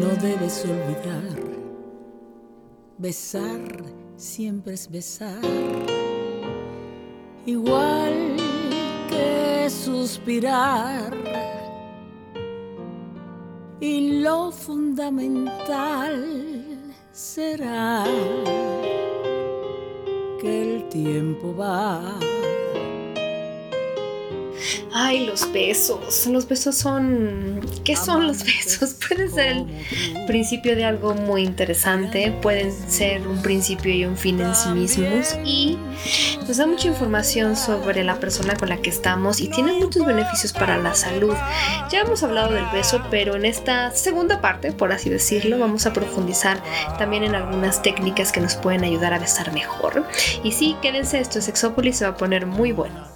no 0.00 0.08
debes 0.16 0.64
olvidar. 0.64 1.38
Besar 2.98 3.60
siempre 4.16 4.74
es 4.74 4.90
besar. 4.90 5.40
Igual 7.44 8.36
que 9.08 9.68
suspirar. 9.70 11.14
Y 13.80 14.20
lo 14.20 14.50
fundamental 14.50 16.24
será 17.12 18.04
que 20.40 20.62
el 20.62 20.88
tiempo 20.88 21.54
va 21.54 22.18
Ay, 24.92 25.26
los 25.26 25.52
besos. 25.52 26.26
Los 26.26 26.48
besos 26.48 26.76
son... 26.76 27.60
¿Qué 27.84 27.96
son 27.96 28.26
los 28.26 28.44
besos? 28.44 28.94
Pueden 29.08 29.32
ser 29.32 29.56
el 29.56 30.26
principio 30.26 30.74
de 30.74 30.84
algo 30.84 31.14
muy 31.14 31.42
interesante, 31.42 32.36
pueden 32.42 32.72
ser 32.72 33.26
un 33.26 33.40
principio 33.42 33.92
y 33.94 34.04
un 34.04 34.16
fin 34.16 34.40
en 34.40 34.54
sí 34.54 34.68
mismos 34.70 35.36
y 35.44 35.78
nos 36.46 36.56
da 36.56 36.66
mucha 36.66 36.88
información 36.88 37.56
sobre 37.56 38.02
la 38.04 38.18
persona 38.18 38.56
con 38.56 38.68
la 38.68 38.78
que 38.78 38.90
estamos 38.90 39.40
y 39.40 39.48
tiene 39.48 39.72
muchos 39.74 40.04
beneficios 40.04 40.52
para 40.52 40.78
la 40.78 40.94
salud. 40.94 41.34
Ya 41.90 42.00
hemos 42.00 42.22
hablado 42.22 42.52
del 42.52 42.66
beso, 42.72 43.02
pero 43.10 43.36
en 43.36 43.44
esta 43.44 43.90
segunda 43.92 44.40
parte, 44.40 44.72
por 44.72 44.92
así 44.92 45.10
decirlo, 45.10 45.58
vamos 45.58 45.86
a 45.86 45.92
profundizar 45.92 46.62
también 46.98 47.22
en 47.22 47.34
algunas 47.34 47.82
técnicas 47.82 48.32
que 48.32 48.40
nos 48.40 48.56
pueden 48.56 48.84
ayudar 48.84 49.12
a 49.14 49.18
besar 49.18 49.52
mejor. 49.52 50.04
Y 50.42 50.52
sí, 50.52 50.76
quédense, 50.82 51.20
esto 51.20 51.38
es 51.38 51.44
Sexópolis, 51.44 51.98
se 51.98 52.04
va 52.04 52.12
a 52.12 52.16
poner 52.16 52.46
muy 52.46 52.72
bueno. 52.72 53.15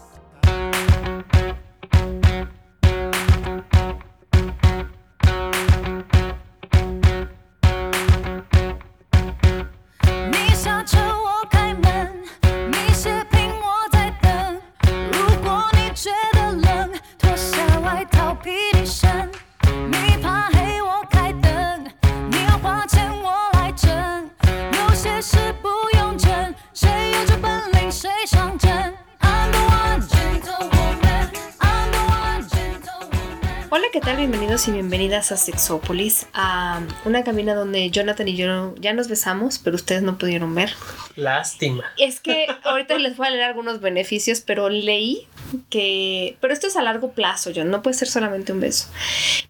Y 34.68 34.72
bienvenidas 34.72 35.32
a 35.32 35.38
Sexópolis, 35.38 36.26
a 36.34 36.82
una 37.06 37.24
cabina 37.24 37.54
donde 37.54 37.88
Jonathan 37.90 38.28
y 38.28 38.36
yo 38.36 38.74
ya 38.76 38.92
nos 38.92 39.08
besamos, 39.08 39.58
pero 39.58 39.76
ustedes 39.76 40.02
no 40.02 40.18
pudieron 40.18 40.54
ver. 40.54 40.74
Lástima. 41.16 41.84
Es 41.96 42.20
que 42.20 42.46
ahorita 42.64 42.98
les 42.98 43.16
voy 43.16 43.28
a 43.28 43.30
leer 43.30 43.44
algunos 43.44 43.80
beneficios, 43.80 44.40
pero 44.40 44.68
leí 44.68 45.26
que... 45.70 46.36
Pero 46.40 46.52
esto 46.52 46.66
es 46.66 46.76
a 46.76 46.82
largo 46.82 47.12
plazo, 47.12 47.52
John, 47.54 47.70
no 47.70 47.80
puede 47.80 47.96
ser 47.96 48.08
solamente 48.08 48.52
un 48.52 48.60
beso. 48.60 48.88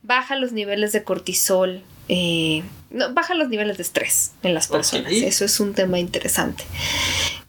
Baja 0.03 0.37
los 0.37 0.53
niveles 0.53 0.93
de 0.93 1.03
cortisol, 1.03 1.83
eh, 2.09 2.63
no, 2.91 3.13
baja 3.13 3.35
los 3.35 3.49
niveles 3.49 3.79
de 3.79 3.83
estrés 3.83 4.33
en 4.43 4.55
las 4.55 4.69
personas. 4.69 5.11
Eso 5.11 5.45
es 5.45 5.59
un 5.59 5.75
tema 5.75 5.99
interesante. 5.99 6.63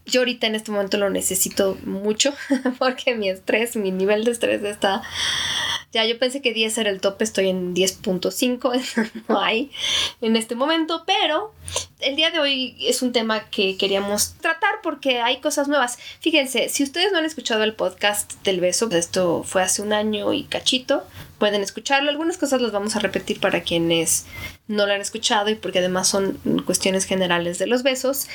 Yo 0.06 0.22
ahorita 0.22 0.48
en 0.48 0.56
este 0.56 0.72
momento 0.72 0.98
lo 0.98 1.09
necesito 1.09 1.78
mucho 1.86 2.34
porque 2.80 3.16
mi 3.16 3.30
estrés, 3.30 3.76
mi 3.76 3.92
nivel 3.92 4.23
de 4.23 4.32
estrés 4.32 4.64
está 4.64 5.04
ya 5.92 6.06
yo 6.06 6.17
pensé 6.17 6.42
que 6.42 6.53
10 6.53 6.78
era 6.78 6.89
el 6.89 7.02
tope, 7.02 7.23
estoy 7.23 7.50
en 7.50 7.75
10.5, 7.75 9.23
no 9.28 9.39
hay 9.39 9.72
en 10.22 10.36
este 10.36 10.56
momento, 10.56 11.03
pero 11.06 11.53
el 12.02 12.16
día 12.16 12.31
de 12.31 12.39
hoy 12.39 12.75
es 12.80 13.02
un 13.02 13.11
tema 13.11 13.49
que 13.49 13.77
queríamos 13.77 14.33
tratar 14.41 14.81
porque 14.83 15.21
hay 15.21 15.39
cosas 15.39 15.67
nuevas. 15.67 15.98
Fíjense, 16.20 16.70
si 16.70 16.83
ustedes 16.83 17.11
no 17.11 17.20
han 17.20 17.26
escuchado 17.26 17.64
el 17.64 17.73
podcast 17.73 18.33
del 18.43 18.59
beso, 18.59 18.89
esto 18.92 19.43
fue 19.43 19.61
hace 19.61 19.81
un 19.81 19.93
año 19.93 20.33
y 20.33 20.43
cachito, 20.43 21.05
pueden 21.37 21.61
escucharlo. 21.61 22.09
Algunas 22.09 22.37
cosas 22.37 22.61
las 22.61 22.71
vamos 22.71 22.95
a 22.95 22.99
repetir 22.99 23.39
para 23.39 23.61
quienes 23.61 24.26
no 24.67 24.86
lo 24.86 24.93
han 24.93 25.02
escuchado 25.02 25.49
y 25.49 25.55
porque 25.55 25.80
además 25.80 26.08
son 26.08 26.39
cuestiones 26.65 27.05
generales 27.05 27.59
de 27.59 27.67
los 27.67 27.83
besos. 27.83 28.27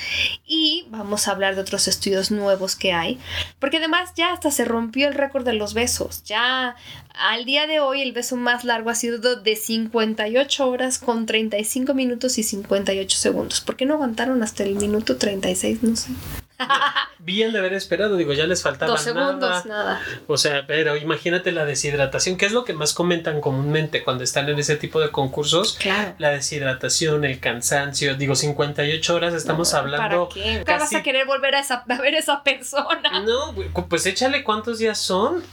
Y 0.45 0.85
vamos 0.89 1.27
a 1.27 1.31
hablar 1.31 1.55
de 1.55 1.61
otros 1.61 1.87
estudios 1.87 2.31
nuevos 2.31 2.75
que 2.75 2.93
hay, 2.93 3.19
porque 3.59 3.77
además 3.77 4.11
ya 4.15 4.33
hasta 4.33 4.51
se 4.51 4.65
rompió 4.65 5.07
el 5.07 5.13
récord 5.13 5.45
de 5.45 5.53
los 5.53 5.73
besos. 5.73 6.23
Ya 6.25 6.75
al 7.17 7.45
día 7.45 7.65
de 7.65 7.79
hoy 7.79 8.01
el 8.01 8.11
beso 8.11 8.35
más 8.35 8.63
largo 8.63 8.89
ha 8.89 8.95
sido 8.95 9.17
de 9.19 9.55
58 9.55 10.69
horas 10.69 10.99
con 10.99 11.25
35 11.25 11.93
minutos 11.93 12.37
y 12.37 12.43
58 12.43 13.17
segundos. 13.17 13.56
¿Por 13.61 13.75
qué 13.75 13.85
no 13.85 13.95
aguantaron 13.95 14.43
hasta 14.43 14.63
el 14.63 14.75
minuto 14.75 15.17
36? 15.17 15.83
No 15.83 15.95
sé. 15.95 16.09
Bien 17.19 17.51
de 17.51 17.59
haber 17.59 17.73
esperado, 17.73 18.15
digo, 18.15 18.33
ya 18.33 18.47
les 18.47 18.61
faltaba 18.61 18.91
Dos 18.91 19.01
segundos, 19.01 19.65
nada. 19.65 20.01
O 20.27 20.37
sea, 20.37 20.65
pero 20.67 20.95
imagínate 20.97 21.51
la 21.51 21.65
deshidratación, 21.65 22.37
que 22.37 22.45
es 22.45 22.51
lo 22.51 22.63
que 22.63 22.73
más 22.73 22.93
comentan 22.93 23.41
comúnmente 23.41 24.03
cuando 24.03 24.23
están 24.23 24.49
en 24.49 24.59
ese 24.59 24.75
tipo 24.75 24.99
de 24.99 25.11
concursos. 25.11 25.77
Claro. 25.79 26.15
La 26.17 26.29
deshidratación, 26.29 27.25
el 27.25 27.39
cansancio, 27.39 28.15
digo, 28.15 28.35
58 28.35 29.15
horas 29.15 29.33
estamos 29.33 29.73
hablando. 29.73 30.29
¿Para 30.29 30.63
qué? 30.63 30.63
vas 30.65 30.93
a 30.93 31.03
querer 31.03 31.25
volver 31.25 31.55
a, 31.55 31.59
esa, 31.59 31.83
a 31.87 32.01
ver 32.01 32.15
a 32.15 32.19
esa 32.19 32.43
persona? 32.43 33.19
No, 33.21 33.53
pues 33.89 34.05
échale 34.05 34.43
cuántos 34.43 34.79
días 34.79 34.97
son. 34.97 35.43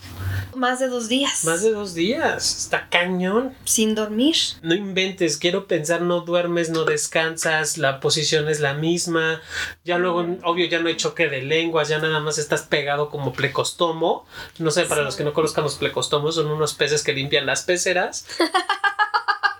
Más 0.54 0.78
de 0.78 0.88
dos 0.88 1.08
días. 1.08 1.44
Más 1.44 1.62
de 1.62 1.72
dos 1.72 1.94
días. 1.94 2.58
Está 2.58 2.88
cañón. 2.88 3.54
Sin 3.64 3.94
dormir. 3.94 4.36
No 4.62 4.74
inventes, 4.74 5.36
quiero 5.36 5.66
pensar, 5.66 6.02
no 6.02 6.20
duermes, 6.20 6.70
no 6.70 6.84
descansas, 6.84 7.76
la 7.76 8.00
posición 8.00 8.48
es 8.48 8.60
la 8.60 8.74
misma. 8.74 9.40
Ya 9.84 9.98
luego, 9.98 10.22
mm. 10.22 10.38
obvio, 10.44 10.66
ya 10.66 10.78
no 10.78 10.88
hay 10.88 10.93
choque 10.96 11.28
de 11.28 11.42
lenguas, 11.42 11.88
ya 11.88 11.98
nada 11.98 12.20
más 12.20 12.38
estás 12.38 12.62
pegado 12.62 13.10
como 13.10 13.32
plecostomo. 13.32 14.26
No 14.58 14.70
sé, 14.70 14.84
para 14.84 15.02
los 15.02 15.16
que 15.16 15.24
no 15.24 15.32
conozcan 15.32 15.64
los 15.64 15.76
plecostomos, 15.76 16.34
son 16.34 16.48
unos 16.48 16.74
peces 16.74 17.02
que 17.02 17.12
limpian 17.12 17.46
las 17.46 17.62
peceras. 17.62 18.26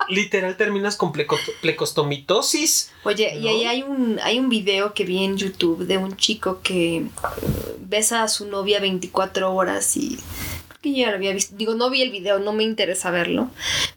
literal 0.09 0.57
terminas 0.57 0.97
con 0.97 1.13
plecostomitosis. 1.13 2.93
Oye, 3.05 3.37
y 3.37 3.49
ahí 3.49 3.65
hay 3.65 3.83
un, 3.83 4.19
hay 4.23 4.39
un 4.39 4.49
video 4.49 4.95
que 4.95 5.05
vi 5.05 5.25
en 5.25 5.37
YouTube 5.37 5.87
de 5.87 5.99
un 5.99 6.17
chico 6.17 6.61
que 6.63 7.07
besa 7.81 8.23
a 8.23 8.29
su 8.29 8.47
novia 8.47 8.81
24 8.81 9.53
horas 9.53 9.97
y 9.97 10.19
que 10.81 10.93
ya 10.93 11.11
lo 11.11 11.17
había 11.17 11.33
visto. 11.33 11.55
Digo, 11.57 11.75
no 11.75 11.91
vi 11.91 12.03
el 12.03 12.11
video, 12.11 12.39
no 12.39 12.53
me 12.53 12.63
interesa 12.63 13.11
verlo. 13.11 13.51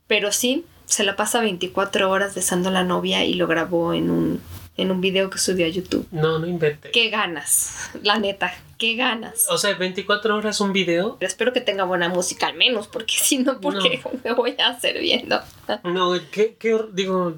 Pero 0.07 0.31
sí, 0.31 0.65
se 0.85 1.03
la 1.03 1.15
pasa 1.15 1.41
24 1.41 2.09
horas 2.09 2.35
besando 2.35 2.69
a 2.69 2.71
la 2.71 2.83
novia 2.83 3.25
y 3.25 3.33
lo 3.33 3.47
grabó 3.47 3.93
en 3.93 4.09
un, 4.09 4.41
en 4.77 4.91
un 4.91 5.01
video 5.01 5.29
que 5.29 5.38
subió 5.38 5.65
a 5.65 5.69
YouTube. 5.69 6.07
No, 6.11 6.39
no 6.39 6.47
invente. 6.47 6.91
Qué 6.91 7.09
ganas, 7.09 7.89
la 8.03 8.19
neta 8.19 8.53
qué 8.77 8.95
ganas. 8.95 9.47
O 9.49 9.57
sea, 9.57 9.73
24 9.73 10.35
horas 10.35 10.61
un 10.61 10.71
video. 10.71 11.17
espero 11.19 11.53
que 11.53 11.61
tenga 11.61 11.83
buena 11.83 12.09
música 12.09 12.47
al 12.47 12.55
menos, 12.55 12.88
porque 12.88 13.15
si 13.17 13.39
no, 13.39 13.59
¿por 13.59 13.81
qué 13.81 14.01
me 14.23 14.33
voy 14.33 14.55
a 14.59 14.69
hacer 14.69 14.99
viendo? 14.99 15.39
no, 15.83 16.13
¿qué, 16.31 16.55
qué 16.57 16.79
digo, 16.93 17.38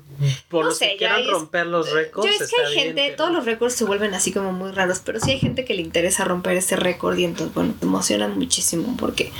por 0.49 0.65
no 0.65 0.69
los 0.69 0.79
que 0.79 0.95
quieran 0.97 1.25
romper 1.25 1.65
los 1.65 1.91
récords. 1.91 2.29
Yo 2.29 2.45
es 2.45 2.51
que 2.51 2.61
hay 2.61 2.73
gente, 2.73 3.13
todos 3.17 3.31
los 3.31 3.45
récords 3.45 3.73
se 3.73 3.85
vuelven 3.85 4.13
así 4.13 4.31
como 4.31 4.51
muy 4.51 4.71
raros, 4.71 5.01
pero 5.03 5.19
sí 5.19 5.31
hay 5.31 5.39
gente 5.39 5.65
que 5.65 5.73
le 5.73 5.81
interesa 5.81 6.25
romper 6.25 6.57
ese 6.57 6.75
récord 6.75 7.17
y 7.17 7.25
entonces, 7.25 7.53
bueno, 7.55 7.73
te 7.79 7.85
emocionan 7.85 8.37
muchísimo 8.37 8.95
porque 8.97 9.31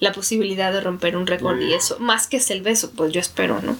la 0.00 0.12
posibilidad 0.12 0.72
de 0.72 0.80
romper 0.80 1.16
un 1.16 1.26
récord 1.26 1.60
y 1.60 1.72
eso, 1.74 1.98
más 1.98 2.26
que 2.26 2.38
es 2.38 2.50
el 2.50 2.62
beso, 2.62 2.90
pues 2.96 3.12
yo 3.12 3.20
espero, 3.20 3.60
¿no? 3.62 3.76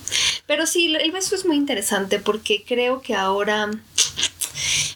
Pero 0.46 0.66
sí, 0.66 0.94
el 0.94 1.10
beso 1.10 1.34
es 1.34 1.44
muy 1.44 1.56
interesante 1.56 2.18
porque 2.18 2.64
creo 2.66 3.00
que 3.00 3.14
ahora, 3.14 3.70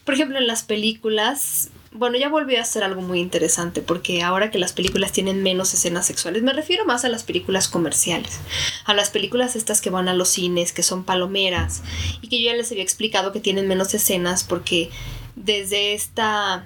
por 0.04 0.14
ejemplo, 0.14 0.38
en 0.38 0.46
las 0.46 0.62
películas 0.62 1.70
bueno, 1.96 2.18
ya 2.18 2.28
volvió 2.28 2.60
a 2.60 2.64
ser 2.64 2.84
algo 2.84 3.02
muy 3.02 3.20
interesante 3.20 3.82
porque 3.82 4.22
ahora 4.22 4.50
que 4.50 4.58
las 4.58 4.72
películas 4.72 5.12
tienen 5.12 5.42
menos 5.42 5.72
escenas 5.74 6.06
sexuales, 6.06 6.42
me 6.42 6.52
refiero 6.52 6.84
más 6.84 7.04
a 7.04 7.08
las 7.08 7.24
películas 7.24 7.68
comerciales, 7.68 8.38
a 8.84 8.94
las 8.94 9.10
películas 9.10 9.56
estas 9.56 9.80
que 9.80 9.90
van 9.90 10.08
a 10.08 10.14
los 10.14 10.28
cines, 10.28 10.72
que 10.72 10.82
son 10.82 11.04
palomeras 11.04 11.82
y 12.20 12.28
que 12.28 12.40
yo 12.40 12.50
ya 12.50 12.56
les 12.56 12.70
había 12.70 12.82
explicado 12.82 13.32
que 13.32 13.40
tienen 13.40 13.68
menos 13.68 13.92
escenas 13.94 14.44
porque 14.44 14.90
desde 15.34 15.94
esta 15.94 16.64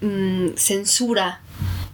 mm, 0.00 0.50
censura 0.56 1.40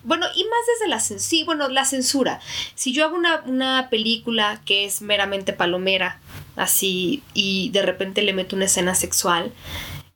bueno, 0.04 0.26
y 0.34 0.44
más 0.44 0.60
desde 0.74 0.90
la 0.90 1.00
censura, 1.00 1.44
bueno, 1.46 1.68
la 1.68 1.86
censura. 1.86 2.38
Si 2.74 2.92
yo 2.92 3.06
hago 3.06 3.16
una, 3.16 3.42
una, 3.46 3.88
película 3.88 4.60
que 4.66 4.84
es 4.84 5.00
meramente 5.00 5.54
palomera, 5.54 6.20
así, 6.56 7.22
y 7.32 7.70
de 7.70 7.80
repente 7.80 8.20
le 8.20 8.34
meto 8.34 8.54
una 8.54 8.66
escena 8.66 8.94
sexual, 8.94 9.50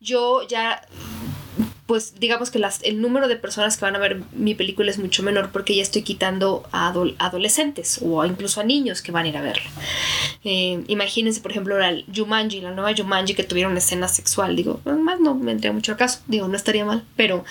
yo 0.01 0.47
ya 0.47 0.83
pues 1.89 2.21
digamos 2.21 2.51
que 2.51 2.59
las, 2.59 2.81
el 2.83 3.01
número 3.01 3.29
de 3.29 3.37
personas 3.37 3.79
que 3.79 3.85
van 3.87 3.97
a 3.97 3.99
ver 3.99 4.21
mi 4.33 4.55
película 4.55 4.91
es 4.91 4.99
mucho 4.99 5.23
menor 5.23 5.51
porque 5.53 5.75
ya 5.75 5.83
estoy 5.83 6.03
quitando 6.03 6.69
a 6.71 6.93
adol- 6.93 7.17
adolescentes 7.19 7.99
o 8.03 8.23
incluso 8.27 8.61
a 8.61 8.65
niños 8.65 9.01
que 9.01 9.11
van 9.11 9.25
a 9.25 9.29
ir 9.29 9.37
a 9.39 9.41
verla. 9.41 9.71
Eh, 10.45 10.85
imagínense, 10.89 11.41
por 11.41 11.51
ejemplo, 11.51 11.79
la 11.79 11.97
Jumanji, 12.15 12.61
la 12.61 12.73
nueva 12.73 12.93
Jumanji 12.95 13.33
que 13.35 13.43
tuviera 13.43 13.71
una 13.71 13.79
escena 13.79 14.07
sexual. 14.07 14.55
Digo, 14.55 14.83
más 14.85 15.19
no 15.19 15.35
me 15.35 15.53
entraría 15.53 15.73
mucho 15.73 15.93
al 15.93 15.99
caso. 15.99 16.21
Digo, 16.27 16.47
no 16.47 16.57
estaría 16.57 16.85
mal. 16.85 17.05
Pero, 17.17 17.45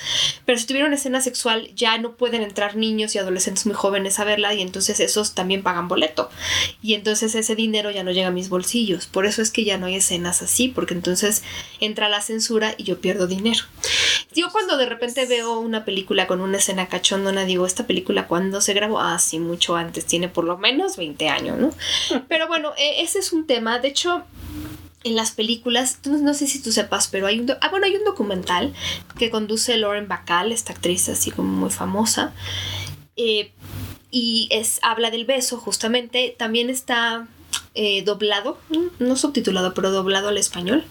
pero 0.46 0.60
si 0.60 0.68
tuviera 0.68 0.86
una 0.86 0.98
escena 0.98 1.20
sexual, 1.20 1.70
ya 1.76 1.98
no 1.98 2.12
pueden 2.12 2.44
entrar 2.44 2.76
niños 2.76 3.16
y 3.16 3.18
adolescentes 3.18 3.66
muy 3.66 3.74
jóvenes 3.76 4.20
a 4.20 4.24
verla 4.24 4.54
y 4.54 4.62
entonces 4.62 5.00
esos 5.00 5.34
también 5.34 5.64
pagan 5.64 5.88
boleto. 5.88 6.30
Y 6.84 6.94
entonces 6.94 7.34
ese 7.34 7.56
dinero 7.56 7.90
ya 7.90 8.04
no 8.04 8.12
llega 8.12 8.28
a 8.28 8.32
mis 8.32 8.50
bolsillos. 8.50 9.08
Por 9.08 9.26
eso 9.26 9.42
es 9.42 9.50
que 9.50 9.64
ya 9.64 9.80
no 9.80 9.88
hay 9.88 9.96
escenas 9.96 10.44
así, 10.44 10.68
porque 10.68 10.94
entonces 10.94 11.42
entra 11.80 12.08
la 12.08 12.22
censura 12.22 12.76
y 12.78 12.84
yo 12.84 13.02
pierdo 13.02 13.26
dinero. 13.26 13.64
Yo 14.38 14.52
cuando 14.52 14.78
de 14.78 14.86
repente 14.86 15.26
veo 15.26 15.60
una 15.60 15.84
película 15.84 16.28
con 16.28 16.42
una 16.42 16.60
escena 16.60 16.88
cachondona, 16.88 17.44
digo, 17.44 17.66
¿esta 17.66 17.88
película 17.88 18.28
cuándo 18.28 18.62
se 18.62 18.76
grabó? 18.76 19.00
Ah, 19.00 19.18
sí, 19.18 19.40
mucho 19.40 19.76
antes, 19.76 20.06
tiene 20.06 20.30
por 20.30 20.44
lo 20.44 20.60
menos 20.60 20.96
20 20.96 21.28
años, 21.28 21.58
¿no? 21.58 21.72
Pero 22.28 22.48
bueno, 22.48 22.72
eh, 22.78 23.02
ese 23.02 23.18
es 23.18 23.34
un 23.34 23.48
tema. 23.48 23.80
De 23.80 23.88
hecho, 23.88 24.26
en 25.04 25.16
las 25.16 25.32
películas, 25.32 26.02
no, 26.06 26.36
sé 26.36 26.46
si 26.46 26.62
tú 26.62 26.72
sepas, 26.72 27.08
pero 27.08 27.26
hay 27.26 27.40
un, 27.40 27.50
ah, 27.50 27.70
bueno, 27.70 27.88
hay 27.88 27.96
un 27.96 28.04
documental 28.04 28.76
que 29.18 29.32
conduce 29.32 29.76
Lauren 29.76 30.08
Bacall, 30.08 30.52
esta 30.52 30.72
actriz 30.72 31.10
así 31.10 31.32
como 31.32 31.52
muy 31.52 31.72
famosa, 31.72 32.32
eh, 33.16 33.52
y 34.12 34.50
es, 34.52 34.80
habla 34.84 35.10
del 35.10 35.26
beso 35.26 35.58
justamente, 35.58 36.36
también 36.38 36.70
está 36.70 37.28
eh, 37.74 38.04
doblado, 38.04 38.60
no 39.00 39.16
subtitulado, 39.16 39.74
pero 39.74 39.90
doblado 39.90 40.28
al 40.28 40.38
español, 40.38 40.84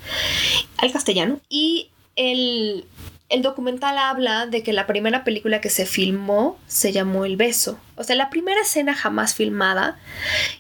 al 0.79 0.91
castellano, 0.91 1.41
y 1.49 1.91
el, 2.17 2.87
el 3.29 3.43
documental 3.43 3.99
habla 3.99 4.47
de 4.47 4.63
que 4.63 4.73
la 4.73 4.87
primera 4.87 5.25
película 5.25 5.61
que 5.61 5.71
se 5.71 5.85
filmó 5.85 6.59
se 6.69 6.93
llamó 6.93 7.25
El 7.25 7.37
beso. 7.37 7.79
O 7.97 8.05
sea, 8.05 8.15
la 8.15 8.31
primera 8.31 8.61
escena 8.61 8.95
jamás 8.95 9.35
filmada. 9.35 9.99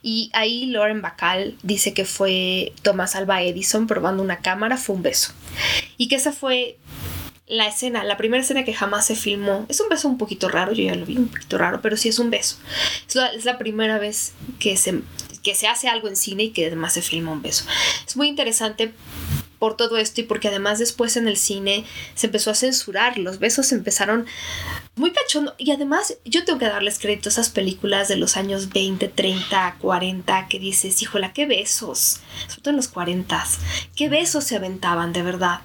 Y 0.03 0.31
ahí 0.33 0.67
Lauren 0.67 1.01
Bacall 1.01 1.57
dice 1.63 1.95
que 1.95 2.05
fue 2.05 2.73
Thomas 2.83 3.15
Alva 3.15 3.43
Edison 3.43 3.87
probando 3.87 4.23
una 4.23 4.39
cámara, 4.39 4.77
fue 4.77 4.97
un 4.97 5.03
beso. 5.03 5.33
Y 5.97 6.09
que 6.09 6.17
esa 6.17 6.33
fue 6.33 6.77
la 7.47 7.69
escena, 7.69 8.03
la 8.03 8.17
primera 8.17 8.43
escena 8.43 8.65
que 8.65 8.75
jamás 8.75 9.07
se 9.07 9.15
filmó. 9.15 9.67
Es 9.69 9.81
un 9.81 9.89
beso 9.89 10.09
un 10.09 10.19
poquito 10.19 10.49
raro, 10.49 10.73
yo 10.73 10.83
ya 10.83 10.97
lo 10.97 11.07
vi 11.07 11.17
un 11.17 11.29
poquito 11.29 11.59
raro, 11.59 11.81
pero 11.81 11.97
sí 11.97 12.09
es 12.09 12.19
un 12.19 12.31
beso. 12.31 12.57
Es 13.07 13.15
la, 13.15 13.29
es 13.29 13.45
la 13.45 13.59
primera 13.59 13.99
vez 13.99 14.33
que 14.59 14.77
se, 14.77 15.03
que 15.45 15.55
se 15.55 15.69
hace 15.69 15.87
algo 15.87 16.09
en 16.09 16.17
cine 16.17 16.45
y 16.45 16.51
que 16.51 16.67
además 16.67 16.95
se 16.95 17.03
filma 17.03 17.31
un 17.31 17.43
beso. 17.43 17.65
Es 18.05 18.17
muy 18.17 18.27
interesante 18.27 18.93
por 19.59 19.77
todo 19.77 19.97
esto 19.97 20.21
y 20.21 20.25
porque 20.25 20.49
además 20.49 20.79
después 20.79 21.17
en 21.17 21.29
el 21.29 21.37
cine 21.37 21.85
se 22.15 22.27
empezó 22.27 22.51
a 22.51 22.55
censurar, 22.55 23.19
los 23.19 23.39
besos 23.39 23.73
empezaron 23.73 24.27
muy 24.95 25.13
cachondo 25.13 25.55
y 25.59 25.73
además 25.73 26.17
yo 26.25 26.45
tengo 26.45 26.59
que 26.59 26.67
darles 26.67 26.99
crédito 26.99 27.29
a 27.29 27.33
esas 27.33 27.51
películas 27.51 28.09
de 28.09 28.17
los 28.17 28.37
años 28.37 28.71
20, 28.71 29.09
30, 29.09 29.77
40 29.81 30.49
que 30.49 30.59
dices, 30.59 31.01
híjola, 31.03 31.33
qué 31.33 31.47
besos, 31.47 32.21
sobre 32.49 32.63
todo 32.63 32.71
en 32.71 32.77
los 32.77 32.89
40, 32.89 33.45
qué 33.95 34.09
besos 34.09 34.45
se 34.45 34.57
aventaban 34.57 35.13
de 35.13 35.23
verdad. 35.23 35.61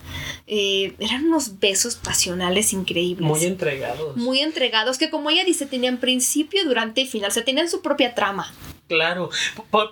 Eh, 0.47 0.95
eran 0.99 1.25
unos 1.27 1.59
besos 1.59 1.95
pasionales 1.95 2.73
increíbles. 2.73 3.27
Muy 3.27 3.45
entregados. 3.45 4.17
muy 4.17 4.39
entregados 4.39 4.97
que 4.97 5.09
como 5.09 5.29
ella 5.29 5.45
dice 5.45 5.65
tenían 5.65 5.97
principio, 5.97 6.65
durante 6.65 7.01
y 7.01 7.07
final, 7.07 7.29
o 7.29 7.33
sea, 7.33 7.45
tenían 7.45 7.69
su 7.69 7.81
propia 7.81 8.13
trama. 8.15 8.51
Claro. 8.91 9.29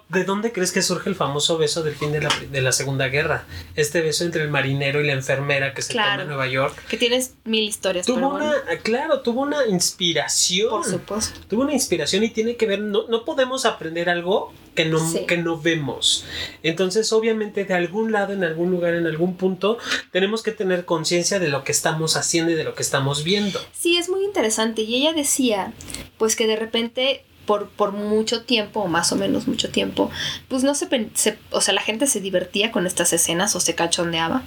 ¿De 0.10 0.26
dónde 0.26 0.52
crees 0.52 0.72
que 0.74 0.82
surge 0.82 1.10
el 1.10 1.16
famoso 1.16 1.58
beso 1.58 1.84
del 1.84 1.96
fin 1.96 2.12
de 2.12 2.22
la, 2.22 2.30
de 2.52 2.62
la 2.62 2.74
Segunda 2.74 3.08
Guerra? 3.08 3.46
Este 3.76 4.02
beso 4.02 4.26
entre 4.26 4.44
el 4.44 4.50
marinero 4.50 5.02
y 5.02 5.08
la 5.08 5.14
enfermera 5.14 5.74
que 5.74 5.82
se 5.82 5.94
Claro. 5.94 6.10
toma 6.12 6.22
en 6.24 6.28
Nueva 6.28 6.48
York. 6.48 6.84
Que 6.90 6.98
tienes 6.98 7.36
mil 7.46 7.64
historias. 7.64 8.06
Tuvo 8.06 8.16
pero 8.18 8.28
una, 8.30 8.46
bueno, 8.48 8.82
claro, 8.84 9.22
tuvo 9.22 9.42
una 9.44 9.66
inspiración. 9.68 10.70
por 10.70 10.86
supuesto. 10.86 11.40
Tuvo 11.48 11.62
una 11.62 11.74
inspiración 11.74 12.24
y 12.24 12.30
tiene 12.30 12.56
que 12.58 12.66
ver, 12.66 12.80
no, 12.82 13.08
no 13.08 13.24
podemos 13.26 13.66
aprender 13.66 14.10
algo 14.10 14.54
que 14.76 14.86
no, 14.86 15.00
Sí. 15.00 15.26
que 15.26 15.38
no 15.38 15.60
vemos. 15.60 16.26
Entonces, 16.64 17.12
obviamente, 17.12 17.66
de 17.66 17.74
algún 17.74 18.12
lado, 18.12 18.34
en 18.34 18.44
algún 18.44 18.72
lugar, 18.72 18.94
en 18.94 19.08
algún 19.08 19.36
punto, 19.36 19.78
tenemos 20.12 20.44
que 20.44 20.52
tener 20.52 20.86
conciencia 20.86 21.40
de 21.40 21.50
lo 21.50 21.64
que 21.64 21.72
estamos 21.72 22.16
haciendo 22.16 22.52
y 22.52 22.56
de 22.56 22.64
lo 22.64 22.76
que 22.76 22.84
estamos 22.84 23.24
viendo. 23.24 23.60
Sí, 23.78 23.98
es 23.98 24.10
muy 24.10 24.24
interesante. 24.24 24.82
Y 24.84 24.96
ella 24.96 25.14
decía, 25.14 25.74
pues 26.18 26.36
que 26.36 26.48
de 26.48 26.56
repente, 26.56 27.26
por, 27.50 27.68
por 27.70 27.94
mucho 27.94 28.44
tiempo, 28.44 28.82
o 28.82 28.88
más 28.88 29.12
o 29.12 29.16
menos 29.16 29.48
mucho 29.48 29.70
tiempo, 29.72 30.12
pues 30.50 30.64
no 30.64 30.76
se, 30.76 30.88
se- 31.16 31.40
O 31.50 31.62
sea, 31.62 31.74
la 31.74 31.82
gente 31.82 32.06
se 32.06 32.22
divertía 32.22 32.72
con 32.72 32.86
estas 32.86 33.12
escenas 33.12 33.56
o 33.56 33.60
se 33.60 33.74
cachondeaba. 33.74 34.44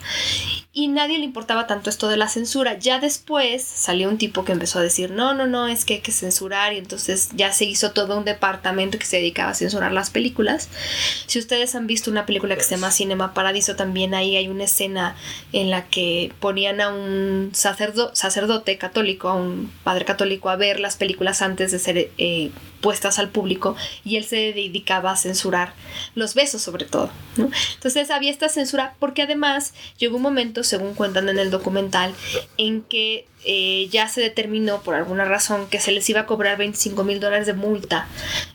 Y 0.72 0.86
nadie 0.86 1.18
le 1.18 1.24
importaba 1.24 1.66
tanto 1.66 1.90
esto 1.90 2.06
de 2.08 2.16
la 2.16 2.28
censura. 2.28 2.78
Ya 2.78 3.00
después 3.00 3.64
salió 3.64 4.08
un 4.08 4.18
tipo 4.18 4.44
que 4.44 4.52
empezó 4.52 4.78
a 4.78 4.82
decir, 4.82 5.10
no, 5.10 5.34
no, 5.34 5.48
no, 5.48 5.66
es 5.66 5.84
que 5.84 5.94
hay 5.94 6.00
que 6.00 6.12
censurar. 6.12 6.72
Y 6.74 6.78
entonces 6.78 7.30
ya 7.34 7.52
se 7.52 7.64
hizo 7.64 7.90
todo 7.90 8.16
un 8.16 8.24
departamento 8.24 8.98
que 9.00 9.04
se 9.04 9.16
dedicaba 9.16 9.50
a 9.50 9.54
censurar 9.54 9.90
las 9.90 10.10
películas. 10.10 10.68
Si 11.26 11.40
ustedes 11.40 11.74
han 11.74 11.88
visto 11.88 12.08
una 12.08 12.24
película 12.24 12.54
que 12.56 12.62
se 12.62 12.76
llama 12.76 12.92
Cinema 12.92 13.34
Paradiso, 13.34 13.74
también 13.74 14.14
ahí 14.14 14.36
hay 14.36 14.46
una 14.46 14.62
escena 14.64 15.16
en 15.52 15.70
la 15.70 15.86
que 15.88 16.32
ponían 16.38 16.80
a 16.80 16.90
un 16.90 17.50
sacerdo- 17.52 18.14
sacerdote 18.14 18.78
católico, 18.78 19.28
a 19.28 19.34
un 19.34 19.72
padre 19.82 20.04
católico, 20.04 20.50
a 20.50 20.56
ver 20.56 20.78
las 20.78 20.94
películas 20.96 21.42
antes 21.42 21.72
de 21.72 21.78
ser 21.80 22.10
eh, 22.16 22.50
puestas 22.82 23.18
al 23.18 23.30
público 23.30 23.74
y 24.04 24.16
él 24.16 24.24
se 24.24 24.52
dedicaba 24.52 25.12
a 25.12 25.16
censurar 25.16 25.72
los 26.14 26.34
besos 26.34 26.60
sobre 26.60 26.84
todo. 26.84 27.10
Entonces 27.74 28.10
había 28.10 28.30
esta 28.30 28.50
censura 28.50 28.94
porque 28.98 29.22
además 29.22 29.72
llegó 29.96 30.16
un 30.16 30.22
momento, 30.22 30.62
según 30.64 30.92
cuentan 30.92 31.30
en 31.30 31.38
el 31.38 31.50
documental, 31.50 32.12
en 32.58 32.82
que 32.82 33.26
eh, 33.44 33.88
ya 33.90 34.08
se 34.08 34.20
determinó 34.20 34.82
por 34.82 34.94
alguna 34.94 35.24
razón 35.24 35.66
que 35.68 35.80
se 35.80 35.92
les 35.92 36.08
iba 36.08 36.20
a 36.20 36.26
cobrar 36.26 36.58
25 36.58 37.04
mil 37.04 37.20
dólares 37.20 37.46
de 37.46 37.54
multa 37.54 38.06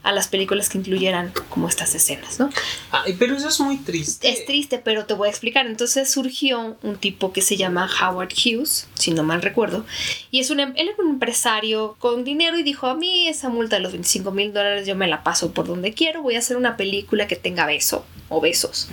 a 0.04 0.12
las 0.12 0.28
películas 0.28 0.70
que 0.70 0.78
incluyeran 0.78 1.34
como 1.50 1.68
estas 1.68 1.94
escenas, 1.96 2.40
¿no? 2.40 2.50
Ay, 2.92 3.16
pero 3.20 3.36
eso 3.36 3.50
es 3.50 3.60
muy 3.60 3.78
triste. 3.78 4.30
Es 4.30 4.46
triste, 4.46 4.80
pero 4.80 5.06
te 5.06 5.14
voy 5.14 5.28
a 5.28 5.32
explicar. 5.32 5.66
Entonces 5.68 6.10
surgió 6.10 6.78
un 6.82 6.98
tipo 6.98 7.34
que 7.34 7.42
se 7.42 7.58
llama 7.58 7.90
Howard 8.02 8.32
Hughes, 8.34 8.88
si 8.94 9.12
no 9.12 9.24
mal 9.24 9.42
recuerdo, 9.42 9.86
y 10.32 10.40
es 10.40 10.50
un, 10.50 10.60
em- 10.60 10.74
él 10.76 10.90
era 10.90 10.98
un 11.04 11.10
empresario 11.12 11.96
con 12.00 12.24
dinero 12.24 12.58
y 12.58 12.64
dijo, 12.64 12.88
a 12.88 12.96
mí 12.96 13.28
esa 13.28 13.50
multa 13.50 13.78
de 13.78 13.82
los 13.82 13.92
25 13.92 14.32
mil 14.32 14.54
dólares 14.54 14.88
yo 14.88 14.96
me 14.96 15.08
la 15.08 15.24
paso 15.24 15.52
por 15.52 15.68
donde 15.68 15.94
quiero, 15.94 16.22
voy 16.22 16.36
a 16.36 16.40
hacer 16.40 16.58
una 16.58 16.78
película 16.78 17.28
que 17.28 17.36
tenga 17.36 17.66
beso 17.66 18.06
o 18.30 18.42
besos. 18.42 18.88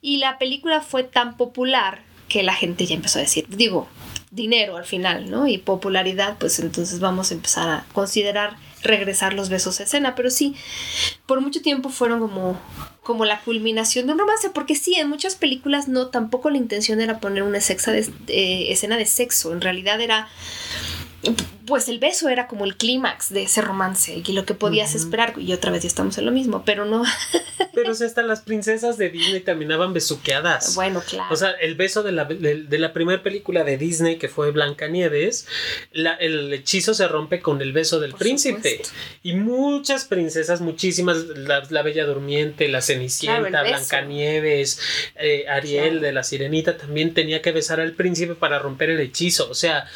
Y 0.00 0.18
la 0.18 0.38
película 0.38 0.80
fue 0.80 1.04
tan 1.04 1.36
popular 1.36 2.02
que 2.28 2.42
la 2.42 2.54
gente 2.54 2.86
ya 2.86 2.94
empezó 2.94 3.18
a 3.18 3.22
decir, 3.22 3.46
digo, 3.48 3.88
dinero 4.32 4.76
al 4.76 4.84
final, 4.84 5.30
¿no? 5.30 5.46
Y 5.46 5.58
popularidad, 5.58 6.36
pues 6.40 6.58
entonces 6.58 6.98
vamos 6.98 7.30
a 7.30 7.34
empezar 7.34 7.68
a 7.68 7.86
considerar 7.92 8.56
regresar 8.82 9.34
los 9.34 9.48
besos 9.48 9.78
a 9.78 9.84
escena, 9.84 10.16
pero 10.16 10.30
sí, 10.30 10.56
por 11.26 11.40
mucho 11.40 11.62
tiempo 11.62 11.88
fueron 11.88 12.18
como 12.18 12.58
como 13.02 13.24
la 13.24 13.40
culminación 13.40 14.06
de 14.06 14.12
un 14.12 14.20
romance, 14.20 14.48
porque 14.50 14.76
sí, 14.76 14.94
en 14.94 15.08
muchas 15.08 15.34
películas 15.34 15.88
no, 15.88 16.08
tampoco 16.08 16.50
la 16.50 16.58
intención 16.58 17.00
era 17.00 17.18
poner 17.18 17.42
una 17.42 17.60
sexa 17.60 17.90
de, 17.90 18.08
eh, 18.28 18.66
escena 18.70 18.96
de 18.96 19.06
sexo, 19.06 19.52
en 19.52 19.60
realidad 19.60 20.00
era, 20.00 20.28
pues 21.66 21.88
el 21.88 21.98
beso 21.98 22.28
era 22.28 22.46
como 22.46 22.64
el 22.64 22.76
clímax 22.76 23.30
de 23.32 23.44
ese 23.44 23.60
romance 23.62 24.22
y 24.26 24.32
lo 24.32 24.44
que 24.44 24.54
podías 24.54 24.94
esperar, 24.94 25.34
y 25.38 25.52
otra 25.52 25.70
vez 25.70 25.82
ya 25.82 25.88
estamos 25.88 26.16
en 26.18 26.26
lo 26.26 26.32
mismo, 26.32 26.64
pero 26.64 26.84
no, 26.84 27.04
Pero 27.74 27.94
si 27.94 28.04
hasta 28.04 28.22
las 28.22 28.40
princesas 28.42 28.98
de 28.98 29.08
Disney 29.08 29.40
terminaban 29.40 29.94
besuqueadas. 29.94 30.74
bueno, 30.74 31.02
claro. 31.08 31.32
O 31.32 31.36
sea, 31.36 31.52
el 31.52 31.74
beso 31.74 32.02
de 32.02 32.12
la, 32.12 32.26
de, 32.26 32.64
de 32.64 32.78
la 32.78 32.92
primera 32.92 33.22
película 33.22 33.64
de 33.64 33.78
Disney 33.78 34.18
que 34.18 34.28
fue 34.28 34.50
Blancanieves, 34.50 35.46
la, 35.92 36.12
el 36.14 36.52
hechizo 36.52 36.92
se 36.92 37.08
rompe 37.08 37.40
con 37.40 37.62
el 37.62 37.72
beso 37.72 37.98
del 37.98 38.10
Por 38.10 38.20
príncipe. 38.20 38.56
supuesto. 38.56 38.88
Y 39.22 39.34
muchas 39.34 40.04
princesas, 40.04 40.60
muchísimas, 40.60 41.16
la, 41.36 41.62
la 41.70 41.82
Bella 41.82 42.04
Durmiente, 42.04 42.68
la 42.68 42.82
Cenicienta, 42.82 43.48
Claro. 43.48 43.68
Blancanieves, 43.68 44.78
eh, 45.16 45.46
Ariel 45.48 45.82
Claro. 45.92 46.00
de 46.00 46.12
la 46.12 46.22
Sirenita, 46.24 46.76
también 46.76 47.14
tenía 47.14 47.40
que 47.40 47.52
besar 47.52 47.80
al 47.80 47.92
príncipe 47.92 48.34
para 48.34 48.58
romper 48.58 48.90
el 48.90 49.00
hechizo. 49.00 49.48
O 49.50 49.54
sea, 49.54 49.86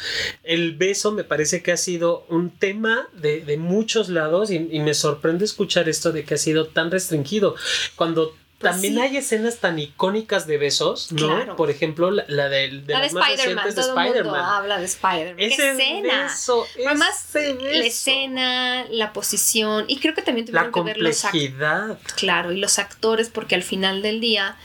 el 0.43 0.75
beso 0.75 1.11
me 1.11 1.23
parece 1.23 1.56
que 1.63 1.71
ha 1.71 1.77
sido 1.77 2.25
un 2.29 2.49
tema 2.49 3.07
de, 3.13 3.41
de 3.41 3.57
muchos 3.57 4.09
lados 4.09 4.51
y, 4.51 4.55
y 4.71 4.79
me 4.79 4.93
sorprende 4.93 5.45
escuchar 5.45 5.87
esto 5.89 6.11
de 6.11 6.23
que 6.25 6.33
ha 6.35 6.37
sido 6.37 6.67
tan 6.67 6.91
restringido. 6.91 7.55
Cuando 7.95 8.35
Pues 8.59 8.71
también 8.73 8.95
sí. 8.95 8.99
hay 9.01 9.17
escenas 9.17 9.57
tan 9.57 9.77
icónicas 9.77 10.47
de 10.47 10.57
besos, 10.57 11.11
¿no? 11.11 11.27
Claro. 11.27 11.55
Por 11.55 11.69
ejemplo, 11.69 12.09
la, 12.09 12.25
la 12.27 12.49
de, 12.49 12.69
de 12.81 12.93
la 12.93 13.01
de 13.01 13.07
Spider-Man, 13.07 13.69
todo 13.75 13.81
el 13.81 13.87
mundo 13.95 14.01
Spider-Man. 14.01 14.43
habla 14.45 14.79
de 14.79 14.85
Spider-Man. 14.85 15.37
¡Qué 15.37 15.45
escena! 15.47 16.23
beso, 16.23 16.65
Además, 16.87 17.29
la 17.33 17.85
escena, 17.85 18.85
la 18.89 19.13
posición, 19.13 19.85
y 19.87 19.97
creo 19.99 20.13
que 20.15 20.21
también 20.23 20.47
la 20.51 20.71
tuvieron 20.71 20.73
que 20.73 20.81
ver 20.83 20.97
los 20.97 21.23
actores. 21.25 21.49
complejidad. 21.51 21.99
Claro, 22.15 22.51
y 22.51 22.57
los 22.59 22.79
actores, 22.79 23.29
porque 23.29 23.53
al 23.55 23.63
final 23.63 24.01
del 24.01 24.19
día, 24.21 24.57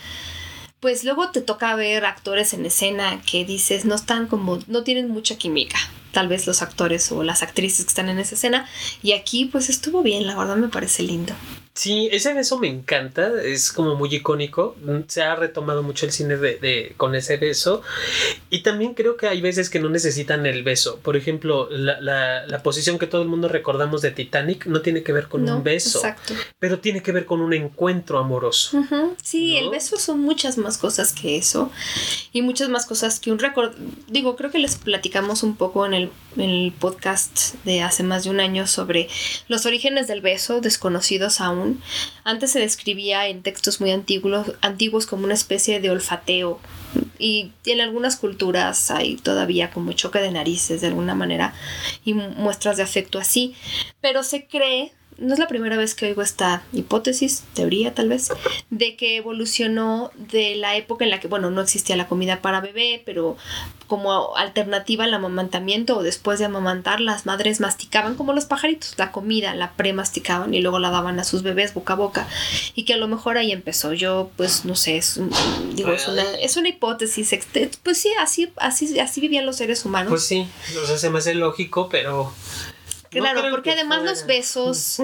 pues 0.80 1.04
luego 1.04 1.30
te 1.30 1.42
toca 1.42 1.74
ver 1.76 2.04
actores 2.06 2.54
en 2.54 2.64
escena 2.66 3.20
que 3.30 3.44
dices 3.44 3.84
no 3.84 3.94
están 3.94 4.26
como, 4.26 4.58
no 4.68 4.82
tienen 4.84 5.08
mucha 5.10 5.36
química. 5.36 5.78
Tal 6.12 6.28
vez 6.28 6.46
los 6.46 6.62
actores 6.62 7.10
o 7.10 7.22
las 7.22 7.42
actrices 7.42 7.84
que 7.84 7.88
están 7.88 8.08
en 8.08 8.18
esa 8.18 8.34
escena. 8.34 8.66
Y 9.02 9.12
aquí, 9.12 9.46
pues 9.46 9.68
estuvo 9.68 10.02
bien, 10.02 10.26
la 10.26 10.36
verdad 10.36 10.56
me 10.56 10.68
parece 10.68 11.02
lindo. 11.02 11.34
Sí, 11.74 12.10
ese 12.12 12.34
beso 12.34 12.58
me 12.58 12.68
encanta, 12.68 13.30
es 13.42 13.72
como 13.72 13.94
muy 13.94 14.14
icónico. 14.14 14.76
Se 15.08 15.22
ha 15.22 15.34
retomado 15.36 15.82
mucho 15.82 16.04
el 16.04 16.12
cine 16.12 16.36
de, 16.36 16.58
de- 16.58 16.92
con 16.98 17.14
ese 17.14 17.38
beso. 17.38 17.80
Y 18.50 18.62
también 18.62 18.92
creo 18.92 19.16
que 19.16 19.26
hay 19.26 19.40
veces 19.40 19.70
que 19.70 19.80
no 19.80 19.88
necesitan 19.88 20.44
el 20.44 20.64
beso. 20.64 20.98
Por 21.02 21.16
ejemplo, 21.16 21.68
la, 21.70 21.98
la- 22.00 22.46
la 22.46 22.62
posición 22.62 22.98
que 22.98 23.06
todo 23.06 23.22
el 23.22 23.28
mundo 23.28 23.48
recordamos 23.48 24.02
de 24.02 24.10
Titanic 24.10 24.66
no 24.66 24.82
tiene 24.82 25.02
que 25.02 25.12
ver 25.14 25.28
con 25.28 25.46
No, 25.46 25.56
un 25.56 25.64
beso, 25.64 26.00
Exacto. 26.00 26.34
pero 26.58 26.78
tiene 26.78 27.02
que 27.02 27.10
ver 27.12 27.24
con 27.24 27.40
un 27.40 27.54
encuentro 27.54 28.18
amoroso. 28.18 28.78
Sí, 29.22 29.54
¿No? 29.54 29.60
el 29.60 29.70
beso 29.70 29.96
son 29.98 30.20
muchas 30.20 30.58
más 30.58 30.76
cosas 30.76 31.14
que 31.14 31.38
eso 31.38 31.70
y 32.34 32.42
muchas 32.42 32.68
más 32.68 32.84
cosas 32.84 33.18
que 33.18 33.32
un 33.32 33.38
récord. 33.38 33.72
Digo, 34.08 34.36
creo 34.36 34.50
que 34.50 34.58
les 34.58 34.74
platicamos 34.76 35.42
un 35.42 35.56
poco 35.56 35.86
en 35.86 35.94
el, 35.94 36.10
el 36.36 36.72
podcast 36.78 37.54
de 37.64 37.82
hace 37.82 38.02
más 38.02 38.24
de 38.24 38.30
un 38.30 38.40
año 38.40 38.66
sobre 38.66 39.08
los 39.48 39.66
orígenes 39.66 40.06
del 40.08 40.20
beso, 40.20 40.60
desconocidos 40.60 41.40
aún. 41.40 41.82
Antes 42.24 42.52
se 42.52 42.60
describía 42.60 43.28
en 43.28 43.42
textos 43.42 43.80
muy 43.80 43.90
antiguos, 43.90 44.52
antiguos 44.60 45.06
como 45.06 45.24
una 45.24 45.34
especie 45.34 45.80
de 45.80 45.90
olfateo 45.90 46.60
y 47.18 47.52
en 47.66 47.80
algunas 47.80 48.16
culturas 48.16 48.90
hay 48.90 49.16
todavía 49.16 49.70
como 49.70 49.92
choque 49.92 50.18
de 50.18 50.30
narices 50.30 50.80
de 50.80 50.88
alguna 50.88 51.14
manera 51.14 51.54
y 52.04 52.14
mu- 52.14 52.30
muestras 52.30 52.76
de 52.76 52.82
afecto 52.82 53.18
así, 53.18 53.54
pero 54.00 54.22
se 54.24 54.46
cree, 54.46 54.92
no 55.18 55.32
es 55.32 55.38
la 55.38 55.46
primera 55.46 55.76
vez 55.76 55.94
que 55.94 56.06
oigo 56.06 56.22
esta 56.22 56.64
hipótesis, 56.72 57.44
teoría 57.54 57.94
tal 57.94 58.08
vez, 58.08 58.30
de 58.70 58.96
que 58.96 59.16
evolucionó 59.16 60.10
de 60.16 60.56
la 60.56 60.76
época 60.76 61.04
en 61.04 61.10
la 61.10 61.20
que, 61.20 61.28
bueno, 61.28 61.50
no 61.50 61.60
existía 61.60 61.96
la 61.96 62.08
comida 62.08 62.42
para 62.42 62.60
bebé, 62.60 63.02
pero 63.06 63.36
como 63.92 64.34
alternativa 64.38 65.04
al 65.04 65.12
amamantamiento 65.12 65.98
o 65.98 66.02
después 66.02 66.38
de 66.38 66.46
amamantar, 66.46 66.98
las 66.98 67.26
madres 67.26 67.60
masticaban 67.60 68.14
como 68.14 68.32
los 68.32 68.46
pajaritos, 68.46 68.94
la 68.96 69.12
comida, 69.12 69.54
la 69.54 69.72
premasticaban 69.72 70.54
y 70.54 70.62
luego 70.62 70.78
la 70.78 70.88
daban 70.88 71.20
a 71.20 71.24
sus 71.24 71.42
bebés 71.42 71.74
boca 71.74 71.92
a 71.92 71.96
boca. 71.96 72.26
Y 72.74 72.86
que 72.86 72.94
a 72.94 72.96
lo 72.96 73.06
mejor 73.06 73.36
ahí 73.36 73.52
empezó. 73.52 73.92
Yo, 73.92 74.30
pues, 74.38 74.64
no 74.64 74.76
sé, 74.76 74.96
es, 74.96 75.18
un- 75.18 75.30
digo, 75.74 75.92
es, 75.92 76.08
una, 76.08 76.22
es 76.40 76.56
una 76.56 76.70
hipótesis. 76.70 77.38
Pues 77.82 77.98
sí, 77.98 78.08
así, 78.18 78.50
así, 78.56 78.98
así 78.98 79.20
vivían 79.20 79.44
los 79.44 79.56
seres 79.56 79.84
humanos. 79.84 80.08
Pues 80.08 80.24
sí, 80.24 80.48
se 80.96 81.10
me 81.10 81.18
hace 81.18 81.34
lógico, 81.34 81.90
pero... 81.90 82.32
Claro, 83.20 83.42
porque 83.50 83.70
que 83.70 83.72
además 83.72 84.02
los 84.02 84.26
besos 84.26 84.98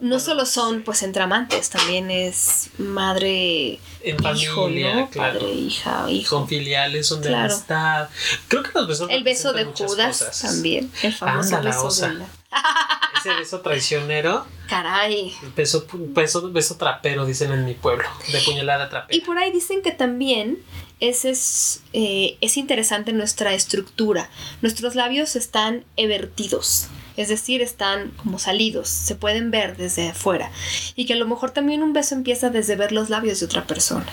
no 0.00 0.20
solo 0.20 0.46
son 0.46 0.82
pues 0.82 1.02
entre 1.02 1.22
amantes, 1.22 1.70
también 1.70 2.10
es 2.10 2.70
madre 2.78 3.80
En 4.02 4.16
hijo, 4.36 4.62
familia, 4.64 4.94
¿no? 4.94 5.10
claro. 5.10 5.40
Padre, 5.40 5.52
hija, 5.54 6.10
hijo. 6.10 6.28
Son 6.38 6.48
filiales, 6.48 7.06
son 7.06 7.20
de 7.20 7.28
Claro. 7.28 7.52
amistad. 7.52 8.08
Creo 8.48 8.62
que 8.62 8.70
los 8.74 8.86
besos 8.88 9.10
El 9.10 9.24
beso 9.24 9.52
de 9.52 9.64
Judas 9.64 10.18
cosas. 10.18 10.40
también, 10.42 10.90
el 11.02 11.12
famoso 11.12 11.56
Anda, 11.56 11.62
la 11.70 11.76
beso 11.76 11.86
osa. 11.86 12.08
de 12.08 12.14
la- 12.14 12.26
Ese 13.18 13.34
beso 13.34 13.60
traicionero, 13.62 14.46
Caray. 14.68 15.34
beso, 15.56 15.84
beso, 15.92 16.50
beso 16.52 16.76
trapero, 16.76 17.26
dicen 17.26 17.50
en 17.50 17.64
mi 17.64 17.74
pueblo, 17.74 18.04
de 18.30 18.40
puñalada 18.42 18.88
trapera. 18.88 19.16
Y 19.16 19.22
por 19.22 19.36
ahí 19.38 19.50
dicen 19.50 19.82
que 19.82 19.90
también 19.90 20.58
ese 21.00 21.30
es, 21.30 21.82
eh, 21.92 22.36
es 22.40 22.56
interesante 22.56 23.12
nuestra 23.12 23.54
estructura. 23.54 24.30
Nuestros 24.62 24.94
labios 24.94 25.34
están 25.34 25.84
evertidos, 25.96 26.86
es 27.18 27.28
decir, 27.28 27.62
están 27.62 28.12
como 28.12 28.38
salidos, 28.38 28.88
se 28.88 29.16
pueden 29.16 29.50
ver 29.50 29.76
desde 29.76 30.10
afuera. 30.10 30.52
Y 30.94 31.04
que 31.04 31.14
a 31.14 31.16
lo 31.16 31.26
mejor 31.26 31.50
también 31.50 31.82
un 31.82 31.92
beso 31.92 32.14
empieza 32.14 32.48
desde 32.48 32.76
ver 32.76 32.92
los 32.92 33.10
labios 33.10 33.40
de 33.40 33.46
otra 33.46 33.66
persona. 33.66 34.06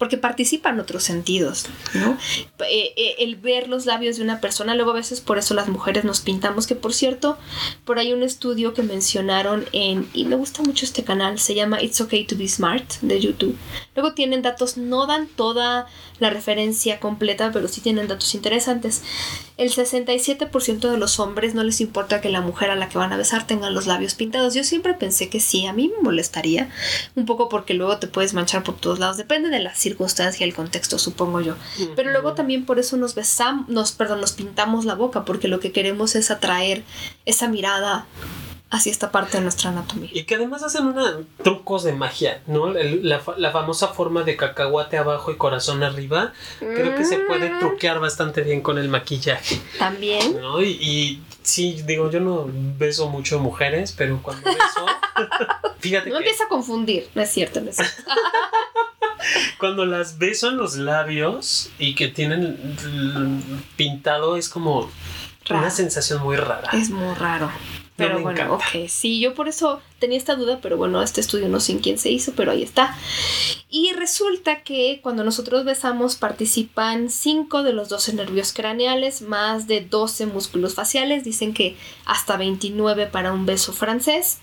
Porque 0.00 0.18
participan 0.18 0.80
otros 0.80 1.04
sentidos, 1.04 1.66
¿no? 1.94 2.18
Eh, 2.60 2.92
eh, 2.96 3.14
el 3.20 3.36
ver 3.36 3.68
los 3.68 3.86
labios 3.86 4.16
de 4.16 4.24
una 4.24 4.40
persona, 4.40 4.74
luego 4.74 4.90
a 4.90 4.94
veces 4.94 5.20
por 5.20 5.38
eso 5.38 5.54
las 5.54 5.68
mujeres 5.68 6.04
nos 6.04 6.20
pintamos, 6.20 6.66
que 6.66 6.74
por 6.74 6.92
cierto, 6.92 7.38
por 7.84 8.00
ahí 8.00 8.12
un 8.12 8.24
estudio 8.24 8.74
que 8.74 8.82
mencionaron 8.82 9.66
en, 9.72 10.08
y 10.12 10.24
me 10.24 10.34
gusta 10.34 10.62
mucho 10.62 10.84
este 10.84 11.04
canal, 11.04 11.38
se 11.38 11.54
llama 11.54 11.80
It's 11.80 12.00
Okay 12.00 12.24
to 12.24 12.36
Be 12.36 12.48
Smart 12.48 12.94
de 13.02 13.20
YouTube. 13.20 13.56
Luego 13.94 14.14
tienen 14.14 14.42
datos, 14.42 14.76
no 14.76 15.06
dan 15.06 15.28
toda 15.28 15.86
la 16.18 16.30
referencia 16.30 17.00
completa, 17.00 17.50
pero 17.52 17.68
sí 17.68 17.80
tienen 17.80 18.08
datos 18.08 18.34
interesantes. 18.34 19.02
El 19.56 19.70
67% 19.70 20.90
de 20.90 20.96
los 20.96 21.20
hombres 21.20 21.54
no 21.54 21.62
les 21.62 21.80
importa 21.80 22.20
que 22.20 22.28
la 22.30 22.40
mujer 22.40 22.70
a 22.70 22.76
la 22.76 22.88
que 22.88 22.98
van 22.98 23.12
a 23.12 23.16
besar 23.16 23.46
tenga 23.46 23.68
los 23.70 23.86
labios 23.86 24.14
pintados. 24.14 24.54
Yo 24.54 24.64
siempre 24.64 24.94
pensé 24.94 25.28
que 25.28 25.40
sí, 25.40 25.66
a 25.66 25.72
mí 25.72 25.88
me 25.88 26.02
molestaría, 26.02 26.70
un 27.14 27.26
poco 27.26 27.48
porque 27.48 27.74
luego 27.74 27.98
te 27.98 28.06
puedes 28.06 28.32
manchar 28.32 28.62
por 28.62 28.76
todos 28.76 28.98
lados, 28.98 29.16
depende 29.16 29.50
de 29.50 29.60
la 29.60 29.74
circunstancia 29.90 30.44
el 30.46 30.54
contexto, 30.54 30.98
supongo 30.98 31.40
yo. 31.40 31.54
Pero 31.96 32.10
luego 32.10 32.34
también 32.34 32.64
por 32.64 32.78
eso 32.78 32.96
nos 32.96 33.14
besamos, 33.14 33.68
nos, 33.68 33.92
perdón, 33.92 34.20
nos 34.20 34.32
pintamos 34.32 34.84
la 34.84 34.94
boca, 34.94 35.24
porque 35.24 35.48
lo 35.48 35.58
que 35.60 35.72
queremos 35.72 36.14
es 36.14 36.30
atraer 36.30 36.82
esa 37.26 37.48
mirada 37.48 38.06
hacia 38.72 38.92
esta 38.92 39.10
parte 39.10 39.36
de 39.38 39.42
nuestra 39.42 39.70
anatomía. 39.70 40.10
Y 40.12 40.22
que 40.22 40.36
además 40.36 40.62
hacen 40.62 40.86
una 40.86 41.18
trucos 41.42 41.82
de 41.82 41.92
magia, 41.92 42.40
¿no? 42.46 42.72
La, 42.72 43.20
la 43.36 43.50
famosa 43.50 43.88
forma 43.88 44.22
de 44.22 44.36
cacahuate 44.36 44.96
abajo 44.96 45.32
y 45.32 45.36
corazón 45.36 45.82
arriba, 45.82 46.32
creo 46.60 46.94
que 46.94 47.04
se 47.04 47.18
puede 47.18 47.50
Mm. 47.50 47.58
truquear 47.58 47.98
bastante 47.98 48.42
bien 48.42 48.60
con 48.60 48.78
el 48.78 48.88
maquillaje, 48.88 49.60
También. 49.78 50.40
¿no? 50.40 50.62
Y, 50.62 50.68
y 50.80 51.22
sí, 51.42 51.82
digo, 51.84 52.10
yo 52.12 52.20
no 52.20 52.46
beso 52.78 53.08
mucho 53.08 53.40
mujeres, 53.40 53.92
pero 53.98 54.20
cuando 54.22 54.44
beso, 54.48 54.86
fíjate 55.80 56.10
No 56.10 56.18
que 56.18 56.24
empieza 56.24 56.44
a 56.44 56.48
confundir, 56.48 57.08
no 57.16 57.22
es 57.22 57.30
cierto, 57.30 57.60
no 57.60 57.70
es 57.70 57.76
cierto. 57.76 58.02
cuando 59.60 59.86
las 59.86 60.18
beso 60.18 60.48
en 60.48 60.56
los 60.56 60.74
labios 60.76 61.70
y 61.78 61.94
que 61.94 62.08
tienen 62.08 62.58
pintado 63.76 64.36
es 64.36 64.48
como 64.48 64.90
una 65.50 65.70
sensación 65.70 66.22
muy 66.22 66.36
rara. 66.36 66.70
Es 66.72 66.90
muy 66.90 67.14
raro. 67.14 67.50
No 68.00 68.06
Pero 68.06 68.18
me 68.18 68.22
bueno, 68.22 68.54
ok. 68.54 68.88
Sí, 68.88 69.20
yo 69.20 69.34
por 69.34 69.48
eso 69.48 69.80
tenía 69.98 70.18
esta 70.18 70.34
duda, 70.34 70.58
pero 70.60 70.76
bueno, 70.76 71.02
este 71.02 71.20
estudio 71.20 71.48
no 71.48 71.60
sé 71.60 71.72
en 71.72 71.78
quién 71.78 71.98
se 71.98 72.10
hizo, 72.10 72.32
pero 72.34 72.50
ahí 72.50 72.62
está. 72.62 72.96
Y 73.68 73.92
resulta 73.92 74.62
que 74.62 75.00
cuando 75.02 75.22
nosotros 75.22 75.64
besamos 75.64 76.16
participan 76.16 77.10
5 77.10 77.62
de 77.62 77.72
los 77.72 77.88
12 77.88 78.14
nervios 78.14 78.52
craneales, 78.52 79.22
más 79.22 79.68
de 79.68 79.80
12 79.82 80.26
músculos 80.26 80.74
faciales, 80.74 81.22
dicen 81.22 81.54
que 81.54 81.76
hasta 82.04 82.36
29 82.36 83.06
para 83.06 83.32
un 83.32 83.46
beso 83.46 83.72
francés. 83.72 84.38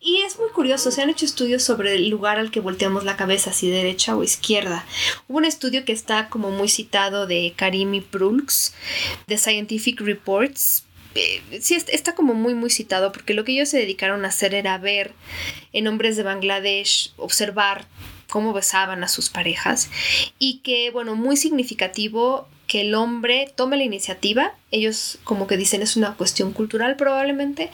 Y 0.00 0.18
es 0.22 0.38
muy 0.38 0.50
curioso, 0.50 0.90
se 0.90 1.02
han 1.02 1.10
hecho 1.10 1.24
estudios 1.24 1.62
sobre 1.62 1.94
el 1.94 2.08
lugar 2.08 2.38
al 2.38 2.50
que 2.50 2.60
volteamos 2.60 3.04
la 3.04 3.16
cabeza, 3.16 3.52
si 3.52 3.70
derecha 3.70 4.16
o 4.16 4.22
izquierda. 4.22 4.84
Hubo 5.28 5.38
un 5.38 5.44
estudio 5.44 5.84
que 5.84 5.92
está 5.92 6.28
como 6.28 6.50
muy 6.50 6.68
citado 6.68 7.26
de 7.26 7.52
Karimi 7.56 8.00
Prulx, 8.00 8.74
de 9.26 9.38
Scientific 9.38 10.00
Reports. 10.00 10.84
Eh, 11.14 11.42
sí, 11.60 11.74
est- 11.74 11.88
está 11.90 12.14
como 12.14 12.34
muy, 12.34 12.54
muy 12.54 12.70
citado, 12.70 13.12
porque 13.12 13.34
lo 13.34 13.44
que 13.44 13.52
ellos 13.52 13.68
se 13.68 13.78
dedicaron 13.78 14.24
a 14.24 14.28
hacer 14.28 14.54
era 14.54 14.78
ver 14.78 15.12
en 15.72 15.86
hombres 15.86 16.16
de 16.16 16.22
Bangladesh, 16.22 17.12
observar 17.16 17.86
cómo 18.30 18.52
besaban 18.54 19.04
a 19.04 19.08
sus 19.08 19.28
parejas 19.28 19.90
y 20.38 20.58
que, 20.58 20.90
bueno, 20.90 21.14
muy 21.14 21.36
significativo 21.36 22.48
que 22.66 22.80
el 22.80 22.94
hombre 22.94 23.52
tome 23.54 23.76
la 23.76 23.82
iniciativa, 23.84 24.54
ellos 24.70 25.18
como 25.24 25.46
que 25.46 25.58
dicen 25.58 25.82
es 25.82 25.96
una 25.96 26.14
cuestión 26.14 26.52
cultural 26.54 26.96
probablemente, 26.96 27.70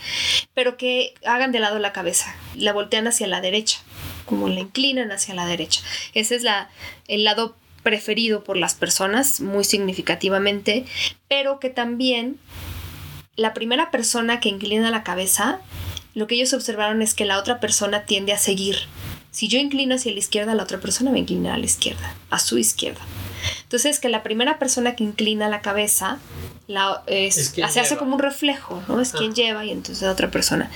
pero 0.54 0.76
que 0.76 1.14
hagan 1.24 1.52
de 1.52 1.60
lado 1.60 1.78
la 1.78 1.92
cabeza, 1.92 2.34
la 2.56 2.72
voltean 2.72 3.06
hacia 3.06 3.28
la 3.28 3.40
derecha, 3.40 3.78
como 4.24 4.48
la 4.48 4.58
inclinan 4.58 5.12
hacia 5.12 5.34
la 5.36 5.46
derecha. 5.46 5.80
Ese 6.14 6.34
es 6.34 6.42
la, 6.42 6.68
el 7.06 7.22
lado 7.22 7.56
preferido 7.84 8.42
por 8.42 8.56
las 8.56 8.74
personas, 8.74 9.40
muy 9.40 9.62
significativamente, 9.62 10.84
pero 11.28 11.60
que 11.60 11.70
también 11.70 12.40
la 13.38 13.54
primera 13.54 13.90
persona 13.90 14.40
que 14.40 14.48
inclina 14.48 14.90
la 14.90 15.04
cabeza, 15.04 15.60
lo 16.14 16.26
que 16.26 16.34
ellos 16.34 16.52
observaron 16.52 17.00
es 17.02 17.14
que 17.14 17.24
la 17.24 17.38
otra 17.38 17.60
persona 17.60 18.04
tiende 18.04 18.32
a 18.32 18.38
seguir. 18.38 18.76
Si 19.30 19.46
yo 19.46 19.58
inclino 19.60 19.94
hacia 19.94 20.12
la 20.12 20.18
izquierda, 20.18 20.54
la 20.56 20.64
otra 20.64 20.80
persona 20.80 21.12
va 21.12 21.16
a 21.16 21.20
inclinar 21.20 21.54
a 21.54 21.58
la 21.58 21.64
izquierda, 21.64 22.14
a 22.30 22.40
su 22.40 22.58
izquierda. 22.58 23.00
Entonces, 23.62 24.00
que 24.00 24.08
la 24.08 24.24
primera 24.24 24.58
persona 24.58 24.96
que 24.96 25.04
inclina 25.04 25.48
la 25.48 25.60
cabeza 25.60 26.18
la, 26.66 27.04
es, 27.06 27.54
se 27.54 27.80
hace 27.80 27.96
como 27.96 28.16
un 28.16 28.20
reflejo, 28.20 28.82
¿no? 28.88 29.00
Es 29.00 29.12
quien 29.12 29.34
lleva 29.34 29.64
y 29.64 29.70
entonces 29.70 30.02
la 30.02 30.10
otra 30.10 30.32
persona. 30.32 30.70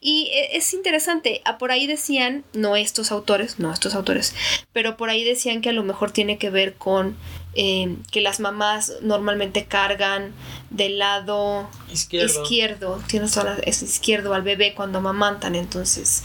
Y 0.00 0.30
e- 0.32 0.56
es 0.56 0.72
interesante, 0.72 1.42
ah, 1.44 1.58
por 1.58 1.70
ahí 1.70 1.86
decían, 1.86 2.44
no 2.54 2.76
estos 2.76 3.12
autores, 3.12 3.58
no 3.58 3.72
estos 3.72 3.94
autores, 3.94 4.34
pero 4.72 4.96
por 4.96 5.10
ahí 5.10 5.22
decían 5.22 5.60
que 5.60 5.68
a 5.68 5.72
lo 5.72 5.84
mejor 5.84 6.10
tiene 6.10 6.38
que 6.38 6.48
ver 6.48 6.74
con 6.74 7.16
eh, 7.56 7.96
que 8.12 8.20
las 8.20 8.38
mamás 8.40 8.92
normalmente 9.02 9.64
cargan 9.64 10.32
del 10.70 10.98
lado 10.98 11.68
Izquierdo. 11.92 12.42
izquierdo, 12.42 13.02
tienes 13.06 13.32
toda 13.32 13.54
la- 13.54 13.60
es 13.62 13.82
izquierdo 13.82 14.34
al 14.34 14.42
bebé 14.42 14.74
cuando 14.74 14.98
amamantan, 14.98 15.54
entonces 15.54 16.22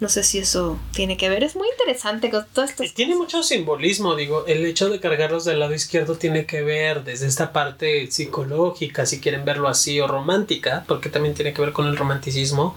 no 0.00 0.08
sé 0.08 0.22
si 0.22 0.38
eso 0.38 0.78
tiene 0.92 1.16
que 1.16 1.28
ver. 1.28 1.42
Es 1.42 1.56
muy 1.56 1.66
interesante 1.68 2.30
con 2.30 2.46
todas 2.52 2.70
estas 2.70 2.86
Y 2.86 2.90
Tiene 2.90 3.14
cosas. 3.14 3.24
mucho 3.24 3.42
simbolismo, 3.42 4.14
digo, 4.14 4.46
el 4.46 4.64
hecho 4.64 4.88
de 4.90 5.00
cargarlos 5.00 5.44
del 5.44 5.58
lado 5.58 5.74
izquierdo 5.74 6.14
tiene 6.16 6.46
que 6.46 6.62
ver 6.62 7.02
desde 7.02 7.26
esta 7.26 7.52
parte 7.52 8.08
psicológica, 8.08 9.06
si 9.06 9.18
quieren 9.20 9.44
verlo 9.44 9.66
así, 9.66 9.98
o 10.00 10.06
romántica, 10.06 10.84
porque 10.86 11.08
también 11.08 11.34
tiene 11.34 11.52
que 11.52 11.62
ver 11.62 11.72
con 11.72 11.88
el 11.88 11.96
romanticismo, 11.96 12.76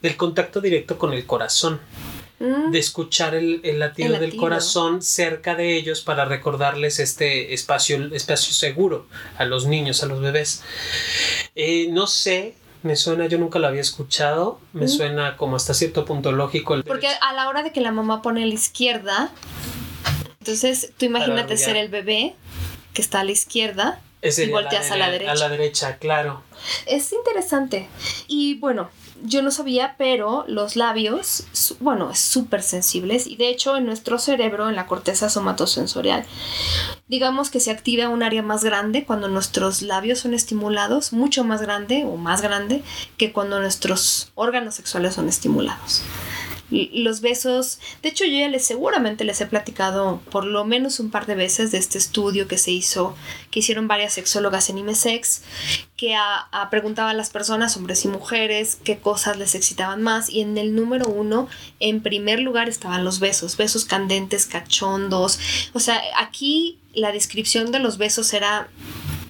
del 0.00 0.16
contacto 0.16 0.60
directo 0.60 0.96
con 0.96 1.12
el 1.12 1.26
corazón, 1.26 1.80
Mm, 2.40 2.72
de 2.72 2.78
escuchar 2.80 3.34
el, 3.36 3.60
el 3.62 3.78
latido 3.78 4.14
El 4.14 4.20
del 4.20 4.36
corazón 4.36 5.02
cerca 5.02 5.54
de 5.54 5.76
ellos 5.76 6.00
para 6.00 6.24
recordarles 6.24 6.98
este 6.98 7.54
espacio, 7.54 8.12
espacio 8.12 8.52
seguro 8.52 9.06
a 9.38 9.44
los 9.44 9.66
niños, 9.66 10.02
a 10.02 10.06
los 10.06 10.20
bebés. 10.20 10.62
Eh, 11.54 11.86
no 11.90 12.06
sé 12.06 12.56
Me 12.82 12.96
suena, 12.96 13.26
yo 13.28 13.38
nunca 13.38 13.58
lo 13.58 13.66
había 13.66 13.80
escuchado. 13.80 14.60
Me 14.74 14.84
Mm. 14.84 14.88
suena 14.88 15.36
como 15.38 15.56
hasta 15.56 15.72
cierto 15.72 16.04
punto 16.04 16.32
lógico 16.32 16.74
el 16.74 16.84
Porque 16.84 17.06
derecho. 17.06 17.24
a 17.24 17.32
la 17.32 17.48
hora 17.48 17.62
de 17.62 17.72
que 17.72 17.80
la 17.80 17.92
mamá 17.92 18.20
pone 18.20 18.42
a 18.42 18.46
la 18.46 18.52
izquierda, 18.52 19.30
entonces 20.40 20.92
tú 20.98 21.06
imagínate 21.06 21.56
ser 21.56 21.76
el 21.76 21.88
bebé 21.88 22.34
que 22.92 23.00
está 23.00 23.20
a 23.20 23.24
la 23.24 23.30
izquierda 23.32 24.00
y 24.22 24.50
volteas 24.50 24.90
a 24.90 24.96
la 24.96 25.08
derecha. 25.10 25.32
A 25.32 25.34
la 25.34 25.48
derecha, 25.48 25.96
claro. 25.98 26.42
Es 26.86 27.12
interesante. 27.12 27.88
Y 28.28 28.56
bueno, 28.56 28.90
yo 29.24 29.42
no 29.42 29.50
sabía, 29.50 29.94
pero 29.96 30.44
los 30.46 30.76
labios, 30.76 31.44
bueno, 31.80 32.14
súper 32.14 32.62
sensibles 32.62 33.26
y 33.26 33.36
de 33.36 33.48
hecho 33.48 33.76
en 33.76 33.86
nuestro 33.86 34.18
cerebro, 34.18 34.68
en 34.68 34.76
la 34.76 34.86
corteza 34.86 35.28
somatosensorial, 35.30 36.24
digamos 37.08 37.50
que 37.50 37.60
se 37.60 37.70
activa 37.70 38.08
un 38.08 38.22
área 38.22 38.42
más 38.42 38.62
grande 38.62 39.04
cuando 39.04 39.28
nuestros 39.28 39.82
labios 39.82 40.20
son 40.20 40.34
estimulados, 40.34 41.12
mucho 41.12 41.42
más 41.42 41.62
grande 41.62 42.04
o 42.04 42.16
más 42.16 42.42
grande 42.42 42.82
que 43.16 43.32
cuando 43.32 43.60
nuestros 43.60 44.30
órganos 44.34 44.74
sexuales 44.74 45.14
son 45.14 45.28
estimulados. 45.28 46.02
Los 46.70 47.20
besos, 47.20 47.78
de 48.02 48.08
hecho 48.08 48.24
yo 48.24 48.38
ya 48.38 48.48
les 48.48 48.64
seguramente 48.64 49.24
les 49.24 49.40
he 49.40 49.46
platicado 49.46 50.20
por 50.30 50.44
lo 50.44 50.64
menos 50.64 50.98
un 50.98 51.10
par 51.10 51.26
de 51.26 51.34
veces 51.34 51.70
de 51.72 51.78
este 51.78 51.98
estudio 51.98 52.48
que 52.48 52.58
se 52.58 52.70
hizo, 52.70 53.14
que 53.50 53.60
hicieron 53.60 53.86
varias 53.86 54.14
sexólogas 54.14 54.70
en 54.70 54.78
IMESEX, 54.78 55.42
que 55.96 56.14
a, 56.14 56.48
a- 56.50 56.70
a 56.70 57.14
las 57.14 57.30
personas, 57.30 57.76
hombres 57.76 58.04
y 58.04 58.08
mujeres, 58.08 58.78
qué 58.82 58.98
cosas 58.98 59.36
les 59.38 59.54
excitaban 59.54 60.02
más. 60.02 60.28
Y 60.30 60.40
en 60.40 60.56
el 60.58 60.74
número 60.74 61.06
uno, 61.06 61.48
en 61.80 62.02
primer 62.02 62.40
lugar, 62.40 62.68
estaban 62.68 63.04
los 63.04 63.20
besos, 63.20 63.56
besos 63.56 63.84
candentes, 63.84 64.46
cachondos. 64.46 65.38
O 65.74 65.80
sea, 65.80 66.00
aquí 66.18 66.78
la 66.94 67.12
descripción 67.12 67.72
de 67.72 67.78
los 67.78 67.98
besos 67.98 68.32
era 68.32 68.68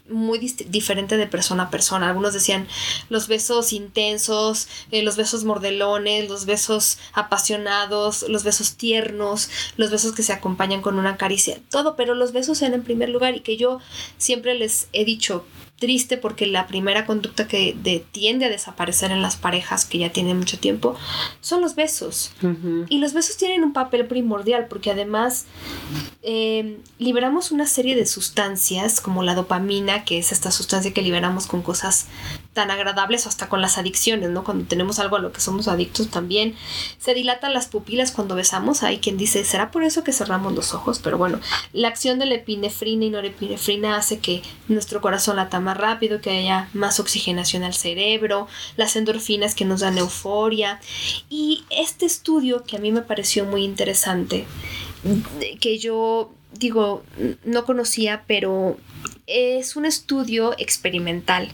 muy 0.09 0.39
diferente 0.39 1.17
de 1.17 1.27
persona 1.27 1.65
a 1.65 1.71
persona. 1.71 2.09
Algunos 2.09 2.35
decían 2.35 2.69
los 3.09 3.29
besos 3.29 3.73
intensos, 3.73 4.69
eh, 4.91 5.03
los 5.03 5.17
besos 5.17 5.45
mordelones, 5.45 6.29
los 6.29 6.45
besos 6.45 6.99
apasionados, 7.13 8.27
los 8.29 8.45
besos 8.45 8.77
tiernos, 8.77 9.51
los 9.77 9.91
besos 9.91 10.13
que 10.13 10.23
se 10.23 10.33
acompañan 10.33 10.83
con 10.83 10.99
una 10.99 11.17
caricia, 11.17 11.59
todo, 11.71 11.97
pero 11.97 12.15
los 12.15 12.33
besos 12.33 12.61
eran 12.63 12.75
en 12.75 12.85
primer 12.85 13.09
lugar 13.09 13.35
y 13.35 13.41
que 13.41 13.57
yo 13.57 13.81
siempre 14.19 14.55
les 14.55 14.89
he 14.93 15.05
dicho 15.05 15.45
triste 15.79 16.17
porque 16.17 16.47
la 16.47 16.67
primera 16.67 17.05
conducta 17.05 17.47
que 17.49 17.77
de- 17.83 18.05
tiende 18.13 18.47
a 18.47 18.49
desaparecer 18.49 19.11
en 19.11 19.21
las 19.23 19.37
parejas 19.37 19.85
que 19.85 19.99
ya 19.99 20.11
tienen 20.11 20.39
mucho 20.39 20.59
tiempo 20.59 20.95
son 21.41 21.61
los 21.61 21.75
besos. 21.75 22.33
Y 22.89 22.99
los 22.99 23.13
besos 23.13 23.37
tienen 23.37 23.65
un 23.65 23.73
papel 23.73 24.07
primordial 24.07 24.67
porque 24.69 24.91
además 24.93 25.45
eh, 26.23 26.79
liberamos 26.99 27.51
una 27.51 27.67
serie 27.67 27.97
de 27.97 28.07
sustancias 28.07 29.01
como 29.01 29.23
la 29.23 29.35
dopamina, 29.35 30.05
que 30.05 30.19
es 30.19 30.33
esta 30.33 30.51
sustancia 30.51 30.93
que 30.95 31.03
liberamos 31.03 31.47
con 31.47 31.61
cosas 31.63 32.07
tan 32.55 32.71
agradables 32.71 33.27
hasta 33.27 33.49
con 33.49 33.61
las 33.61 33.77
adicciones, 33.77 34.31
¿no? 34.31 34.45
Cuando 34.45 34.65
tenemos 34.65 34.99
algo 35.01 35.17
a 35.17 35.19
lo 35.19 35.33
que 35.33 35.41
somos 35.41 35.69
adictos 35.69 36.09
también. 36.09 36.55
Se 36.99 37.13
dilatan 37.13 37.53
las 37.53 37.67
pupilas 37.67 38.13
cuando 38.13 38.37
besamos. 38.37 38.83
Hay 38.83 38.99
quien 38.99 39.19
dice, 39.19 39.45
¿será 39.45 39.71
por 39.71 39.83
eso 39.83 40.05
que 40.05 40.13
cerramos 40.13 40.55
los 40.55 40.73
ojos? 40.73 41.01
Pero 41.01 41.19
bueno, 41.19 41.41
la 41.73 41.89
acción 41.89 42.19
de 42.19 42.27
la 42.27 42.37
epinefrina 42.37 43.05
y 43.05 43.11
norepinefrina 43.11 43.97
hace 43.97 44.21
que 44.21 44.43
nuestro 44.69 45.01
corazón 45.01 45.37
lata 45.37 45.61
más 45.61 45.77
rápido, 45.77 46.21
que 46.21 46.31
haya 46.31 46.69
más 46.73 47.01
oxigenación 47.01 47.65
al 47.65 47.75
cerebro, 47.75 48.47
las 48.77 48.97
endorfinas 48.97 49.55
que 49.55 49.65
nos 49.65 49.81
dan 49.81 49.99
euforia. 49.99 50.81
Y 51.29 51.65
este 51.71 52.07
estudio 52.07 52.63
que 52.63 52.77
a 52.77 52.81
mí 52.81 52.93
me 52.93 53.03
pareció 53.03 53.45
muy 53.45 53.65
interesante, 53.65 54.47
que 55.61 55.79
yo 55.79 56.31
digo, 56.59 57.05
no 57.45 57.65
conocía, 57.65 58.25
pero 58.27 58.77
es 59.27 59.77
un 59.77 59.87
estudio 59.87 60.55
experimental. 60.59 61.51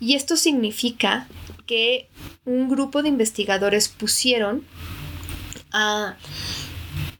Y 0.00 0.14
esto 0.14 0.36
significa 0.36 1.26
que 1.66 2.08
un 2.44 2.68
grupo 2.68 3.02
de 3.02 3.08
investigadores 3.08 3.88
pusieron 3.88 4.64
a 5.72 6.16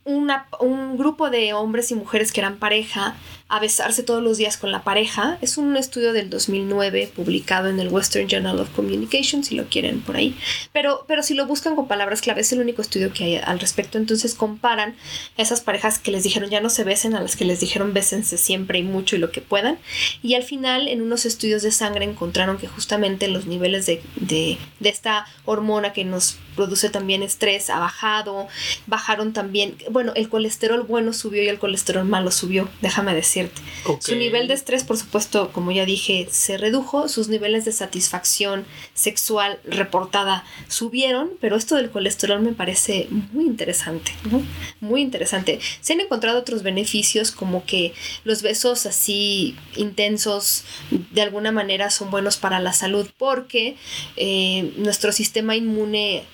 una- 0.05 0.47
un 0.61 0.97
grupo 0.97 1.31
de 1.31 1.53
hombres 1.53 1.91
y 1.91 1.95
mujeres 1.95 2.33
que 2.33 2.41
eran 2.41 2.57
pareja 2.57 3.17
a 3.51 3.59
besarse 3.59 4.05
todos 4.05 4.23
los 4.23 4.39
días 4.39 4.57
con 4.57 4.71
la 4.71 4.85
pareja. 4.85 5.37
Es 5.43 5.59
un 5.59 5.77
estudio 5.77 6.13
del 6.13 6.31
2009 6.31 7.13
publicado 7.15 7.69
en 7.69 7.81
el 7.81 7.89
Western 7.89 8.29
Journal 8.29 8.61
of 8.61 8.71
Communication, 8.71 9.43
si 9.43 9.57
lo 9.57 9.65
quieren 9.67 10.01
por 10.01 10.17
ahí. 10.17 10.37
Pero, 10.73 11.05
pero 11.09 11.25
si 11.25 11.35
lo 11.35 11.47
buscan 11.47 11.75
con 11.75 11.89
palabras 11.89 12.21
clave, 12.21 12.43
es 12.43 12.53
el 12.53 12.61
único 12.61 12.81
estudio 12.81 13.13
que 13.13 13.25
hay 13.25 13.37
al 13.37 13.59
respecto. 13.59 13.99
Entonces 13.99 14.35
comparan 14.35 14.95
esas 15.37 15.61
parejas 15.61 15.99
que 15.99 16.13
les 16.13 16.23
dijeron 16.23 16.49
ya 16.49 16.61
no 16.61 16.71
se 16.71 16.85
besen, 16.85 17.15
a 17.15 17.21
las 17.21 17.35
que 17.35 17.45
les 17.45 17.59
dijeron 17.59 17.93
bésense 17.93 18.39
siempre 18.39 18.79
y 18.79 18.85
mucho 18.85 19.17
y 19.17 19.19
lo 19.19 19.33
que 19.33 19.41
puedan. 19.41 19.79
Y 20.23 20.35
al 20.35 20.45
final, 20.45 20.87
en 20.87 21.03
unos 21.03 21.27
estudios 21.27 21.63
de 21.63 21.73
sangre, 21.73 22.05
encontraron 22.05 22.57
que 22.57 22.69
justamente 22.69 23.27
los 23.27 23.47
niveles 23.47 23.85
de, 23.85 24.01
de, 24.15 24.59
de 24.79 24.89
esta 24.89 25.27
hormona 25.45 25.93
que 25.93 26.05
nos 26.05 26.39
produce 26.55 26.91
también 26.91 27.23
estrés 27.25 27.71
ha 27.71 27.81
bajado. 27.81 28.47
Bajaron 28.87 29.33
también, 29.33 29.77
bueno, 29.91 30.13
el 30.15 30.29
colesterol 30.29 30.83
bueno 30.83 31.13
subió 31.13 31.43
y 31.43 31.49
el 31.49 31.59
colesterol 31.59 32.05
malo 32.05 32.31
subió, 32.31 32.69
déjame 32.81 33.15
decirte. 33.43 33.61
Su 34.01 34.15
nivel 34.17 34.49
de 34.49 34.55
estrés, 34.55 34.85
por 34.85 34.97
supuesto, 34.97 35.53
como 35.53 35.71
ya 35.73 35.85
dije, 35.87 36.29
se 36.31 36.57
redujo, 36.59 37.09
sus 37.09 37.29
niveles 37.29 37.65
de 37.65 37.73
satisfacción 37.73 38.65
sexual 38.95 39.59
reportada 39.65 40.45
subieron, 40.69 41.31
pero 41.41 41.57
esto 41.57 41.77
del 41.77 41.91
colesterol 41.91 42.41
me 42.41 42.53
parece 42.53 43.09
muy 43.33 43.45
interesante, 43.47 44.13
¿no? 44.31 44.43
Muy 44.81 45.01
interesante. 45.01 45.59
Se 45.81 45.93
han 45.95 46.01
encontrado 46.01 46.39
otros 46.39 46.63
beneficios 46.63 47.31
como 47.31 47.65
que 47.65 47.93
los 48.25 48.43
besos 48.43 48.87
así 48.87 49.57
intensos 49.77 50.65
de 51.13 51.23
alguna 51.23 51.53
manera 51.53 51.91
son 51.91 52.11
buenos 52.11 52.37
para 52.37 52.61
la 52.61 52.73
salud 52.73 53.09
porque 53.19 53.77
eh, 54.17 54.73
nuestro 54.77 55.13
sistema 55.13 55.57
inmune, 55.57 56.25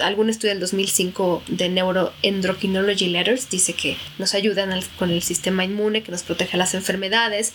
algún 0.00 0.28
estudio 0.30 0.50
del 0.50 0.60
2005 0.60 1.42
de 1.48 1.68
Neuroendocrinology 1.68 3.08
Letters 3.08 3.48
dice 3.50 3.72
que 3.74 3.96
nos 4.18 4.34
ayudan 4.34 4.72
al- 4.72 4.84
con 4.98 5.10
el 5.10 5.22
sistema 5.22 5.64
inmune, 5.64 6.02
que 6.02 6.10
nos 6.12 6.22
protege 6.22 6.33
a 6.52 6.56
las 6.56 6.74
enfermedades. 6.74 7.52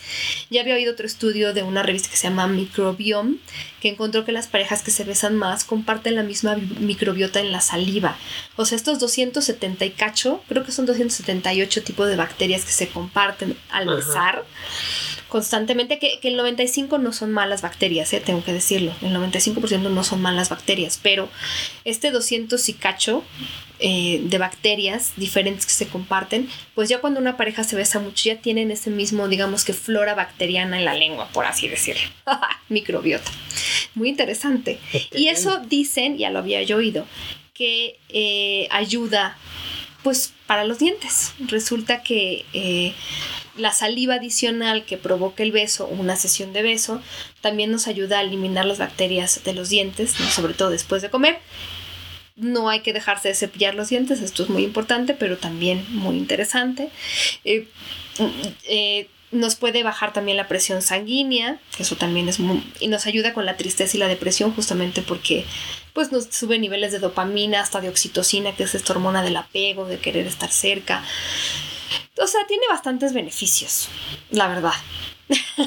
Ya 0.50 0.62
había 0.62 0.74
oído 0.74 0.92
otro 0.92 1.06
estudio 1.06 1.52
de 1.52 1.62
una 1.62 1.82
revista 1.82 2.08
que 2.10 2.16
se 2.16 2.28
llama 2.28 2.46
Microbiome, 2.46 3.36
que 3.80 3.88
encontró 3.88 4.24
que 4.24 4.32
las 4.32 4.46
parejas 4.48 4.82
que 4.82 4.90
se 4.90 5.04
besan 5.04 5.36
más 5.36 5.64
comparten 5.64 6.14
la 6.14 6.22
misma 6.22 6.54
bi- 6.54 6.76
microbiota 6.80 7.40
en 7.40 7.52
la 7.52 7.60
saliva. 7.60 8.16
O 8.56 8.64
sea, 8.64 8.76
estos 8.76 8.98
270 8.98 9.84
y 9.84 9.90
cacho, 9.90 10.42
creo 10.48 10.64
que 10.64 10.72
son 10.72 10.86
278 10.86 11.82
tipos 11.82 12.08
de 12.08 12.16
bacterias 12.16 12.64
que 12.64 12.72
se 12.72 12.88
comparten 12.88 13.56
al 13.70 13.88
Ajá. 13.88 13.96
besar 13.96 14.44
constantemente, 15.28 15.98
que, 15.98 16.18
que 16.20 16.28
el 16.28 16.36
95 16.36 16.98
no 16.98 17.12
son 17.12 17.30
malas 17.30 17.62
bacterias, 17.62 18.12
eh, 18.12 18.20
tengo 18.20 18.42
que 18.44 18.52
decirlo, 18.52 18.92
el 19.00 19.14
95% 19.14 19.88
no 19.90 20.02
son 20.04 20.20
malas 20.20 20.48
bacterias, 20.48 20.98
pero 21.00 21.28
este 21.84 22.10
200 22.10 22.68
y 22.68 22.72
cacho 22.74 23.22
eh, 23.82 24.20
de 24.24 24.38
bacterias 24.38 25.12
diferentes 25.16 25.64
que 25.64 25.72
se 25.72 25.88
comparten, 25.88 26.48
pues 26.74 26.88
ya 26.88 27.00
cuando 27.00 27.18
una 27.18 27.36
pareja 27.36 27.64
se 27.64 27.76
besa 27.76 27.98
mucho, 27.98 28.24
ya 28.28 28.36
tienen 28.36 28.70
ese 28.70 28.90
mismo, 28.90 29.26
digamos 29.26 29.64
que 29.64 29.72
flora 29.72 30.14
bacteriana 30.14 30.78
en 30.78 30.84
la 30.84 30.94
lengua, 30.94 31.28
por 31.32 31.46
así 31.46 31.66
decirlo, 31.66 32.02
microbiota. 32.68 33.30
Muy 33.94 34.08
interesante. 34.08 34.78
Y 35.12 35.28
eso 35.28 35.60
dicen, 35.66 36.18
ya 36.18 36.30
lo 36.30 36.40
había 36.40 36.62
yo 36.62 36.76
oído, 36.76 37.06
que 37.54 37.98
eh, 38.10 38.68
ayuda 38.70 39.36
pues 40.02 40.32
para 40.46 40.64
los 40.64 40.78
dientes. 40.78 41.32
Resulta 41.40 42.02
que 42.02 42.44
eh, 42.52 42.94
la 43.56 43.72
saliva 43.72 44.14
adicional 44.14 44.84
que 44.84 44.96
provoca 44.96 45.42
el 45.42 45.52
beso 45.52 45.86
o 45.86 45.94
una 45.94 46.16
sesión 46.16 46.52
de 46.52 46.62
beso 46.62 47.00
también 47.40 47.70
nos 47.70 47.86
ayuda 47.86 48.18
a 48.18 48.22
eliminar 48.22 48.66
las 48.66 48.78
bacterias 48.78 49.42
de 49.44 49.54
los 49.54 49.68
dientes, 49.68 50.18
¿no? 50.20 50.26
sobre 50.30 50.54
todo 50.54 50.70
después 50.70 51.02
de 51.02 51.10
comer. 51.10 51.38
No 52.40 52.68
hay 52.68 52.80
que 52.80 52.92
dejarse 52.92 53.28
de 53.28 53.34
cepillar 53.34 53.74
los 53.74 53.90
dientes, 53.90 54.20
esto 54.20 54.42
es 54.42 54.48
muy 54.48 54.64
importante, 54.64 55.14
pero 55.14 55.36
también 55.36 55.84
muy 55.90 56.16
interesante. 56.16 56.90
Eh, 57.44 57.68
eh, 58.64 59.08
nos 59.30 59.54
puede 59.54 59.82
bajar 59.82 60.12
también 60.12 60.36
la 60.36 60.48
presión 60.48 60.82
sanguínea, 60.82 61.60
eso 61.78 61.96
también 61.96 62.28
es 62.28 62.40
muy, 62.40 62.64
y 62.80 62.88
nos 62.88 63.06
ayuda 63.06 63.32
con 63.32 63.46
la 63.46 63.56
tristeza 63.56 63.96
y 63.96 64.00
la 64.00 64.08
depresión 64.08 64.52
justamente 64.52 65.02
porque 65.02 65.44
pues 65.92 66.10
nos 66.12 66.24
sube 66.24 66.58
niveles 66.58 66.92
de 66.92 66.98
dopamina 66.98 67.60
hasta 67.60 67.80
de 67.80 67.88
oxitocina, 67.88 68.54
que 68.54 68.64
es 68.64 68.74
esta 68.74 68.92
hormona 68.92 69.22
del 69.22 69.36
apego, 69.36 69.86
de 69.86 69.98
querer 69.98 70.26
estar 70.26 70.50
cerca. 70.50 71.04
O 72.20 72.26
sea, 72.26 72.46
tiene 72.46 72.66
bastantes 72.68 73.12
beneficios, 73.12 73.88
la 74.30 74.48
verdad. 74.48 74.74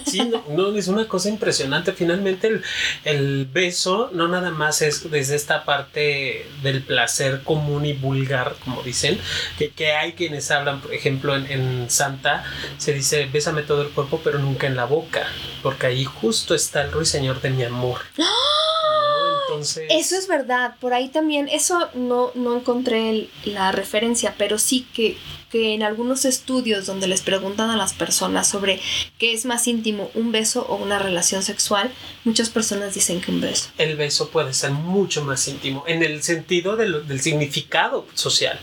Sí, 0.06 0.22
no, 0.50 0.76
es 0.76 0.88
una 0.88 1.08
cosa 1.08 1.30
impresionante. 1.30 1.94
Finalmente 1.94 2.48
el, 2.48 2.64
el 3.06 3.46
beso 3.46 4.10
no 4.14 4.28
nada 4.28 4.52
más 4.52 4.82
es 4.82 5.10
desde 5.10 5.36
esta 5.36 5.66
parte 5.66 6.46
del 6.62 6.82
placer 6.84 7.42
común 7.44 7.86
y 7.86 7.94
vulgar, 7.94 8.56
como 8.64 8.84
dicen, 8.84 9.20
que, 9.58 9.70
que 9.72 9.94
hay 9.94 10.14
quienes 10.14 10.52
hablan, 10.52 10.82
por 10.82 10.94
ejemplo, 10.94 11.36
en, 11.36 11.46
en 11.48 11.90
Santa 11.90 12.44
se 12.78 12.94
dice, 12.94 13.30
bésame 13.32 13.64
todo 13.64 13.82
el 13.84 13.90
cuerpo, 13.90 14.22
pero 14.24 14.40
nunca 14.40 14.68
en 14.68 14.76
la 14.76 14.86
boca, 14.86 15.28
porque 15.62 15.88
ahí 15.88 16.06
justo 16.06 16.56
está 16.56 16.84
el 16.84 16.92
ruiseñor 16.92 17.42
de 17.42 17.50
mi 17.52 17.64
amor. 17.64 18.02
¿no? 18.18 18.26
Entonces... 19.54 19.88
Eso 19.90 20.16
es 20.18 20.28
verdad, 20.28 20.76
por 20.80 20.94
ahí 20.94 21.10
también, 21.10 21.48
eso 21.50 21.90
no, 21.96 22.32
no 22.36 22.56
encontré 22.58 23.10
el- 23.10 23.30
la 23.46 23.72
referencia, 23.72 24.36
pero 24.38 24.58
sí 24.60 24.86
que, 24.94 25.18
que 25.52 25.74
en 25.74 25.84
algunos 25.84 26.26
estudios 26.26 26.86
donde 26.88 27.08
les 27.08 27.22
preguntan 27.22 27.70
a 27.70 27.78
las 27.78 27.94
personas 27.94 28.48
sobre 28.48 28.80
qué 29.20 29.34
es 29.34 29.46
más 29.46 29.68
íntimo, 29.68 30.10
un 30.16 30.32
beso 30.32 30.66
o 30.68 30.76
una 30.76 30.98
relación 31.00 31.44
sexual, 31.44 31.92
muchas 32.24 32.50
personas 32.50 32.94
dicen 32.96 33.22
que 33.22 33.32
un 33.32 33.42
beso. 33.42 33.70
el 33.78 33.96
beso 33.96 34.30
puede 34.30 34.54
ser 34.54 34.72
mucho 34.72 35.24
más 35.24 35.48
íntimo 35.48 35.84
en 35.88 36.02
el 36.04 36.24
sentido 36.24 36.76
de 36.76 36.88
lo- 36.88 37.02
del 37.02 37.22
significado 37.22 38.08
social 38.14 38.60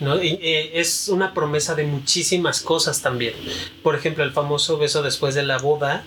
¿no? 0.00 0.22
Y, 0.22 0.38
eh, 0.40 0.72
es 0.80 1.08
una 1.08 1.34
promesa 1.34 1.74
de 1.74 1.84
muchísimas 1.84 2.60
cosas 2.60 3.02
también 3.02 3.34
por 3.82 3.94
ejemplo 3.96 4.24
el 4.24 4.32
famoso 4.32 4.78
beso 4.78 5.02
después 5.02 5.34
de 5.34 5.42
la 5.42 5.58
boda 5.58 6.04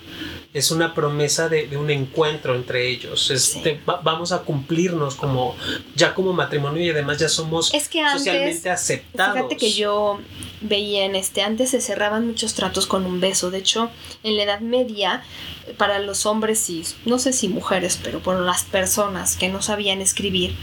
es 0.54 0.70
una 0.70 0.94
promesa 0.94 1.48
de, 1.48 1.66
de 1.66 1.76
un 1.76 1.90
encuentro 1.90 2.54
entre 2.54 2.88
ellos. 2.88 3.30
Este, 3.30 3.80
va- 3.86 4.00
vamos 4.02 4.30
a 4.32 4.38
cumplirnos 4.42 5.16
como 5.16 5.54
ya 5.96 6.14
como 6.14 6.32
matrimonio 6.32 6.82
y 6.82 6.88
además 6.90 7.18
ya 7.18 7.28
somos 7.28 7.74
Es 7.74 7.88
que 7.88 8.00
antes, 8.00 8.20
socialmente 8.20 8.70
aceptados. 8.70 9.34
fíjate 9.34 9.56
que 9.56 9.72
yo 9.72 10.20
veía 10.60 11.04
en 11.04 11.16
este, 11.16 11.42
antes 11.42 11.70
se 11.70 11.80
cerraban 11.80 12.26
muchos 12.26 12.54
tratos 12.54 12.86
con 12.86 13.04
un 13.04 13.20
beso, 13.20 13.50
de 13.50 13.58
hecho 13.58 13.90
en 14.22 14.36
la 14.36 14.44
Edad 14.44 14.60
Media 14.60 15.22
para 15.76 15.98
los 15.98 16.24
hombres 16.24 16.70
y 16.70 16.84
no 17.04 17.18
sé 17.18 17.32
si 17.32 17.48
mujeres, 17.48 17.98
pero 18.02 18.20
por 18.20 18.38
las 18.38 18.62
personas 18.64 19.36
que 19.36 19.48
no 19.48 19.60
sabían 19.60 20.00
escribir, 20.00 20.54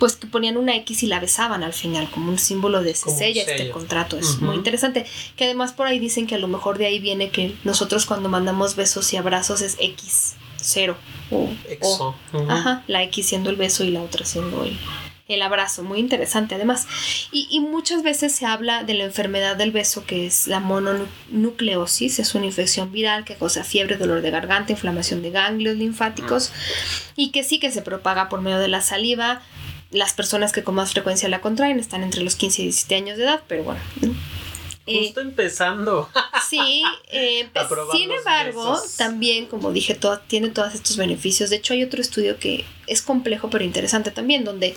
pues 0.00 0.16
que 0.16 0.26
ponían 0.26 0.56
una 0.56 0.74
X 0.76 1.02
y 1.02 1.06
la 1.06 1.20
besaban 1.20 1.62
al 1.62 1.74
final 1.74 2.10
como 2.10 2.32
un 2.32 2.38
símbolo 2.38 2.82
de 2.82 2.94
se 2.94 3.10
sella 3.10 3.42
este 3.42 3.70
contrato. 3.70 4.16
Es 4.18 4.40
muy 4.40 4.56
interesante. 4.56 5.04
Que 5.36 5.44
además 5.44 5.74
por 5.74 5.86
ahí 5.86 5.98
dicen 5.98 6.26
que 6.26 6.34
a 6.34 6.38
lo 6.38 6.48
mejor 6.48 6.78
de 6.78 6.86
ahí 6.86 6.98
viene 6.98 7.28
que 7.28 7.54
nosotros 7.64 8.06
cuando 8.06 8.30
mandamos 8.30 8.76
besos 8.76 9.12
y 9.12 9.18
abrazos 9.18 9.60
es 9.60 9.76
X, 9.78 10.36
cero 10.56 10.96
o, 11.30 11.44
o 11.44 11.50
Exo. 11.68 12.16
Ujú. 12.32 12.50
Ajá, 12.50 12.82
la 12.88 13.02
X 13.04 13.26
siendo 13.26 13.50
el 13.50 13.56
beso 13.56 13.84
y 13.84 13.90
la 13.90 14.00
otra 14.00 14.24
siendo 14.24 14.64
el, 14.64 14.78
el 15.28 15.42
abrazo. 15.42 15.82
Muy 15.82 15.98
interesante 15.98 16.54
además. 16.54 16.86
Y, 17.30 17.46
y 17.50 17.60
muchas 17.60 18.02
veces 18.02 18.34
se 18.34 18.46
habla 18.46 18.84
de 18.84 18.94
la 18.94 19.04
enfermedad 19.04 19.56
del 19.56 19.70
beso 19.70 20.06
que 20.06 20.26
es 20.26 20.46
la 20.46 20.60
mononucleosis. 20.60 22.18
Es 22.20 22.34
una 22.34 22.46
infección 22.46 22.90
viral 22.90 23.26
que 23.26 23.34
causa 23.34 23.64
fiebre, 23.64 23.96
dolor 23.96 24.22
de 24.22 24.30
garganta, 24.30 24.72
inflamación 24.72 25.20
de 25.20 25.30
ganglios 25.30 25.76
linfáticos 25.76 26.52
y 27.16 27.32
que 27.32 27.44
sí 27.44 27.60
que 27.60 27.70
se 27.70 27.82
propaga 27.82 28.30
por 28.30 28.40
medio 28.40 28.58
de 28.58 28.68
la 28.68 28.80
saliva. 28.80 29.42
Las 29.90 30.12
personas 30.12 30.52
que 30.52 30.62
con 30.62 30.74
más 30.76 30.92
frecuencia 30.92 31.28
la 31.28 31.40
contraen 31.40 31.80
están 31.80 32.02
entre 32.02 32.22
los 32.22 32.36
15 32.36 32.62
y 32.62 32.64
17 32.66 32.94
años 32.94 33.18
de 33.18 33.24
edad, 33.24 33.42
pero 33.48 33.64
bueno. 33.64 33.80
Eh, 34.86 35.04
justo 35.04 35.20
empezando 35.20 36.08
Sí, 36.48 36.82
eh, 37.12 37.48
probar 37.68 37.96
sin 37.96 38.10
embargo, 38.10 38.72
besos. 38.72 38.96
también, 38.96 39.46
como 39.46 39.72
dije, 39.72 39.94
todo, 39.94 40.18
tiene 40.20 40.48
todos 40.48 40.74
estos 40.74 40.96
beneficios. 40.96 41.50
De 41.50 41.56
hecho, 41.56 41.74
hay 41.74 41.84
otro 41.84 42.00
estudio 42.00 42.38
que 42.38 42.64
es 42.86 43.02
complejo 43.02 43.50
pero 43.50 43.62
interesante 43.62 44.10
también, 44.10 44.44
donde 44.44 44.74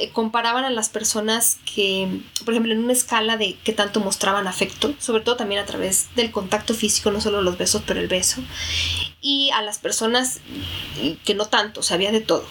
eh, 0.00 0.10
comparaban 0.12 0.64
a 0.64 0.70
las 0.70 0.88
personas 0.88 1.58
que, 1.74 2.08
por 2.44 2.54
ejemplo, 2.54 2.72
en 2.72 2.84
una 2.84 2.92
escala 2.92 3.36
de 3.36 3.56
qué 3.64 3.72
tanto 3.72 3.98
mostraban 4.00 4.46
afecto, 4.46 4.94
sobre 5.00 5.22
todo 5.22 5.36
también 5.36 5.60
a 5.60 5.66
través 5.66 6.14
del 6.14 6.30
contacto 6.30 6.74
físico, 6.74 7.10
no 7.10 7.20
solo 7.20 7.42
los 7.42 7.58
besos, 7.58 7.82
pero 7.84 8.00
el 8.00 8.08
beso, 8.08 8.40
y 9.20 9.50
a 9.50 9.62
las 9.62 9.78
personas 9.78 10.40
que 11.24 11.34
no 11.34 11.46
tanto, 11.46 11.80
o 11.80 11.82
sea, 11.82 11.96
había 11.96 12.12
de 12.12 12.20
todo. 12.20 12.44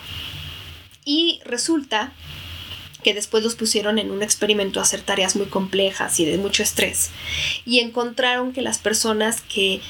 Y 1.06 1.42
resulta 1.46 2.14
que 3.04 3.14
después 3.14 3.44
los 3.44 3.56
pusieron 3.56 4.00
en 4.00 4.10
un 4.10 4.24
experimento 4.24 4.80
a 4.80 4.84
hacer 4.84 5.02
tareas 5.02 5.36
muy 5.36 5.46
complejas 5.46 6.20
y 6.20 6.26
de 6.26 6.38
mucho 6.38 6.64
estrés. 6.64 7.12
Y 7.66 7.80
encontraron 7.80 8.54
que 8.54 8.62
las 8.62 8.80
personas 8.80 9.42
que 9.42 9.82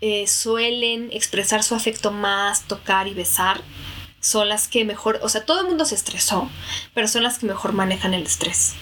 eh, 0.00 0.26
suelen 0.26 1.10
expresar 1.12 1.62
su 1.62 1.74
afecto 1.74 2.10
más, 2.10 2.66
tocar 2.66 3.06
y 3.06 3.14
besar, 3.14 3.60
son 4.20 4.48
las 4.48 4.66
que 4.66 4.84
mejor, 4.84 5.20
o 5.22 5.28
sea, 5.28 5.44
todo 5.44 5.60
el 5.60 5.68
mundo 5.68 5.84
se 5.84 5.94
estresó, 5.94 6.50
pero 6.94 7.06
son 7.06 7.22
las 7.22 7.38
que 7.38 7.46
mejor 7.46 7.72
manejan 7.72 8.14
el 8.14 8.24
estrés. 8.24 8.74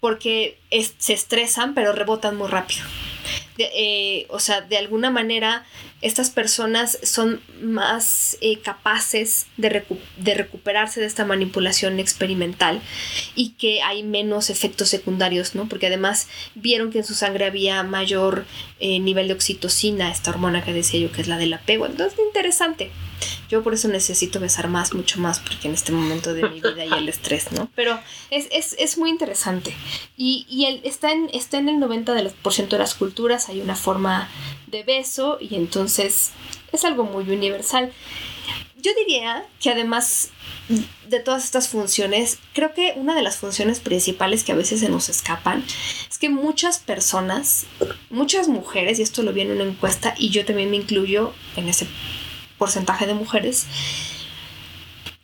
Porque 0.00 0.58
se 0.98 1.12
estresan, 1.12 1.74
pero 1.74 1.92
rebotan 1.92 2.36
muy 2.36 2.48
rápido. 2.48 2.84
Eh, 3.74 4.26
o 4.28 4.38
sea, 4.38 4.60
de 4.60 4.78
alguna 4.78 5.10
manera, 5.10 5.64
estas 6.02 6.30
personas 6.30 6.98
son 7.02 7.40
más 7.60 8.38
eh, 8.40 8.58
capaces 8.58 9.46
de, 9.56 9.84
de 10.16 10.34
recuperarse 10.34 11.00
de 11.00 11.06
esta 11.06 11.24
manipulación 11.24 12.00
experimental 12.00 12.80
y 13.34 13.50
que 13.50 13.82
hay 13.82 14.02
menos 14.02 14.50
efectos 14.50 14.88
secundarios, 14.88 15.54
¿no? 15.54 15.68
Porque 15.68 15.88
además 15.88 16.28
vieron 16.54 16.90
que 16.90 16.98
en 16.98 17.04
su 17.04 17.14
sangre 17.14 17.44
había 17.44 17.82
mayor 17.82 18.46
eh, 18.78 18.98
nivel 18.98 19.28
de 19.28 19.34
oxitocina, 19.34 20.10
esta 20.10 20.30
hormona 20.30 20.64
que 20.64 20.72
decía 20.72 21.00
yo 21.00 21.12
que 21.12 21.20
es 21.20 21.28
la 21.28 21.38
del 21.38 21.52
apego. 21.52 21.86
Entonces, 21.86 22.18
interesante. 22.18 22.90
Yo 23.50 23.62
por 23.62 23.74
eso 23.74 23.88
necesito 23.88 24.38
besar 24.40 24.68
más, 24.68 24.94
mucho 24.94 25.18
más, 25.20 25.40
porque 25.40 25.68
en 25.68 25.74
este 25.74 25.90
momento 25.92 26.32
de 26.34 26.48
mi 26.48 26.60
vida 26.60 26.74
hay 26.82 26.92
el 26.92 27.08
estrés, 27.08 27.50
¿no? 27.52 27.68
Pero 27.74 27.98
es, 28.30 28.46
es, 28.52 28.76
es 28.78 28.96
muy 28.96 29.10
interesante. 29.10 29.74
Y, 30.16 30.46
y 30.48 30.66
el, 30.66 30.80
está, 30.84 31.10
en, 31.12 31.28
está 31.32 31.58
en 31.58 31.68
el 31.68 31.76
90% 31.76 32.14
de, 32.14 32.22
los- 32.22 32.32
por 32.34 32.52
ciento 32.52 32.76
de 32.76 32.80
las 32.80 32.94
culturas, 32.94 33.48
hay 33.48 33.60
una 33.60 33.74
forma 33.76 34.28
de 34.68 34.84
beso 34.84 35.38
y 35.40 35.56
entonces 35.56 36.30
es 36.72 36.84
algo 36.84 37.04
muy 37.04 37.28
universal. 37.28 37.92
Yo 38.80 38.92
diría 38.96 39.44
que 39.60 39.70
además 39.70 40.30
de 41.08 41.18
todas 41.20 41.44
estas 41.44 41.68
funciones, 41.68 42.38
creo 42.54 42.72
que 42.72 42.94
una 42.96 43.14
de 43.14 43.22
las 43.22 43.36
funciones 43.36 43.80
principales 43.80 44.44
que 44.44 44.52
a 44.52 44.54
veces 44.54 44.80
se 44.80 44.88
nos 44.88 45.08
escapan 45.08 45.64
es 46.08 46.16
que 46.16 46.28
muchas 46.30 46.78
personas, 46.78 47.66
muchas 48.08 48.46
mujeres, 48.48 48.98
y 48.98 49.02
esto 49.02 49.22
lo 49.22 49.32
vi 49.32 49.40
en 49.42 49.50
una 49.50 49.64
encuesta 49.64 50.14
y 50.16 50.30
yo 50.30 50.44
también 50.46 50.70
me 50.70 50.76
incluyo 50.76 51.34
en 51.56 51.68
ese 51.68 51.88
porcentaje 52.60 53.06
de 53.08 53.14
mujeres, 53.14 53.66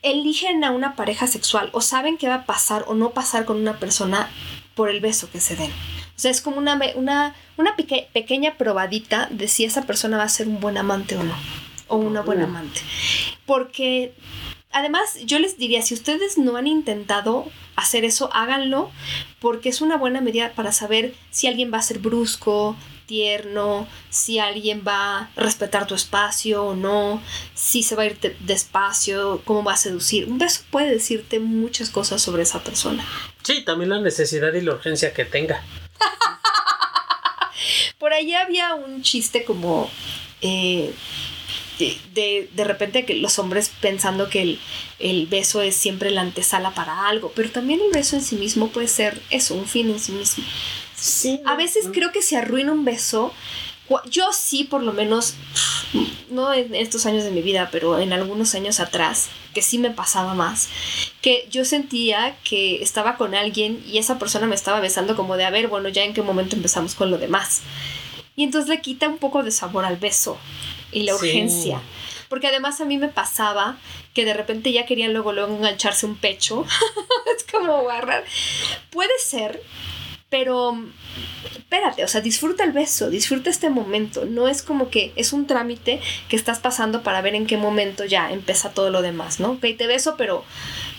eligen 0.03 0.65
a 0.65 0.71
una 0.71 0.97
pareja 0.97 1.27
sexual 1.27 1.69
o 1.73 1.81
saben 1.81 2.17
qué 2.17 2.29
va 2.29 2.37
a 2.37 2.47
pasar 2.47 2.85
o 2.89 2.95
no 2.95 3.11
pasar 3.11 3.45
con 3.45 3.59
una 3.59 3.79
persona 3.79 4.31
por 4.75 4.89
el 4.89 5.01
beso 5.01 5.31
que 5.31 5.41
se 5.41 5.55
den. 5.57 5.71
O 5.71 6.19
sea, 6.19 6.31
es 6.31 6.41
como 6.41 6.57
una, 6.57 6.81
una, 6.95 7.35
una 7.57 7.77
peque- 7.77 8.09
pequeña 8.13 8.57
probadita 8.57 9.29
de 9.31 9.49
si 9.49 9.65
esa 9.65 9.83
persona 9.83 10.17
va 10.17 10.23
a 10.25 10.29
ser 10.29 10.49
un 10.49 10.61
buen 10.61 10.79
amante 10.79 11.17
o 11.17 11.23
no. 11.23 11.35
O 11.89 11.97
una 11.97 12.23
buena 12.23 12.45
Uh. 12.45 12.49
amante. 12.49 12.81
Porque 13.45 14.15
además 14.73 15.19
yo 15.25 15.39
les 15.39 15.59
diría, 15.59 15.83
si 15.83 15.95
ustedes 15.95 16.39
no 16.39 16.57
han 16.57 16.67
intentado 16.67 17.47
hacer 17.77 18.05
eso, 18.05 18.31
háganlo 18.33 18.91
porque 19.41 19.69
es 19.69 19.81
una 19.83 19.97
buena 19.97 20.21
medida 20.21 20.53
para 20.53 20.73
saber 20.73 21.15
si 21.31 21.47
alguien 21.47 21.71
va 21.73 21.79
a 21.79 21.83
ser 21.83 21.99
brusco, 21.99 22.77
tierno, 23.07 23.87
si 24.11 24.39
alguien 24.39 24.83
va 24.87 25.19
a 25.19 25.31
respetar 25.37 25.87
tu 25.87 25.95
espacio 25.95 26.65
o 26.65 26.75
no, 26.75 27.23
si 27.55 27.83
se 27.83 27.95
va 27.97 28.03
a 28.03 28.07
ir 28.07 28.19
de- 28.21 28.37
despacio, 28.41 29.41
cómo 29.45 29.63
va 29.65 29.75
a 29.75 29.77
seducir. 29.77 30.29
Un 30.29 30.39
beso 30.39 30.63
puede 30.71 30.91
decirte 30.91 31.39
muchas 31.41 31.91
cosas 31.91 32.21
sobre 32.21 32.43
esa 32.43 32.63
persona. 32.63 33.05
sí 33.43 33.63
también 33.65 33.91
la 33.91 34.01
necesidad 34.01 34.53
y 34.55 34.61
la 34.61 34.73
urgencia 34.75 35.13
que 35.15 35.25
tenga 35.25 35.63
Por 37.99 38.13
ahí 38.13 38.35
había 38.35 38.75
un 38.75 39.03
chiste 39.03 39.45
como 39.45 39.91
eh, 40.43 40.93
de, 41.79 41.97
de, 42.13 42.51
de 42.55 42.65
repente 42.65 43.07
que 43.07 43.15
los 43.15 43.39
hombres 43.39 43.71
pensando 43.81 44.29
que 44.29 44.43
el, 44.43 44.61
el 44.99 45.27
beso 45.27 45.63
es 45.63 45.75
siempre 45.77 46.11
la 46.11 46.21
antesala 46.21 46.75
para 46.75 47.09
algo, 47.09 47.33
pero 47.35 47.51
también 47.51 47.81
el 47.81 47.93
beso 47.93 48.17
en 48.17 48.23
sí 48.23 48.37
mismo 48.37 48.69
puede 48.69 48.89
ser 48.89 49.21
eso, 49.31 49.55
un 49.55 49.67
fin 49.67 49.91
en 49.91 49.99
sí 49.99 50.13
mismo. 50.13 50.45
Sí 50.97 51.41
A 51.45 51.55
veces 51.57 51.87
creo 51.93 52.13
que 52.13 52.23
se 52.23 52.37
arruina 52.37 52.73
un 52.73 52.85
beso. 52.85 53.33
Yo 54.11 54.33
sí, 54.33 54.65
por 54.65 54.83
lo 54.83 54.93
menos, 54.93 55.35
no 56.29 56.53
en 56.53 56.75
estos 56.75 57.07
años 57.07 57.23
de 57.23 57.31
mi 57.31 57.41
vida, 57.41 57.69
pero 57.71 58.01
en 58.01 58.13
algunos 58.13 58.55
años 58.57 58.81
atrás, 58.81 59.29
que 59.55 59.63
sí 59.63 59.79
me 59.79 59.91
pasaba 59.91 60.35
más, 60.35 60.69
que 61.23 61.47
yo 61.53 61.65
sentía 61.65 62.37
que 62.43 62.83
estaba 62.83 63.17
con 63.17 63.35
alguien 63.37 63.81
y 63.87 63.99
esa 63.99 64.19
persona 64.19 64.47
me 64.49 64.57
estaba 64.57 64.81
besando 64.81 65.15
como 65.15 65.37
de, 65.37 65.45
a 65.45 65.51
ver, 65.51 65.69
bueno, 65.69 65.89
ya 65.89 66.03
en 66.03 66.15
qué 66.15 66.23
momento 66.23 66.57
empezamos 66.57 66.97
con 66.97 67.13
lo 67.13 67.19
demás. 67.19 67.61
Y 68.35 68.43
entonces 68.43 68.69
le 68.69 68.81
quita 68.81 69.09
un 69.09 69.19
poco 69.19 69.45
de 69.45 69.53
sabor 69.53 69.85
al 69.85 69.97
beso 69.99 70.37
y 70.91 71.05
la 71.05 71.13
Sí. 71.13 71.19
urgencia. 71.27 71.81
Porque 72.29 72.49
además 72.49 72.81
a 72.81 72.85
mí 72.87 72.99
me 72.99 73.07
pasaba 73.09 73.79
que 74.15 74.25
de 74.25 74.35
repente 74.35 74.73
ya 74.73 74.85
querían 74.85 75.13
luego, 75.13 75.33
luego 75.33 75.55
engancharse 75.55 76.07
un 76.07 76.17
pecho. 76.17 76.67
es 77.37 77.45
como 77.51 77.73
agarrar. 77.89 78.25
Puede 78.91 79.17
ser, 79.25 79.63
pero 80.29 80.77
espérate, 81.57 82.05
o 82.05 82.09
sea, 82.09 82.21
disfruta 82.21 82.65
el 82.65 82.73
beso, 82.73 83.11
disfruta 83.11 83.51
este 83.51 83.71
momento. 83.71 84.25
No 84.25 84.49
es 84.49 84.63
como 84.63 84.91
que 84.91 85.13
es 85.17 85.33
un 85.33 85.47
trámite 85.47 86.01
que 86.29 86.37
estás 86.37 86.59
pasando 86.59 87.03
para 87.03 87.21
ver 87.23 87.35
en 87.35 87.47
qué 87.47 87.57
momento 87.57 88.05
ya 88.05 88.31
empieza 88.33 88.71
todo 88.71 88.91
lo 88.91 89.03
demás, 89.03 89.41
¿no? 89.41 89.53
Ok, 89.53 89.61
te 89.79 89.87
beso, 89.87 90.17
pero 90.17 90.45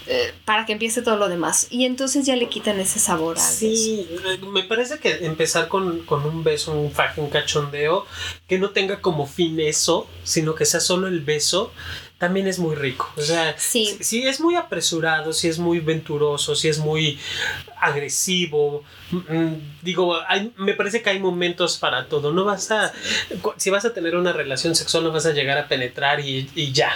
eh, 0.07 0.33
para 0.45 0.65
que 0.65 0.73
empiece 0.73 1.01
todo 1.01 1.17
lo 1.17 1.27
demás. 1.27 1.67
Y 1.69 1.85
entonces 1.85 2.25
ya 2.25 2.35
le 2.37 2.47
quitan 2.47 2.79
ese 2.79 2.99
sabor 2.99 3.35
beso. 3.35 3.51
Sí, 3.59 4.07
me 4.53 4.63
parece 4.63 4.99
que 4.99 5.25
empezar 5.25 5.67
con, 5.67 6.05
con 6.05 6.25
un 6.25 6.43
beso, 6.43 6.71
un 6.73 6.91
faje, 6.91 7.19
un 7.19 7.29
cachondeo, 7.29 8.05
que 8.47 8.57
no 8.59 8.69
tenga 8.71 9.01
como 9.01 9.27
fin 9.27 9.59
eso, 9.59 10.07
sino 10.23 10.55
que 10.55 10.65
sea 10.65 10.79
solo 10.79 11.07
el 11.07 11.19
beso, 11.21 11.73
también 12.17 12.47
es 12.47 12.57
muy 12.57 12.75
rico. 12.75 13.11
O 13.15 13.21
sea, 13.21 13.53
Sí. 13.59 13.95
si, 13.99 14.03
si 14.03 14.27
es 14.27 14.39
muy 14.39 14.55
apresurado, 14.55 15.33
si 15.33 15.49
es 15.49 15.59
muy 15.59 15.79
venturoso, 15.81 16.55
si 16.55 16.67
es 16.67 16.79
muy 16.79 17.19
agresivo, 17.79 18.83
digo, 19.81 20.15
hay- 20.27 20.51
me 20.57 20.73
parece 20.73 21.01
que 21.01 21.09
hay 21.09 21.19
momentos 21.19 21.77
para 21.77 22.07
todo. 22.07 22.33
No 22.33 22.45
vas 22.45 22.71
a, 22.71 22.91
si 23.57 23.69
vas 23.69 23.85
a 23.85 23.93
tener 23.93 24.15
una 24.15 24.33
relación 24.33 24.75
sexual, 24.75 25.03
no 25.03 25.11
vas 25.11 25.25
a 25.25 25.31
llegar 25.33 25.57
a 25.57 25.67
penetrar 25.67 26.19
y, 26.19 26.49
y 26.55 26.71
ya. 26.71 26.91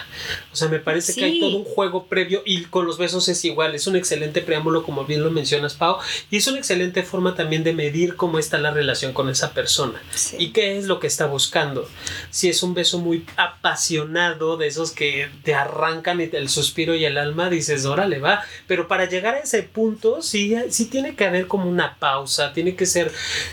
O 0.51 0.55
sea, 0.55 0.67
me 0.67 0.79
parece 0.79 1.13
que 1.15 1.25
hay 1.25 1.39
todo 1.39 1.57
un 1.57 1.63
juego 1.63 2.05
previo 2.07 2.41
y 2.45 2.63
con 2.65 2.85
los 2.85 2.97
besos 2.97 3.27
es 3.29 3.43
igual. 3.45 3.75
Es 3.75 3.87
un 3.87 3.95
excelente 3.95 4.41
preámbulo, 4.41 4.83
como 4.83 5.05
bien 5.05 5.23
lo 5.23 5.31
mencionas, 5.31 5.73
Pau, 5.75 5.97
y 6.29 6.37
es 6.37 6.47
una 6.47 6.57
excelente 6.59 7.03
forma 7.03 7.35
también 7.35 7.63
de 7.63 7.73
medir 7.73 8.15
cómo 8.15 8.39
está 8.39 8.57
la 8.57 8.71
relación 8.71 9.13
con 9.13 9.29
esa 9.29 9.53
persona. 9.53 10.01
Sí. 10.13 10.35
¿Y 10.39 10.51
qué 10.51 10.77
es 10.77 10.85
lo 10.85 10.99
que 10.99 11.07
está 11.07 11.27
buscando? 11.27 11.87
Si 12.29 12.49
es 12.49 12.63
un 12.63 12.73
beso 12.73 12.99
muy 12.99 13.25
apasionado, 13.37 14.57
de 14.57 14.67
esos 14.67 14.91
que 14.91 15.29
te 15.43 15.53
arrancan 15.53 16.19
el 16.21 16.49
suspiro 16.49 16.93
y 16.95 17.05
el 17.05 17.17
alma, 17.17 17.49
dices, 17.49 17.85
órale, 17.85 18.19
va. 18.19 18.43
Pero 18.67 18.87
para 18.87 19.05
llegar 19.07 19.35
a 19.35 19.39
ese 19.39 19.63
punto, 19.63 20.21
sí, 20.21 20.55
sí 20.69 20.85
tiene 20.85 21.15
que 21.15 21.25
haber 21.25 21.47
como 21.47 21.69
una 21.69 21.97
pausa, 22.01 22.51
tiene 22.51 22.75
que 22.75 22.85
ser. 22.87 23.11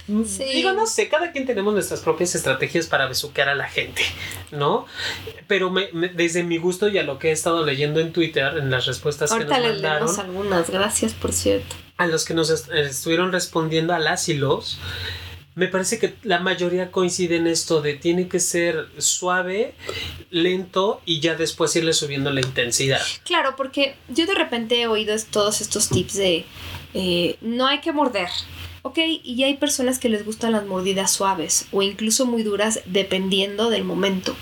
mm, 0.08 0.24
Sí. 0.24 0.44
Digo, 0.54 0.72
no 0.72 0.87
sé, 0.87 1.08
cada 1.08 1.30
quien 1.32 1.44
tenemos 1.46 1.74
nuestras 1.74 2.00
propias 2.00 2.34
estrategias 2.34 2.87
para 2.87 3.06
besuquear 3.06 3.50
a 3.50 3.54
la 3.54 3.68
gente, 3.68 4.02
¿no? 4.50 4.87
Pero 5.46 5.70
me- 5.70 5.90
me- 5.92 6.08
desde 6.08 6.42
mi 6.42 6.56
gusto 6.56 6.88
y 6.88 6.96
a 6.98 7.02
lo 7.02 7.18
que 7.18 7.28
he 7.28 7.32
estado 7.32 7.64
leyendo 7.64 8.00
en 8.00 8.12
Twitter, 8.12 8.56
en 8.56 8.70
las 8.70 8.87
respuestas 8.87 9.30
Ahorita 9.30 9.54
que 9.56 9.61
nos 9.61 9.72
mandaron 9.74 9.98
leemos 10.00 10.18
algunas, 10.18 10.70
gracias 10.70 11.12
por 11.12 11.32
cierto. 11.32 11.76
a 11.98 12.06
los 12.06 12.24
que 12.24 12.32
nos 12.32 12.48
est- 12.50 12.72
estuvieron 12.72 13.30
respondiendo 13.32 13.92
a 13.94 13.98
las 13.98 14.28
y 14.30 14.34
los, 14.34 14.78
me 15.54 15.66
parece 15.66 15.98
que 15.98 16.14
la 16.22 16.38
mayoría 16.38 16.90
coincide 16.92 17.34
en 17.37 17.48
esto 17.48 17.82
de 17.82 17.94
tiene 17.94 18.28
que 18.28 18.38
ser 18.40 18.87
suave, 18.98 19.74
lento 20.30 21.00
y 21.04 21.20
ya 21.20 21.34
después 21.34 21.74
irle 21.76 21.92
subiendo 21.92 22.30
la 22.30 22.40
intensidad. 22.40 23.00
Claro, 23.24 23.56
porque 23.56 23.96
yo 24.08 24.26
de 24.26 24.34
repente 24.34 24.80
he 24.80 24.87
oído 24.87 25.14
todos 25.30 25.61
estos 25.61 25.88
tips 25.88 26.14
de 26.14 26.44
eh, 26.94 27.37
no 27.40 27.66
hay 27.66 27.81
que 27.81 27.92
morder. 27.92 28.29
Ok, 28.83 28.98
y 29.24 29.42
hay 29.42 29.57
personas 29.57 29.98
que 29.98 30.09
les 30.09 30.24
gustan 30.24 30.53
las 30.53 30.64
mordidas 30.64 31.11
suaves 31.11 31.66
o 31.72 31.83
incluso 31.83 32.24
muy 32.27 32.42
duras 32.44 32.81
dependiendo 32.87 33.70
del 33.70 33.85
momento. 33.85 34.35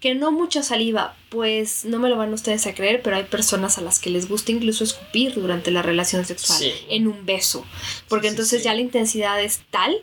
Que 0.00 0.14
no 0.14 0.32
mucha 0.32 0.62
saliva, 0.62 1.14
pues 1.28 1.84
no 1.84 1.98
me 1.98 2.08
lo 2.08 2.16
van 2.16 2.32
ustedes 2.32 2.66
a 2.66 2.74
creer, 2.74 3.02
pero 3.02 3.16
hay 3.16 3.24
personas 3.24 3.76
a 3.78 3.82
las 3.82 3.98
que 4.00 4.10
les 4.10 4.26
gusta 4.28 4.52
incluso 4.52 4.82
escupir 4.84 5.34
durante 5.34 5.70
la 5.70 5.82
relación 5.82 6.24
sexual 6.24 6.58
Sí. 6.58 6.72
en 6.88 7.06
un 7.06 7.24
beso. 7.26 7.64
Porque 8.08 8.28
Sí, 8.28 8.32
entonces 8.32 8.58
sí. 8.60 8.64
ya 8.64 8.74
la 8.74 8.80
intensidad 8.80 9.40
es 9.40 9.60
tal 9.70 9.94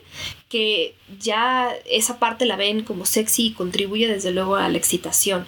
que 0.52 0.94
ya 1.18 1.70
esa 1.86 2.18
parte 2.18 2.44
la 2.44 2.56
ven 2.56 2.82
como 2.82 3.06
sexy 3.06 3.46
y 3.46 3.52
contribuye 3.54 4.06
desde 4.06 4.32
luego 4.32 4.56
a 4.56 4.68
la 4.68 4.76
excitación. 4.76 5.46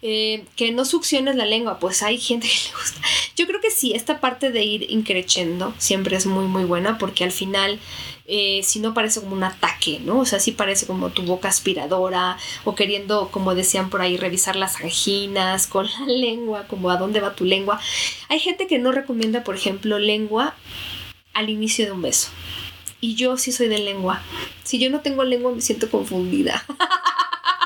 Eh, 0.00 0.44
que 0.56 0.72
no 0.72 0.86
succiones 0.86 1.36
la 1.36 1.44
lengua, 1.44 1.78
pues 1.78 2.02
hay 2.02 2.18
gente 2.18 2.48
que 2.48 2.54
le 2.54 2.74
gusta. 2.74 3.00
Yo 3.36 3.46
creo 3.46 3.60
que 3.60 3.70
sí, 3.70 3.92
esta 3.92 4.18
parte 4.18 4.52
de 4.52 4.64
ir 4.64 4.90
increchendo 4.90 5.74
siempre 5.76 6.16
es 6.16 6.24
muy 6.24 6.46
muy 6.46 6.64
buena 6.64 6.96
porque 6.96 7.22
al 7.22 7.32
final 7.32 7.78
eh, 8.28 8.62
si 8.64 8.80
no 8.80 8.94
parece 8.94 9.20
como 9.20 9.36
un 9.36 9.44
ataque, 9.44 10.00
¿no? 10.02 10.20
O 10.20 10.24
sea, 10.24 10.40
sí 10.40 10.52
parece 10.52 10.86
como 10.86 11.10
tu 11.10 11.22
boca 11.22 11.48
aspiradora 11.48 12.38
o 12.64 12.74
queriendo, 12.74 13.28
como 13.30 13.54
decían 13.54 13.90
por 13.90 14.00
ahí, 14.00 14.16
revisar 14.16 14.56
las 14.56 14.80
anginas 14.80 15.66
con 15.66 15.84
la 15.84 16.06
lengua, 16.06 16.66
como 16.66 16.88
a 16.88 16.96
dónde 16.96 17.20
va 17.20 17.36
tu 17.36 17.44
lengua. 17.44 17.78
Hay 18.30 18.40
gente 18.40 18.66
que 18.66 18.78
no 18.78 18.90
recomienda, 18.90 19.44
por 19.44 19.54
ejemplo, 19.54 19.98
lengua 19.98 20.54
al 21.34 21.50
inicio 21.50 21.84
de 21.84 21.92
un 21.92 22.00
beso. 22.00 22.30
Y 23.00 23.14
yo 23.14 23.36
sí 23.36 23.52
soy 23.52 23.68
de 23.68 23.78
lengua. 23.78 24.22
Si 24.64 24.78
yo 24.78 24.90
no 24.90 25.00
tengo 25.00 25.22
lengua 25.24 25.52
me 25.52 25.60
siento 25.60 25.90
confundida. 25.90 26.64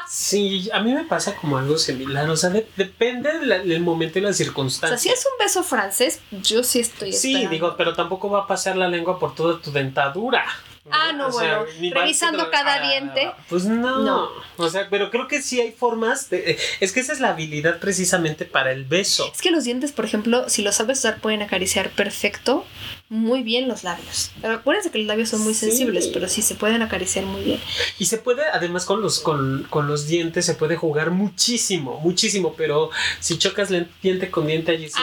Sí, 0.08 0.68
a 0.72 0.80
mí 0.80 0.92
me 0.92 1.04
pasa 1.04 1.36
como 1.36 1.56
algo 1.56 1.78
similar, 1.78 2.28
o 2.30 2.36
sea, 2.36 2.50
de- 2.50 2.66
depende 2.76 3.30
del, 3.38 3.80
momento 3.80 4.18
y 4.18 4.22
la 4.22 4.30
O 4.30 4.32
sea, 4.32 4.44
circunstancia. 4.44 4.98
si 4.98 5.08
es 5.08 5.24
un 5.24 5.32
beso 5.44 5.62
francés, 5.62 6.20
yo 6.42 6.64
sí 6.64 6.80
estoy 6.80 7.12
Sí, 7.12 7.28
esperando. 7.28 7.50
digo, 7.50 7.74
pero 7.76 7.94
tampoco 7.94 8.28
va 8.28 8.40
a 8.40 8.46
pasar 8.48 8.76
la 8.76 8.88
lengua 8.88 9.20
por 9.20 9.34
toda 9.36 9.60
tu 9.62 9.70
dentadura. 9.70 10.44
Ah, 10.92 11.12
no, 11.12 11.30
bueno, 11.30 11.64
revisando 11.92 12.50
cada 12.50 12.74
ah, 12.74 12.88
diente. 12.88 13.30
Pues 13.48 13.64
no. 13.64 14.00
No. 14.00 14.28
O 14.56 14.68
sea, 14.68 14.88
pero 14.90 15.10
creo 15.10 15.28
que 15.28 15.42
sí 15.42 15.60
hay 15.60 15.72
formas 15.72 16.30
de. 16.30 16.58
Es 16.80 16.92
que 16.92 17.00
esa 17.00 17.12
es 17.12 17.20
la 17.20 17.30
habilidad 17.30 17.78
precisamente 17.78 18.44
para 18.44 18.72
el 18.72 18.84
beso. 18.84 19.30
Es 19.32 19.40
que 19.40 19.50
los 19.50 19.64
dientes, 19.64 19.92
por 19.92 20.04
ejemplo, 20.04 20.48
si 20.48 20.62
los 20.62 20.76
sabes 20.76 20.98
usar, 20.98 21.18
pueden 21.20 21.42
acariciar 21.42 21.90
perfecto, 21.90 22.64
muy 23.08 23.42
bien 23.42 23.68
los 23.68 23.82
labios. 23.84 24.30
Acuérdense 24.42 24.90
que 24.90 24.98
los 24.98 25.06
labios 25.06 25.28
son 25.30 25.40
muy 25.42 25.54
Sí. 25.54 25.66
sensibles, 25.66 26.08
pero 26.08 26.28
sí 26.28 26.42
se 26.42 26.54
pueden 26.54 26.82
acariciar 26.82 27.24
muy 27.24 27.42
bien. 27.42 27.60
Y 27.98 28.06
se 28.06 28.18
puede, 28.18 28.42
además, 28.52 28.84
con 28.84 29.00
los, 29.02 29.20
con, 29.20 29.66
con 29.70 29.86
los 29.88 30.06
dientes 30.06 30.44
se 30.46 30.54
puede 30.54 30.76
jugar 30.76 31.10
muchísimo, 31.10 31.98
muchísimo. 32.00 32.54
Pero 32.56 32.90
si 33.18 33.38
chocas 33.38 33.68
diente 34.02 34.30
con 34.30 34.46
diente 34.46 34.72
allí, 34.72 34.88
sí, 34.88 35.02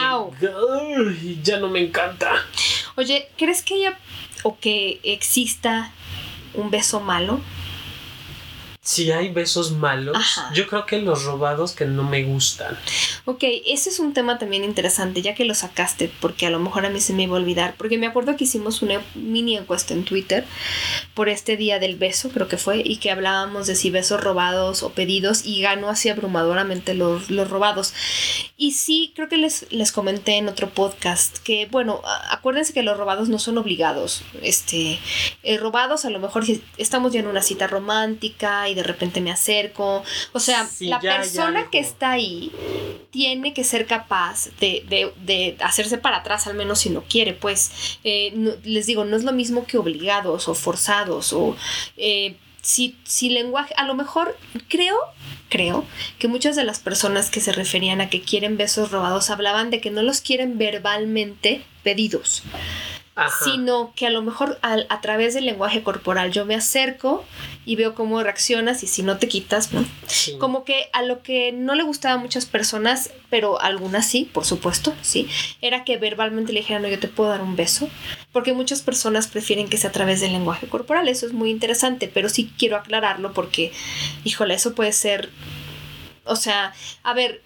ya 1.42 1.58
no 1.58 1.68
me 1.68 1.80
encanta. 1.80 2.32
Oye, 2.96 3.28
¿crees 3.36 3.62
que 3.62 3.74
haya 3.74 3.98
o 4.42 4.56
que 4.56 5.00
exista 5.02 5.90
un 6.54 6.70
beso 6.70 7.00
malo? 7.00 7.40
Si 8.88 9.12
hay 9.12 9.28
besos 9.28 9.72
malos, 9.72 10.16
Ajá. 10.16 10.50
yo 10.54 10.66
creo 10.66 10.86
que 10.86 11.02
los 11.02 11.24
robados 11.24 11.72
que 11.72 11.84
no 11.84 12.04
me 12.04 12.22
gustan. 12.24 12.74
Ok, 13.26 13.44
ese 13.66 13.90
es 13.90 14.00
un 14.00 14.14
tema 14.14 14.38
también 14.38 14.64
interesante, 14.64 15.20
ya 15.20 15.34
que 15.34 15.44
lo 15.44 15.54
sacaste, 15.54 16.10
porque 16.20 16.46
a 16.46 16.50
lo 16.50 16.58
mejor 16.58 16.86
a 16.86 16.88
mí 16.88 16.98
se 16.98 17.12
me 17.12 17.24
iba 17.24 17.36
a 17.36 17.38
olvidar, 17.38 17.74
porque 17.76 17.98
me 17.98 18.06
acuerdo 18.06 18.34
que 18.38 18.44
hicimos 18.44 18.80
una 18.80 19.02
mini 19.14 19.58
encuesta 19.58 19.92
en 19.92 20.06
Twitter 20.06 20.46
por 21.12 21.28
este 21.28 21.58
día 21.58 21.78
del 21.78 21.96
beso, 21.96 22.30
creo 22.30 22.48
que 22.48 22.56
fue, 22.56 22.80
y 22.82 22.96
que 22.96 23.10
hablábamos 23.10 23.66
de 23.66 23.76
si 23.76 23.90
besos 23.90 24.22
robados 24.22 24.82
o 24.82 24.88
pedidos, 24.88 25.44
y 25.44 25.60
ganó 25.60 25.90
así 25.90 26.08
abrumadoramente 26.08 26.94
los, 26.94 27.28
los 27.28 27.50
robados. 27.50 27.92
Y 28.56 28.72
sí, 28.72 29.12
creo 29.14 29.28
que 29.28 29.36
les, 29.36 29.70
les 29.70 29.92
comenté 29.92 30.38
en 30.38 30.48
otro 30.48 30.70
podcast 30.70 31.36
que, 31.40 31.66
bueno, 31.70 32.00
acuérdense 32.30 32.72
que 32.72 32.82
los 32.82 32.96
robados 32.96 33.28
no 33.28 33.38
son 33.38 33.58
obligados. 33.58 34.22
Este, 34.40 34.98
eh, 35.42 35.58
robados 35.58 36.06
a 36.06 36.10
lo 36.10 36.20
mejor 36.20 36.46
si 36.46 36.62
estamos 36.78 37.12
ya 37.12 37.20
en 37.20 37.26
una 37.26 37.42
cita 37.42 37.66
romántica 37.66 38.66
y 38.70 38.77
de 38.78 38.84
repente 38.84 39.20
me 39.20 39.30
acerco. 39.30 40.02
O 40.32 40.40
sea, 40.40 40.66
Sí, 40.66 40.86
la 40.88 41.00
ya 41.00 41.16
persona 41.18 41.68
que 41.70 41.78
está 41.78 42.12
ahí 42.12 42.50
tiene 43.10 43.52
que 43.54 43.64
ser 43.64 43.86
capaz 43.86 44.48
de, 44.60 44.84
de- 44.88 45.12
de 45.24 45.56
hacerse 45.60 45.98
para 45.98 46.18
atrás, 46.18 46.46
al 46.46 46.54
menos 46.54 46.80
si 46.80 46.90
no 46.90 47.02
quiere, 47.02 47.32
pues. 47.34 47.70
Eh, 48.04 48.32
no- 48.34 48.52
les 48.64 48.86
digo, 48.86 49.04
no 49.04 49.16
es 49.16 49.24
lo 49.24 49.32
mismo 49.32 49.66
que 49.66 49.78
obligados 49.78 50.48
o 50.48 50.54
forzados 50.54 51.32
o... 51.32 51.56
eh, 51.96 52.36
si, 52.60 52.96
si 53.04 53.30
lenguaje, 53.30 53.72
a 53.78 53.84
lo 53.84 53.94
mejor 53.94 54.36
creo, 54.68 54.96
creo 55.48 55.86
que 56.18 56.28
muchas 56.28 56.54
de 56.56 56.64
las 56.64 56.80
personas 56.80 57.30
que 57.30 57.40
se 57.40 57.52
referían 57.52 58.00
a 58.02 58.10
que 58.10 58.20
quieren 58.20 58.56
besos 58.58 58.90
robados 58.90 59.30
hablaban 59.30 59.70
de 59.70 59.80
que 59.80 59.90
no 59.90 60.02
los 60.02 60.20
quieren 60.20 60.58
verbalmente 60.58 61.62
pedidos, 61.82 62.42
Ajá. 63.20 63.44
sino 63.44 63.92
que 63.96 64.06
a 64.06 64.10
lo 64.10 64.22
mejor 64.22 64.58
al- 64.62 64.86
a, 64.90 65.00
través 65.00 65.34
del 65.34 65.44
lenguaje 65.46 65.82
corporal 65.82 66.30
yo 66.32 66.46
me 66.46 66.54
acerco 66.54 67.24
y 67.66 67.74
veo 67.76 67.94
cómo 67.94 68.22
reaccionas 68.22 68.82
y 68.82 68.86
si 68.86 69.02
no 69.02 69.18
te 69.18 69.26
quitas, 69.28 69.72
¿no? 69.72 69.84
Sí. 70.06 70.36
Como 70.38 70.64
que 70.64 70.88
a 70.92 71.02
lo 71.02 71.22
que 71.22 71.50
no 71.52 71.74
le 71.74 71.82
gustaba 71.82 72.14
a 72.14 72.18
muchas 72.18 72.46
personas, 72.46 73.10
pero 73.28 73.60
algunas 73.60 74.06
sí, 74.06 74.30
por 74.32 74.44
supuesto, 74.46 74.94
sí, 75.02 75.28
era 75.60 75.84
que 75.84 75.96
verbalmente 75.98 76.52
le 76.52 76.60
dijeran, 76.60 76.82
no, 76.82 76.88
yo 76.88 76.98
te 76.98 77.08
puedo 77.08 77.28
dar 77.30 77.42
un 77.42 77.56
beso, 77.56 77.88
porque 78.32 78.52
muchas 78.52 78.82
personas 78.82 79.26
prefieren 79.26 79.68
que 79.68 79.76
sea 79.78 79.90
a 79.90 79.92
través 79.92 80.20
del 80.20 80.32
lenguaje 80.32 80.66
corporal, 80.68 81.08
eso 81.08 81.26
es 81.26 81.32
muy 81.32 81.50
interesante, 81.50 82.08
pero 82.12 82.28
sí 82.28 82.50
quiero 82.56 82.76
aclararlo 82.76 83.32
porque, 83.32 83.72
híjole, 84.24 84.54
eso 84.54 84.74
puede 84.74 84.92
ser... 84.92 85.28
O 86.28 86.36
sea, 86.36 86.72
a 87.02 87.14
ver, 87.14 87.42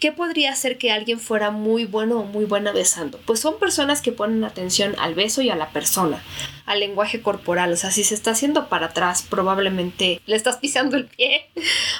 ¿qué 0.00 0.12
podría 0.12 0.52
hacer 0.52 0.78
que 0.78 0.92
alguien 0.92 1.18
fuera 1.18 1.50
muy 1.50 1.86
bueno 1.86 2.20
o 2.20 2.24
muy 2.24 2.44
buena 2.44 2.72
besando? 2.72 3.18
Pues 3.26 3.40
son 3.40 3.58
personas 3.58 4.02
que 4.02 4.12
ponen 4.12 4.44
atención 4.44 4.94
al 4.98 5.14
beso 5.14 5.42
y 5.42 5.50
a 5.50 5.56
la 5.56 5.70
persona, 5.70 6.22
al 6.66 6.80
lenguaje 6.80 7.22
corporal. 7.22 7.72
O 7.72 7.76
sea, 7.76 7.90
si 7.90 8.04
se 8.04 8.14
está 8.14 8.32
haciendo 8.32 8.68
para 8.68 8.86
atrás, 8.86 9.26
probablemente 9.28 10.20
le 10.26 10.36
estás 10.36 10.56
pisando 10.56 10.96
el 10.96 11.06
pie 11.06 11.46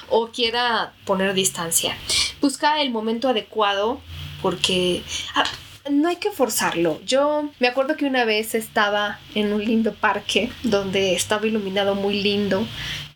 o 0.09 0.29
quiera 0.29 0.93
poner 1.05 1.35
distancia. 1.35 1.97
Busca 2.41 2.81
el 2.83 2.91
momento 2.91 3.29
adecuado 3.29 4.01
porque 4.43 5.03
ah, 5.35 5.45
no 5.91 6.09
hay 6.09 6.17
que 6.17 6.31
forzarlo. 6.31 7.01
Yo 7.05 7.51
me 7.59 7.69
acuerdo 7.69 7.97
que 7.97 8.07
una 8.07 8.25
vez 8.25 8.55
estaba 8.55 9.19
en 9.35 9.53
un 9.53 9.65
lindo 9.65 9.95
parque 9.95 10.51
donde 10.63 11.15
estaba 11.15 11.47
iluminado 11.47 11.95
muy 11.95 12.23
lindo 12.23 12.67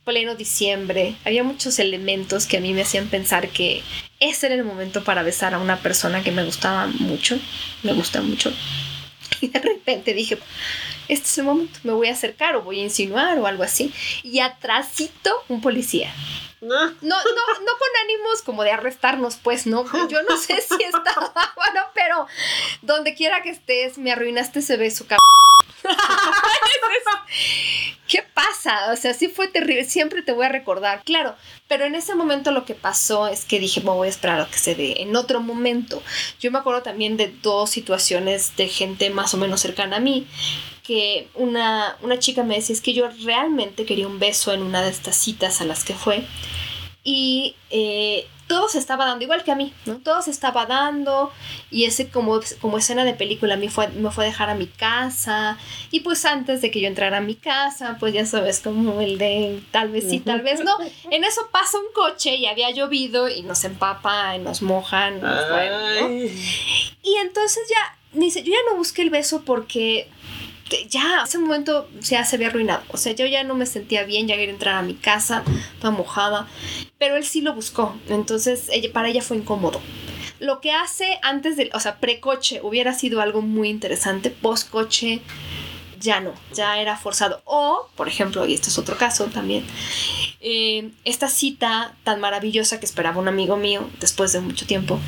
pleno 0.08 0.34
diciembre, 0.36 1.16
había 1.26 1.44
muchos 1.44 1.78
elementos 1.78 2.46
que 2.46 2.56
a 2.56 2.60
mí 2.60 2.72
me 2.72 2.80
hacían 2.80 3.08
pensar 3.08 3.50
que 3.50 3.82
ese 4.20 4.46
era 4.46 4.54
el 4.54 4.64
momento 4.64 5.04
para 5.04 5.22
besar 5.22 5.52
a 5.52 5.58
una 5.58 5.76
persona 5.82 6.24
que 6.24 6.32
me 6.32 6.46
gustaba 6.46 6.86
mucho, 6.86 7.38
me 7.82 7.92
gusta 7.92 8.22
mucho. 8.22 8.50
Y 9.42 9.48
de 9.48 9.60
repente 9.60 10.14
dije, 10.14 10.38
este 11.06 11.26
es 11.26 11.38
el 11.38 11.44
momento, 11.44 11.78
me 11.84 11.92
voy 11.92 12.08
a 12.08 12.12
acercar 12.12 12.56
o 12.56 12.62
voy 12.62 12.80
a 12.80 12.84
insinuar 12.84 13.38
o 13.38 13.46
algo 13.46 13.62
así. 13.62 13.92
Y 14.24 14.40
atrásito 14.40 15.30
un 15.48 15.60
policía. 15.60 16.12
No, 16.62 16.86
no, 16.86 16.92
no 17.02 17.72
con 17.78 17.88
ánimos 18.02 18.42
como 18.44 18.64
de 18.64 18.72
arrestarnos, 18.72 19.36
pues, 19.36 19.66
¿no? 19.66 19.84
Yo 20.08 20.22
no 20.22 20.36
sé 20.38 20.60
si 20.62 20.82
estaba 20.82 21.32
bueno, 21.54 21.82
pero 21.94 22.26
donde 22.80 23.14
quiera 23.14 23.42
que 23.42 23.50
estés, 23.50 23.98
me 23.98 24.10
arruinaste 24.10 24.60
ese 24.60 24.76
beso, 24.78 25.04
cabrón. 25.04 25.18
¿Qué 28.06 28.22
pasa? 28.34 28.48
o 28.92 28.96
sea, 28.96 29.14
sí 29.14 29.28
fue 29.28 29.48
terrible, 29.48 29.84
siempre 29.84 30.22
te 30.22 30.32
voy 30.32 30.46
a 30.46 30.50
recordar, 30.50 31.02
claro, 31.04 31.34
pero 31.68 31.84
en 31.84 31.94
ese 31.94 32.14
momento 32.14 32.50
lo 32.50 32.64
que 32.64 32.74
pasó 32.74 33.28
es 33.28 33.44
que 33.44 33.60
dije, 33.60 33.80
me 33.80 33.90
voy 33.90 34.08
a 34.08 34.10
esperar 34.10 34.40
a 34.40 34.46
que 34.46 34.58
se 34.58 34.74
dé 34.74 35.02
en 35.02 35.14
otro 35.16 35.40
momento. 35.40 36.02
Yo 36.40 36.50
me 36.50 36.58
acuerdo 36.58 36.82
también 36.82 37.16
de 37.16 37.32
dos 37.42 37.70
situaciones 37.70 38.56
de 38.56 38.68
gente 38.68 39.10
más 39.10 39.34
o 39.34 39.36
menos 39.36 39.60
cercana 39.60 39.96
a 39.96 40.00
mí, 40.00 40.26
que 40.82 41.28
una, 41.34 41.96
una 42.02 42.18
chica 42.18 42.42
me 42.42 42.56
decía, 42.56 42.74
es 42.74 42.80
que 42.80 42.94
yo 42.94 43.08
realmente 43.24 43.84
quería 43.84 44.06
un 44.06 44.18
beso 44.18 44.52
en 44.52 44.62
una 44.62 44.82
de 44.82 44.90
estas 44.90 45.16
citas 45.16 45.60
a 45.60 45.64
las 45.64 45.84
que 45.84 45.94
fue, 45.94 46.24
y 47.10 47.56
eh, 47.70 48.26
todo 48.48 48.68
se 48.68 48.78
estaba 48.78 49.06
dando, 49.06 49.24
igual 49.24 49.42
que 49.42 49.50
a 49.50 49.54
mí, 49.54 49.72
¿no? 49.86 49.96
Todo 49.96 50.20
se 50.20 50.30
estaba 50.30 50.66
dando 50.66 51.32
y 51.70 51.86
ese 51.86 52.10
como, 52.10 52.38
como 52.60 52.76
escena 52.76 53.06
de 53.06 53.14
película 53.14 53.54
a 53.54 53.56
mí 53.56 53.70
fue, 53.70 53.88
me 53.88 54.10
fue 54.10 54.24
a 54.24 54.26
dejar 54.26 54.50
a 54.50 54.54
mi 54.54 54.66
casa 54.66 55.56
y 55.90 56.00
pues 56.00 56.26
antes 56.26 56.60
de 56.60 56.70
que 56.70 56.82
yo 56.82 56.86
entrara 56.86 57.16
a 57.16 57.20
mi 57.22 57.34
casa, 57.34 57.96
pues 57.98 58.12
ya 58.12 58.26
sabes, 58.26 58.60
como 58.60 59.00
el 59.00 59.16
de 59.16 59.62
tal 59.70 59.88
vez 59.88 60.04
sí, 60.06 60.20
tal 60.20 60.42
vez 60.42 60.62
no. 60.62 60.76
En 61.10 61.24
eso 61.24 61.48
pasa 61.50 61.78
un 61.78 61.90
coche 61.94 62.34
y 62.34 62.44
había 62.44 62.70
llovido 62.72 63.30
y 63.30 63.40
nos 63.40 63.64
empapa 63.64 64.36
y 64.36 64.40
nos 64.40 64.60
mojan. 64.60 65.22
Y 67.02 67.14
entonces 67.22 67.62
ya, 67.70 67.96
dice, 68.12 68.42
yo 68.42 68.52
ya 68.52 68.70
no 68.70 68.76
busqué 68.76 69.00
el 69.00 69.08
beso 69.08 69.44
porque 69.46 70.10
ya, 70.88 71.22
ese 71.24 71.38
momento 71.38 71.88
ya 72.00 72.24
se 72.24 72.36
había 72.36 72.48
arruinado. 72.48 72.82
O 72.88 72.96
sea, 72.96 73.12
yo 73.12 73.26
ya 73.26 73.44
no 73.44 73.54
me 73.54 73.66
sentía 73.66 74.04
bien, 74.04 74.28
ya 74.28 74.36
quería 74.36 74.52
entrar 74.52 74.76
a 74.76 74.82
mi 74.82 74.94
casa, 74.94 75.42
toda 75.80 75.90
mojada. 75.90 76.46
Pero 76.98 77.16
él 77.16 77.24
sí 77.24 77.40
lo 77.40 77.54
buscó. 77.54 77.96
Entonces, 78.08 78.68
para 78.92 79.08
ella 79.08 79.22
fue 79.22 79.36
incómodo. 79.36 79.80
Lo 80.40 80.60
que 80.60 80.72
hace 80.72 81.18
antes 81.22 81.56
del, 81.56 81.70
o 81.74 81.80
sea, 81.80 81.98
precoche 81.98 82.60
hubiera 82.62 82.94
sido 82.94 83.20
algo 83.20 83.42
muy 83.42 83.68
interesante. 83.68 84.30
Postcoche 84.30 85.20
ya 86.00 86.20
no, 86.20 86.32
ya 86.54 86.80
era 86.80 86.96
forzado. 86.96 87.42
O, 87.44 87.88
por 87.96 88.08
ejemplo, 88.08 88.46
y 88.46 88.54
este 88.54 88.68
es 88.68 88.78
otro 88.78 88.96
caso 88.96 89.26
también, 89.26 89.64
eh, 90.40 90.90
esta 91.04 91.28
cita 91.28 91.96
tan 92.04 92.20
maravillosa 92.20 92.78
que 92.78 92.86
esperaba 92.86 93.20
un 93.20 93.28
amigo 93.28 93.56
mío 93.56 93.88
después 94.00 94.32
de 94.32 94.40
mucho 94.40 94.66
tiempo. 94.66 95.00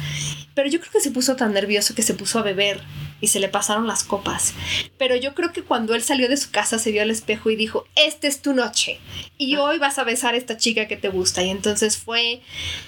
Pero 0.55 0.68
yo 0.68 0.81
creo 0.81 0.92
que 0.92 1.01
se 1.01 1.11
puso 1.11 1.37
tan 1.37 1.53
nervioso 1.53 1.94
que 1.94 2.03
se 2.03 2.14
puso 2.14 2.38
a 2.38 2.42
beber 2.42 2.81
y 3.20 3.28
se 3.28 3.40
le 3.40 3.48
pasaron 3.48 3.87
las 3.87 4.04
copas. 4.04 4.54
Pero 4.98 5.16
yo 5.16 5.35
creo 5.35 5.52
que 5.52 5.62
cuando 5.62 5.94
él 5.94 6.02
salió 6.02 6.28
de 6.28 6.37
su 6.37 6.50
casa 6.50 6.78
se 6.78 6.92
vio 6.92 7.02
al 7.02 7.11
espejo 7.11 7.50
y 7.50 7.56
dijo, 7.56 7.87
esta 7.96 8.26
es 8.26 8.42
tu 8.42 8.52
noche 8.52 8.98
y 9.38 9.56
hoy 9.56 9.78
vas 9.78 9.98
a 9.98 10.04
besar 10.04 10.35
a 10.35 10.38
esta 10.38 10.56
chica 10.56 10.88
que 10.88 10.96
te 10.96 11.09
gusta. 11.09 11.42
Y 11.42 11.50
entonces 11.50 11.96
fue, 11.96 12.42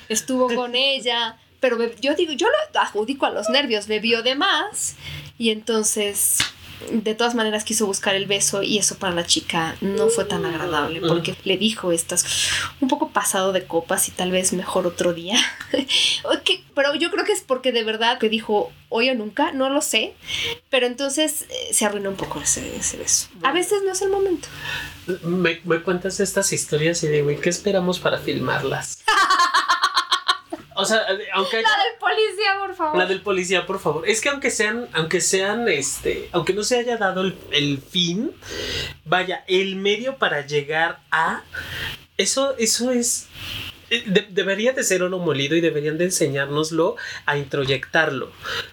estuvo 0.09 0.55
con 0.55 0.75
ella, 0.75 1.39
pero 1.61 1.79
yo 2.01 2.15
digo, 2.15 2.33
yo 2.33 2.49
lo 2.49 2.81
adjudico 2.81 3.27
a 3.27 3.31
los 3.31 3.49
nervios, 3.49 3.87
bebió 3.87 4.23
de 4.23 4.35
más 4.35 4.97
y 5.39 5.51
entonces 5.51 6.39
de 6.91 7.15
todas 7.15 7.35
maneras 7.35 7.65
quiso 7.65 7.87
buscar 7.87 8.15
el 8.15 8.27
beso 8.27 8.63
y 8.63 8.79
eso 8.79 8.97
para 8.97 9.15
la 9.15 9.25
chica 9.25 9.77
no 9.81 10.09
fue 10.09 10.25
tan 10.25 10.45
agradable 10.45 11.01
porque 11.01 11.35
le 11.45 11.57
dijo 11.57 11.93
estás 11.93 12.25
un 12.81 12.89
poco 12.89 13.11
pasado 13.11 13.53
de 13.53 13.65
copas 13.65 14.09
y 14.09 14.13
tal 14.13 14.31
vez 14.31 14.53
mejor 14.53 14.87
otro 14.87 15.13
día. 15.13 15.37
pero 16.75 16.95
yo 16.95 17.11
creo 17.11 17.25
que 17.25 17.33
es 17.33 17.41
porque 17.41 17.73
de 17.73 17.85
verdad 17.85 18.19
que 18.19 18.29
dijo 18.29 18.73
hoy 18.89 19.11
o 19.11 19.15
nunca, 19.15 19.53
no 19.53 19.71
lo 19.71 19.81
sé, 19.81 20.15
pero 20.71 20.87
entonces 20.87 21.43
eh, 21.49 21.73
se 21.73 21.85
arruinó 21.85 22.11
un 22.11 22.17
poco 22.17 22.41
ese, 22.41 22.77
ese 22.77 22.97
beso. 22.97 23.29
A 23.43 23.53
veces 23.53 23.83
no 23.85 23.93
es 23.93 24.03
el 24.03 24.11
momento. 24.11 24.49
Me, 25.23 25.61
me 25.65 25.83
cuentas 25.83 26.21
estas 26.21 26.53
historias 26.53 27.03
y 27.03 27.09
digo, 27.09 27.31
¿y 27.31 27.37
qué 27.37 27.49
esperamos 27.49 27.99
para 27.99 28.19
filmarlas? 28.19 29.03
O 30.75 30.85
sea, 30.85 31.01
aunque 31.35 31.63
La 31.63 31.85
del 31.85 31.99
policía, 31.99 32.57
por 32.59 32.75
favor. 32.75 32.99
La 32.99 33.07
del 33.07 33.21
policía, 33.21 33.67
por 33.67 33.79
favor. 33.79 34.09
Es 34.09 34.21
que 34.21 34.29
aunque 34.29 34.51
sean, 34.51 34.89
aunque 34.93 35.21
sean, 35.21 35.69
este, 35.69 36.29
aunque 36.33 36.53
no 36.53 36.63
se 36.65 36.79
haya 36.79 36.97
dado 36.97 37.23
el, 37.23 37.37
el 37.51 37.79
fin, 37.79 38.33
vaya, 39.05 39.45
el 39.47 39.77
medio 39.77 40.17
para 40.17 40.47
llegar 40.47 41.01
a. 41.11 41.43
Eso, 42.17 42.55
eso 42.59 42.91
es 42.91 43.29
eh, 43.93 44.27
debería 44.31 44.73
de 44.73 44.85
ser 44.85 45.03
oro 45.03 45.19
molido 45.19 45.55
y 45.55 45.61
deberían 45.61 45.99
de 45.99 46.05
enseñárnoslo 46.05 46.97
a 47.27 47.37
introyectarlo 47.37 48.33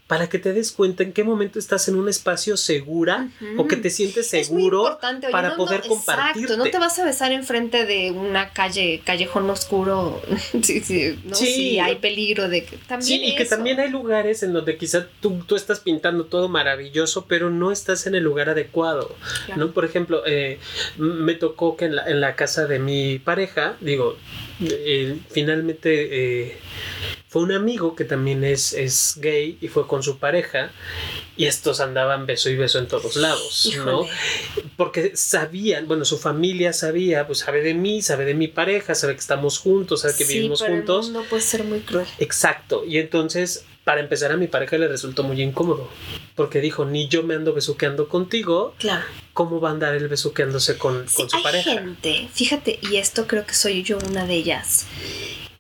para 0.10 0.28
que 0.28 0.40
te 0.40 0.54
des 0.54 0.72
cuenta 0.72 1.04
en 1.04 1.14
qué 1.14 1.24
momento 1.24 1.60
estás 1.60 1.88
en 1.88 1.94
un 1.94 2.10
espacio 2.10 2.58
segura 2.58 3.30
o 3.58 3.68
que 3.68 3.76
te 3.76 3.92
sientes 3.92 4.26
seguro 4.26 4.98
para 5.32 5.56
poder 5.56 5.82
compartir. 5.88 6.46
Exacto, 6.46 6.58
no 6.58 6.72
te 6.72 6.80
vas 6.80 6.98
a 6.98 7.06
besar 7.06 7.32
enfrente 7.32 7.86
de 7.86 8.10
una 8.10 8.50
calle, 8.50 9.04
callejón 9.06 9.48
oscuro. 9.52 10.20
sí, 10.64 10.80
sí, 10.80 11.20
no, 11.26 11.36
sí. 11.36 11.78
hay 11.78 11.98
peligro 11.98 12.50
de 12.50 12.64
que 12.64 12.78
también. 12.78 13.22
Sí, 13.22 13.24
y 13.24 13.36
que 13.36 13.46
también 13.46 13.80
hay 13.80 13.92
lugares 13.92 14.42
en 14.42 14.52
donde 14.52 14.78
quizá 14.78 15.06
tú, 15.20 15.44
tú, 15.46 15.56
estás 15.56 15.80
pintando 15.80 16.26
todo 16.26 16.50
maravilloso, 16.50 17.26
pero 17.28 17.52
no 17.52 17.72
estás 17.72 18.08
en 18.08 18.16
el 18.16 18.24
lugar 18.24 18.50
adecuado. 18.50 19.16
¿no? 19.58 19.74
Por 19.74 19.86
ejemplo, 19.86 20.24
eh, 20.26 20.58
me 20.98 21.36
tocó 21.36 21.78
que 21.78 21.86
en 21.86 21.96
la, 21.98 22.10
en 22.10 22.20
la 22.20 22.36
casa 22.36 22.66
de 22.66 22.80
mi 22.80 23.20
pareja, 23.20 23.76
digo, 23.80 24.18
finalmente 25.30 26.48
eh, 26.48 26.58
fue 27.30 27.44
un 27.44 27.52
amigo 27.52 27.96
que 27.96 28.06
también 28.06 28.44
es, 28.44 28.74
es 28.74 29.14
gay 29.22 29.60
y 29.62 29.68
fue 29.68 29.86
con 29.86 30.02
su 30.02 30.18
pareja 30.18 30.72
y 31.38 31.46
estos 31.46 31.80
andaban 31.80 32.26
beso 32.26 32.50
y 32.50 32.56
beso 32.56 32.80
en 32.80 32.88
todos 32.88 33.16
lados, 33.18 33.72
¿no? 33.86 34.08
Porque 34.76 35.16
sabían, 35.16 35.88
bueno, 35.88 36.06
su 36.06 36.18
familia 36.18 36.74
sabía, 36.74 37.28
pues 37.28 37.40
sabe 37.40 37.62
de 37.62 37.76
mí, 37.76 38.02
sabe 38.02 38.26
de 38.26 38.34
mi 38.34 38.48
pareja, 38.48 38.96
sabe 38.96 39.14
que 39.14 39.20
estamos 39.20 39.60
juntos, 39.60 40.02
sabe 40.02 40.16
que 40.18 40.26
vivimos 40.26 40.64
juntos. 40.64 41.08
El 41.08 41.14
mundo 41.14 41.30
puede 41.30 41.44
ser 41.44 41.64
muy 41.66 41.82
cruel. 41.82 42.08
Exacto, 42.18 42.84
y 42.84 42.98
entonces 42.98 43.64
para 43.84 44.02
empezar 44.02 44.32
a 44.32 44.38
mi 44.38 44.48
pareja 44.48 44.80
le 44.80 44.88
resultó 44.88 45.24
muy 45.24 45.40
incómodo, 45.42 45.88
porque 46.34 46.62
dijo, 46.62 46.84
ni 46.86 47.08
yo 47.10 47.22
me 47.22 47.36
ando 47.36 47.54
besuqueando 47.54 48.10
contigo, 48.10 48.74
claro. 48.80 49.06
¿cómo 49.34 49.62
va 49.62 49.70
a 49.70 49.72
andar 49.74 49.94
él 49.94 50.08
besuqueándose 50.08 50.80
con, 50.80 51.06
con 51.14 51.30
su 51.30 51.38
hay 51.38 51.44
pareja? 51.44 51.74
gente, 51.74 52.28
fíjate, 52.34 52.80
y 52.82 52.98
esto 52.98 53.28
creo 53.28 53.46
que 53.46 53.54
soy 53.54 53.84
yo 53.84 54.00
una 54.10 54.26
de 54.26 54.34
ellas, 54.34 54.88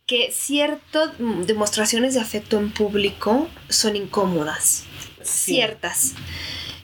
que 0.09 0.31
ciertas 0.31 1.11
demostraciones 1.45 2.15
de 2.15 2.19
afecto 2.19 2.57
en 2.57 2.71
público 2.71 3.47
son 3.69 3.95
incómodas, 3.95 4.85
ciertas. 5.21 6.15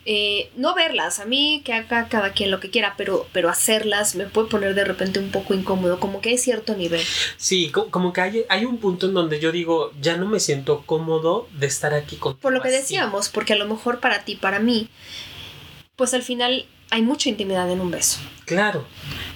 Eh, 0.05 0.51
no 0.55 0.75
verlas, 0.75 1.19
a 1.19 1.25
mí 1.25 1.63
que 1.65 1.73
haga 1.73 2.07
cada 2.07 2.33
quien 2.33 2.51
lo 2.51 2.59
que 2.59 2.69
quiera, 2.69 2.93
pero, 2.95 3.25
pero 3.33 3.49
hacerlas 3.49 4.13
me 4.13 4.25
puede 4.25 4.47
poner 4.47 4.75
de 4.75 4.85
repente 4.85 5.17
un 5.17 5.31
poco 5.31 5.55
incómodo, 5.55 5.99
como 5.99 6.21
que 6.21 6.29
hay 6.29 6.37
cierto 6.37 6.75
nivel. 6.75 7.01
Sí, 7.37 7.71
como, 7.71 8.13
que 8.13 8.21
hay, 8.21 8.45
hay, 8.47 8.65
un 8.65 8.77
punto 8.77 9.07
en 9.07 9.15
donde 9.15 9.39
yo 9.39 9.51
digo, 9.51 9.91
ya 9.99 10.17
no 10.17 10.27
me 10.27 10.39
siento 10.39 10.83
cómodo 10.85 11.47
de 11.57 11.65
estar 11.65 11.95
aquí 11.95 12.17
con 12.17 12.37
Por 12.37 12.53
lo 12.53 12.61
que 12.61 12.69
decíamos, 12.69 13.29
porque 13.29 13.53
a 13.53 13.55
lo 13.55 13.65
mejor 13.67 14.01
para 14.01 14.23
ti, 14.23 14.35
para 14.35 14.59
mí, 14.59 14.87
pues 15.95 16.13
al 16.13 16.21
final 16.21 16.67
hay 16.91 17.01
mucha 17.01 17.29
intimidad 17.29 17.71
en 17.71 17.81
un 17.81 17.89
beso. 17.89 18.19
Claro. 18.45 18.85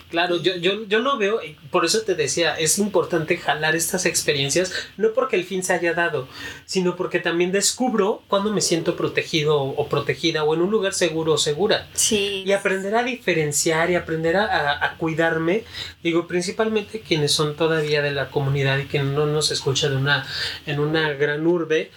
Claro, 0.10 0.42
yo, 0.42 0.56
yo, 0.56 0.86
yo 0.88 1.00
lo 1.00 1.18
veo, 1.18 1.40
por 1.70 1.86
eso 1.86 2.02
te 2.02 2.16
decía, 2.16 2.56
es 2.56 2.80
importante 2.80 3.38
jalar 3.38 3.76
estas 3.76 4.08
experiencias, 4.08 4.74
no 4.98 5.14
porque 5.14 5.36
el 5.36 5.46
fin 5.46 5.64
se 5.64 5.74
haya 5.74 5.94
dado, 5.94 6.28
sino 6.66 6.96
porque 6.96 7.20
también 7.20 7.52
descubro 7.52 8.24
cuando 8.28 8.52
me 8.52 8.62
siento 8.62 8.96
protegido 8.96 9.62
o, 9.62 9.88
protegida 9.88 10.44
o 10.44 10.56
en 10.56 10.62
un 10.62 10.72
lugar 10.72 10.94
seguro 10.94 11.34
o 11.34 11.38
segura. 11.38 11.88
Sí. 11.94 12.44
Y 12.44 12.52
aprender 12.54 12.96
a 12.96 13.04
diferenciar 13.04 13.92
y 13.92 13.96
aprender 13.96 14.36
a, 14.38 14.84
a, 14.84 14.98
cuidarme, 14.98 15.64
digo, 16.02 16.28
principalmente 16.28 17.02
quienes 17.02 17.32
son 17.32 17.56
todavía 17.56 18.02
de 18.02 18.12
la 18.12 18.30
comunidad 18.32 18.80
y 18.80 18.86
que 18.86 19.04
no 19.04 19.28
nos 19.28 19.52
escucha 19.52 19.90
de 19.90 19.96
una, 19.96 20.26
en 20.66 20.80
una 20.80 21.14
gran 21.14 21.46
urbe, 21.46 21.92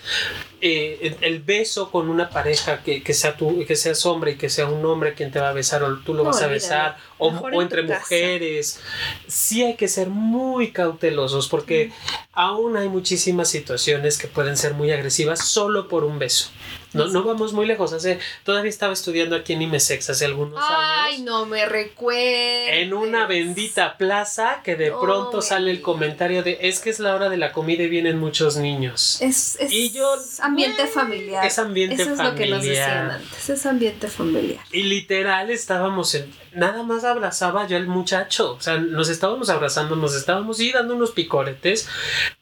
eh, 0.65 1.17
el 1.23 1.41
beso 1.41 1.91
con 1.91 2.09
una 2.09 2.31
pareja 2.31 2.85
que, 2.85 3.03
que, 3.03 3.15
sea 3.15 3.37
tú, 3.37 3.65
que 3.67 3.75
seas 3.75 4.07
hombre 4.07 4.33
y 4.33 4.37
que 4.37 4.49
sea 4.49 4.67
un 4.67 4.87
hombre 4.87 5.15
quien 5.15 5.33
te 5.33 5.41
va 5.41 5.49
a 5.49 5.53
besar 5.53 5.83
o 5.83 5.99
tú 5.99 6.15
lo 6.15 6.23
vas 6.23 6.41
a 6.41 6.47
besar, 6.47 6.97
o, 7.19 7.31
o 7.31 7.63
entre 7.63 7.83
mujeres, 7.83 8.79
sí 9.27 9.65
hay 9.65 9.75
que 9.75 9.89
ser 9.89 10.09
muy 10.09 10.71
cautelosos 10.71 11.49
porque 11.49 11.91
aún 12.33 12.77
hay 12.77 12.89
muchísimas 12.89 13.49
situaciones 13.49 14.19
que 14.19 14.29
pueden 14.29 14.57
ser 14.57 14.75
muy 14.75 14.93
agresivas 14.93 15.45
solo 15.45 15.89
por 15.89 16.05
un 16.05 16.21
beso. 16.21 16.51
No, 16.95 17.09
no 17.09 17.23
vamos 17.23 17.53
muy 17.53 17.67
lejos. 17.67 17.93
Hace, 17.93 18.19
todavía 18.45 18.69
estaba 18.69 18.93
estudiando 18.93 19.37
aquí 19.37 19.55
en 19.55 19.63
Imesex 19.63 20.11
hace 20.11 20.25
algunos 20.25 20.59
años. 20.59 20.71
Ay, 20.71 21.23
no 21.23 21.47
me 21.47 21.67
recuerdo. 21.67 22.73
En 22.73 22.93
una 22.93 23.27
bendita 23.27 23.97
plaza 23.97 24.61
que 24.63 24.77
de 24.77 24.91
pronto 24.91 25.43
sale 25.43 25.71
el 25.71 25.81
comentario 25.81 26.43
de 26.43 26.59
es 26.63 26.81
que 26.81 26.91
es 26.91 27.01
la 27.01 27.15
hora 27.15 27.29
de 27.29 27.37
la 27.37 27.53
comida 27.53 27.83
y 27.83 27.89
vienen 27.89 28.19
muchos 28.19 28.57
niños. 28.57 29.19
Es, 29.21 29.57
es 29.59 29.73
y 29.73 29.91
yo, 29.91 30.15
ambiente 30.41 30.87
familiar. 30.87 31.45
Es 31.47 31.59
ambiente 31.59 32.03
Eso 32.03 32.13
es 32.13 32.19
lo 32.19 32.35
que 32.35 32.47
nos 32.47 32.63
decían 32.63 33.11
antes. 33.11 33.49
Es 33.49 33.67
ambiente 33.67 34.09
familiar. 34.09 34.65
Y 34.71 34.83
literal 34.83 35.51
estábamos 35.51 36.15
en. 36.15 36.33
Nada 36.55 36.83
más 36.83 37.05
abrazaba 37.05 37.67
yo 37.67 37.77
al 37.77 37.87
muchacho. 37.87 38.53
O 38.53 38.61
sea, 38.61 38.77
nos 38.79 39.09
estábamos 39.09 39.49
abrazando, 39.51 39.97
nos 39.97 40.15
estábamos 40.15 40.61
y 40.61 40.73
dando 40.73 40.95
unos 40.95 41.13
picoretes, 41.13 41.89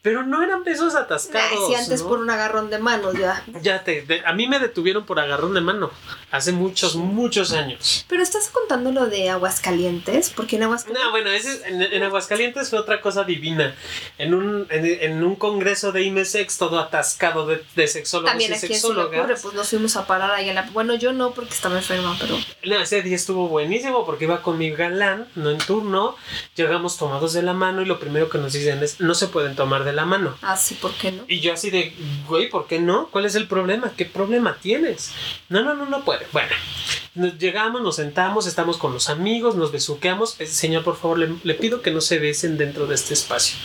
pero 0.03 0.25
no 0.25 0.43
eran 0.43 0.65
besos 0.65 0.95
atascados. 0.95 1.67
Sí, 1.69 1.75
antes 1.75 2.03
por 2.03 2.19
un 2.19 2.31
agarrón 2.31 2.71
de 2.71 2.79
manos 2.79 3.15
ya. 3.19 3.45
Ya 3.63 3.85
te. 3.85 4.05
a 4.25 4.33
mí 4.33 4.49
me 4.49 4.59
detuvieron 4.59 5.07
por 5.07 5.21
agarrón 5.21 5.55
de 5.55 5.61
mano 5.61 5.91
hace 6.31 6.53
muchos, 6.53 6.97
muchos 6.97 7.53
años. 7.53 8.05
Pero 8.09 8.23
estás 8.23 8.49
contando 8.49 8.93
lo 8.93 9.07
de 9.07 9.31
Aguascalientes, 9.31 10.31
porque 10.31 10.57
en 10.57 10.65
Aguascalientes. 10.65 11.05
No, 11.05 11.11
bueno, 11.11 11.31
ese, 11.31 11.69
en, 11.69 11.83
en 11.83 12.03
Aguascalientes 12.03 12.71
fue 12.71 12.79
otra 12.79 13.01
cosa 13.01 13.25
divina. 13.25 13.75
En 14.19 14.35
un, 14.35 14.67
en, 14.71 14.87
en 14.87 15.25
un 15.25 15.37
congreso 15.37 15.93
de 15.93 16.03
IMESEX 16.03 16.59
todo 16.59 16.79
atascado 16.79 17.47
de, 17.47 17.63
de 17.75 17.89
sexólogos 17.89 18.31
También 18.31 18.53
y 18.53 18.55
aquí 18.55 18.67
sexólogas. 18.69 19.11
Singapur, 19.11 19.41
pues 19.41 19.55
nos 19.55 19.69
fuimos 19.69 19.97
a 19.97 20.07
parar 20.07 20.31
ahí 20.33 20.49
en 20.49 20.55
la... 20.55 20.63
Bueno, 20.73 20.95
yo 20.95 21.13
no 21.13 21.33
porque 21.33 21.55
estaba 21.55 21.77
enferma, 21.77 22.17
pero... 22.21 22.37
No, 22.65 22.81
ese 22.81 23.03
día 23.03 23.17
estuvo 23.17 23.49
buenísimo 23.49 24.00
porque 24.05 24.25
iba 24.25 24.43
con 24.43 24.59
mi 24.59 24.71
galán, 24.71 25.29
no 25.35 25.51
en 25.51 25.59
turno. 25.59 26.17
Llegamos 26.57 26.97
tomados 26.97 27.33
de 27.33 27.43
la 27.43 27.53
mano 27.53 27.83
y 27.83 27.87
lo 27.87 27.99
primero 27.99 28.29
que 28.29 28.39
nos 28.39 28.53
dicen 28.53 28.83
es: 28.83 29.01
no 29.01 29.15
se 29.15 29.29
pueden 29.29 29.57
tomar 29.57 29.85
de 29.85 29.93
la 29.93 30.05
mano. 30.05 30.37
Ah, 30.43 30.57
sí, 30.57 30.75
¿por 30.75 30.93
qué 30.93 31.13
no? 31.13 31.25
Y 31.29 31.41
yo 31.41 31.53
así 31.53 31.71
de, 31.71 31.95
güey, 32.27 32.49
¿por 32.49 32.67
qué 32.67 32.81
no? 32.81 33.09
¿Cuál 33.09 33.27
es 33.27 33.35
el 33.35 33.47
problema? 33.47 33.93
¿Qué 33.97 34.05
problema 34.05 34.57
tienes? 34.61 35.13
No, 35.49 35.63
no, 35.63 35.75
no, 35.75 35.87
no 35.87 36.05
puede. 36.05 36.27
Bueno, 36.33 36.53
nos 37.15 37.39
llegamos, 37.39 37.83
nos 37.83 37.97
sentamos, 37.97 38.47
estamos 38.47 38.77
con 38.77 38.93
los 38.93 39.09
amigos, 39.09 39.55
nos 39.57 39.73
besuqueamos. 39.73 40.41
Eh, 40.41 40.47
Señor, 40.47 40.85
por 40.85 40.97
favor, 40.97 41.19
le, 41.19 41.35
le 41.43 41.55
pido 41.55 41.83
que 41.83 41.91
no 41.91 42.01
se 42.01 42.19
besen 42.19 42.57
dentro 42.57 42.87
de 42.87 42.95
este 42.95 43.15
espacio. 43.15 43.57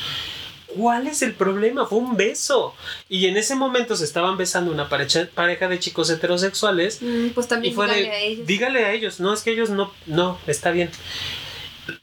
¿Cuál 0.76 1.08
es 1.08 1.22
el 1.22 1.34
problema? 1.34 1.86
Fue 1.86 2.00
un 2.00 2.18
beso. 2.18 2.74
Y 3.10 3.28
en 3.28 3.38
ese 3.38 3.56
momento 3.56 3.96
se 3.96 4.04
estaban 4.04 4.38
besando 4.38 4.72
una 4.72 4.90
pareja, 4.90 5.28
pareja 5.34 5.68
de 5.68 5.80
chicos 5.80 6.10
heterosexuales. 6.10 7.00
Mm, 7.02 7.30
pues 7.30 7.46
Y 7.46 7.50
también 7.50 7.74
fue 7.76 7.86
dígale 7.86 8.02
de, 8.04 8.12
a 8.12 8.20
ellos. 8.20 8.48
dígale 8.48 8.86
a 8.86 8.92
ellos, 8.94 9.20
no, 9.20 9.34
es 9.34 9.42
que 9.42 9.52
ellos 9.52 9.70
no, 9.70 9.92
no, 10.06 10.38
está 10.48 10.72
bien. 10.72 10.90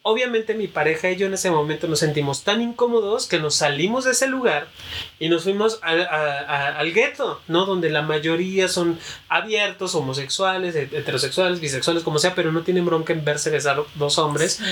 Obviamente 0.03 0.55
mi 0.55 0.68
pareja 0.68 1.11
y 1.11 1.16
yo 1.16 1.26
en 1.26 1.35
ese 1.35 1.51
momento 1.51 1.89
nos 1.89 1.99
sentimos 2.01 2.45
tan 2.45 2.61
incómodos 2.62 3.26
que 3.26 3.39
nos 3.39 3.55
salimos 3.57 4.05
de 4.05 4.12
ese 4.12 4.26
lugar 4.26 4.68
y 5.18 5.28
nos 5.28 5.45
fuimos 5.45 5.78
al, 5.83 6.03
a- 6.03 6.07
a- 6.41 6.78
al 6.78 6.93
gueto, 6.93 7.41
¿no? 7.49 7.66
Donde 7.66 7.91
la 7.91 8.03
mayoría 8.03 8.68
son 8.68 8.99
abiertos, 9.28 9.95
homosexuales, 9.95 10.74
heterosexuales, 10.76 11.61
bisexuales, 11.61 12.03
como 12.03 12.18
sea, 12.18 12.35
pero 12.35 12.53
no 12.53 12.62
tienen 12.62 12.85
bronca 12.85 13.12
en 13.12 13.24
verse 13.24 13.51
besar 13.51 13.83
dos 13.95 14.18
hombres. 14.18 14.55
Sí. 14.55 14.64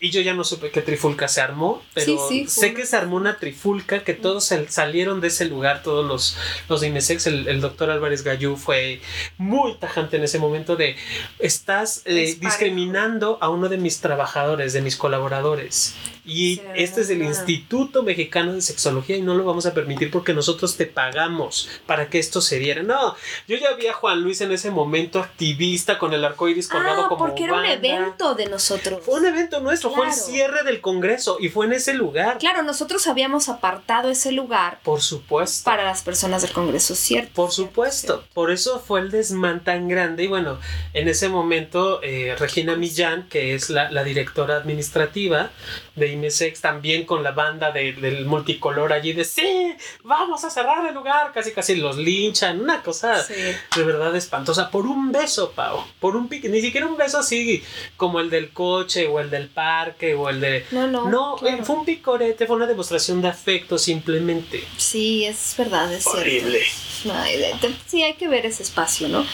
Y 0.00 0.10
yo 0.10 0.20
ya 0.20 0.34
no 0.34 0.44
supe 0.44 0.70
qué 0.70 0.82
trifulca 0.82 1.28
se 1.28 1.40
armó, 1.40 1.82
pero 1.94 2.06
Sí, 2.06 2.18
sí, 2.28 2.46
fue 2.46 2.68
sé 2.68 2.74
que 2.74 2.86
se 2.86 2.96
armó 2.96 3.16
una 3.16 3.36
trifulca, 3.38 4.02
que 4.04 4.14
todos 4.14 4.44
sal- 4.44 4.68
salieron 4.68 5.20
de 5.20 5.28
ese 5.28 5.44
lugar, 5.44 5.82
todos 5.82 6.06
los, 6.06 6.36
los 6.68 6.80
de 6.80 6.88
IMESEX, 6.88 7.26
el, 7.26 7.48
el 7.48 7.60
doctor 7.60 7.90
Álvarez 7.90 8.24
Gallú 8.24 8.56
fue 8.56 9.00
muy 9.38 9.74
tajante 9.76 10.16
en 10.16 10.24
ese 10.24 10.38
momento 10.38 10.76
de, 10.76 10.96
estás 11.38 12.02
eh, 12.04 12.36
discriminando 12.40 13.38
a 13.40 13.48
uno 13.50 13.68
de 13.68 13.76
mis 13.76 14.00
trabajadores, 14.00 14.49
de 14.56 14.82
mis 14.82 14.96
colaboradores. 14.96 15.94
Y 16.24 16.56
Sí, 16.56 16.62
este 16.74 17.00
es 17.02 17.10
el 17.10 17.18
claro. 17.18 17.30
Instituto 17.30 18.02
Mexicano 18.02 18.52
de 18.52 18.60
Sexología 18.60 19.16
y 19.16 19.22
no 19.22 19.34
lo 19.34 19.44
vamos 19.44 19.66
a 19.66 19.74
permitir 19.74 20.10
porque 20.10 20.32
nosotros 20.34 20.76
te 20.76 20.86
pagamos 20.86 21.68
para 21.86 22.08
que 22.08 22.18
esto 22.18 22.40
se 22.40 22.58
diera. 22.58 22.82
No, 22.82 23.14
yo 23.48 23.56
ya 23.56 23.72
vi 23.74 23.86
a 23.86 23.92
Juan 23.92 24.22
Luis 24.22 24.40
en 24.40 24.52
ese 24.52 24.70
momento 24.70 25.18
activista 25.20 25.98
con 25.98 26.12
el 26.12 26.24
arco 26.24 26.48
iris 26.48 26.68
colgado 26.68 27.04
Ah, 27.04 27.08
como 27.08 27.26
porque 27.26 27.44
era 27.44 27.54
un 27.54 27.64
evento 27.64 28.34
de 28.34 28.46
nosotros. 28.46 29.00
Fue 29.04 29.20
un 29.20 29.26
evento 29.26 29.60
nuestro, 29.60 29.90
fue 29.90 30.06
el 30.06 30.12
cierre 30.12 30.62
del 30.64 30.80
Congreso 30.80 31.38
y 31.40 31.48
fue 31.48 31.66
en 31.66 31.72
ese 31.74 31.94
lugar. 31.94 32.38
Claro, 32.38 32.62
nosotros 32.62 33.06
habíamos 33.06 33.48
apartado 33.48 34.08
ese 34.10 34.32
lugar 34.32 34.80
Por 34.82 35.00
supuesto. 35.00 35.64
para 35.64 35.84
las 35.84 36.02
personas 36.02 36.42
del 36.42 36.52
Congreso, 36.52 36.94
¿cierto? 36.94 37.30
Por 37.34 37.50
supuesto, 37.52 38.24
por 38.34 38.50
eso 38.50 38.80
fue 38.80 39.00
el 39.00 39.10
desmán 39.10 39.62
tan 39.64 39.88
grande 39.88 40.24
y 40.24 40.26
bueno, 40.28 40.58
en 40.92 41.08
ese 41.08 41.28
momento 41.28 42.00
eh, 42.02 42.34
Regina 42.38 42.76
Millán, 42.76 43.28
que 43.28 43.54
es 43.54 43.70
la, 43.70 43.90
la 43.90 44.04
directora 44.04 44.56
administrativa 44.56 45.50
de 45.96 46.09
IMESEX, 46.12 46.60
también 46.60 47.04
con 47.04 47.22
la 47.22 47.32
banda 47.32 47.70
de- 47.72 47.92
del 47.92 48.26
multicolor 48.26 48.92
allí 48.92 49.12
de 49.12 49.24
sí, 49.24 49.74
vamos 50.04 50.44
a 50.44 50.50
cerrar 50.50 50.86
el 50.86 50.94
lugar, 50.94 51.32
casi 51.32 51.52
casi 51.52 51.76
los 51.76 51.96
linchan, 51.96 52.60
una 52.60 52.82
cosa 52.82 53.22
Sí. 53.22 53.34
de 53.34 53.82
verdad 53.84 54.14
espantosa, 54.16 54.70
por 54.70 54.86
un 54.86 55.12
beso, 55.12 55.52
Pau, 55.52 55.84
por 56.00 56.16
un 56.16 56.28
pique, 56.28 56.48
ni 56.48 56.60
siquiera 56.60 56.86
un 56.86 56.96
beso 56.96 57.18
así 57.18 57.62
como 57.96 58.20
el 58.20 58.30
del 58.30 58.50
coche 58.50 59.06
o 59.06 59.20
el 59.20 59.30
del 59.30 59.48
parque 59.48 60.14
o 60.14 60.28
el 60.28 60.40
de... 60.40 60.66
No, 60.70 60.86
no. 60.86 61.08
No, 61.08 61.36
claro. 61.36 61.56
eh, 61.56 61.64
fue 61.64 61.76
un 61.76 61.84
picorete, 61.84 62.46
fue 62.46 62.56
una 62.56 62.66
demostración 62.66 63.22
de 63.22 63.28
afecto 63.28 63.78
simplemente. 63.78 64.64
Sí, 64.76 65.24
es 65.24 65.54
verdad, 65.56 65.92
es. 65.92 66.06
Horrible. 66.06 66.60
De- 67.04 67.38
de- 67.60 67.74
sí, 67.86 68.02
hay 68.02 68.14
que 68.14 68.28
ver 68.28 68.46
ese 68.46 68.62
espacio, 68.62 69.08
¿no? 69.08 69.24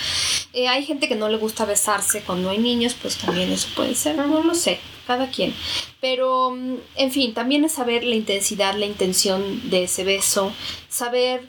Eh, 0.53 0.69
hay 0.69 0.85
gente 0.85 1.09
que 1.09 1.15
no 1.17 1.29
le 1.29 1.37
gusta 1.37 1.65
besarse 1.65 2.23
cuando 2.23 2.51
hay 2.51 2.59
niños, 2.59 2.95
pues 3.01 3.17
también 3.17 3.51
eso 3.53 3.69
puede 3.75 3.95
ser, 3.95 4.17
no 4.17 4.43
lo 4.43 4.55
sé, 4.55 4.79
cada 5.07 5.31
quien. 5.31 5.55
Pero, 6.01 6.51
mm, 6.51 6.77
en 6.97 7.13
fin, 7.13 7.35
también 7.35 7.65
es 7.65 7.73
saber 7.73 8.05
la 8.05 8.15
intensidad, 8.15 8.75
la 8.77 8.87
intención 8.87 9.69
de 9.71 9.85
ese 9.85 10.05
beso, 10.05 10.53
saber 10.89 11.47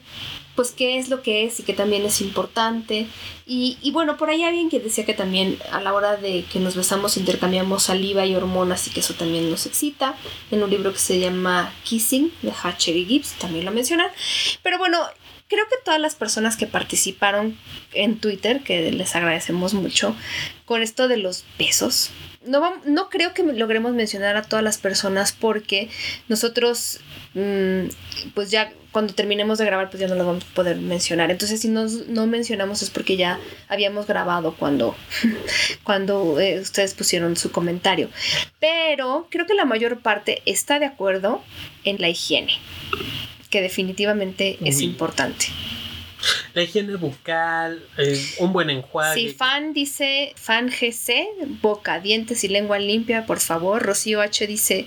pues 0.54 0.72
qué 0.72 0.98
es 0.98 1.08
lo 1.08 1.22
que 1.22 1.44
es 1.44 1.60
y 1.60 1.62
que 1.62 1.72
también 1.72 2.04
es 2.04 2.20
importante. 2.20 3.06
Y, 3.46 3.78
y 3.80 3.92
bueno, 3.92 4.16
por 4.16 4.28
ahí 4.28 4.42
alguien 4.42 4.68
que 4.68 4.80
decía 4.80 5.06
que 5.06 5.14
también 5.14 5.56
a 5.70 5.80
la 5.80 5.94
hora 5.94 6.16
de 6.16 6.44
que 6.52 6.58
nos 6.58 6.74
besamos 6.74 7.16
intercambiamos 7.16 7.84
saliva 7.84 8.26
y 8.26 8.34
hormonas 8.34 8.84
y 8.88 8.90
que 8.90 8.98
eso 8.98 9.14
también 9.14 9.52
nos 9.52 9.66
excita. 9.66 10.16
En 10.50 10.60
un 10.64 10.68
libro 10.68 10.92
que 10.92 10.98
se 10.98 11.20
llama 11.20 11.72
Kissing 11.84 12.32
de 12.42 12.50
Hatcher 12.60 12.96
y 12.96 13.06
Gibbs 13.06 13.34
también 13.38 13.66
lo 13.66 13.70
mencionan. 13.70 14.10
Pero 14.64 14.78
bueno, 14.78 14.98
creo 15.48 15.66
que 15.68 15.76
todas 15.84 16.00
las 16.00 16.14
personas 16.14 16.56
que 16.56 16.66
participaron 16.66 17.56
en 17.92 18.18
Twitter, 18.18 18.60
que 18.62 18.92
les 18.92 19.16
agradecemos 19.16 19.74
mucho, 19.74 20.14
con 20.64 20.82
esto 20.82 21.08
de 21.08 21.16
los 21.16 21.44
besos. 21.58 22.10
No, 22.46 22.80
no 22.84 23.08
creo 23.08 23.34
que 23.34 23.42
logremos 23.42 23.92
mencionar 23.92 24.36
a 24.36 24.42
todas 24.42 24.62
las 24.62 24.78
personas 24.78 25.32
porque 25.32 25.88
nosotros, 26.28 27.00
mm, 27.34 27.88
pues 28.34 28.50
ya 28.50 28.72
cuando 28.92 29.14
terminemos 29.14 29.58
de 29.58 29.64
grabar, 29.64 29.90
pues 29.90 30.00
ya 30.00 30.08
no 30.08 30.14
lo 30.14 30.26
vamos 30.26 30.44
a 30.44 30.54
poder 30.54 30.76
mencionar. 30.76 31.30
Entonces, 31.30 31.60
si 31.60 31.68
nos, 31.68 32.08
no 32.08 32.26
mencionamos 32.26 32.82
es 32.82 32.90
porque 32.90 33.16
ya 33.16 33.38
habíamos 33.68 34.06
grabado 34.06 34.54
cuando, 34.56 34.96
cuando 35.84 36.40
eh, 36.40 36.60
ustedes 36.60 36.94
pusieron 36.94 37.36
su 37.36 37.50
comentario. 37.50 38.08
Pero 38.60 39.28
creo 39.30 39.46
que 39.46 39.54
la 39.54 39.64
mayor 39.64 40.00
parte 40.00 40.42
está 40.46 40.78
de 40.78 40.86
acuerdo 40.86 41.42
en 41.84 42.00
la 42.00 42.08
higiene, 42.08 42.52
que 43.50 43.62
definitivamente 43.62 44.58
es 44.64 44.78
Uy. 44.78 44.84
importante. 44.84 45.46
La 46.52 46.62
higiene 46.62 46.96
bucal, 46.96 47.80
eh, 47.96 48.20
un 48.38 48.52
buen 48.52 48.70
enjuague. 48.70 49.14
Si 49.14 49.28
fan 49.34 49.72
dice, 49.72 50.32
fan 50.34 50.68
GC, 50.68 51.28
boca, 51.62 52.00
dientes 52.00 52.42
y 52.42 52.48
lengua 52.48 52.80
limpia, 52.80 53.24
por 53.24 53.38
favor. 53.38 53.82
Rocío 53.84 54.20
H 54.20 54.46
dice, 54.48 54.86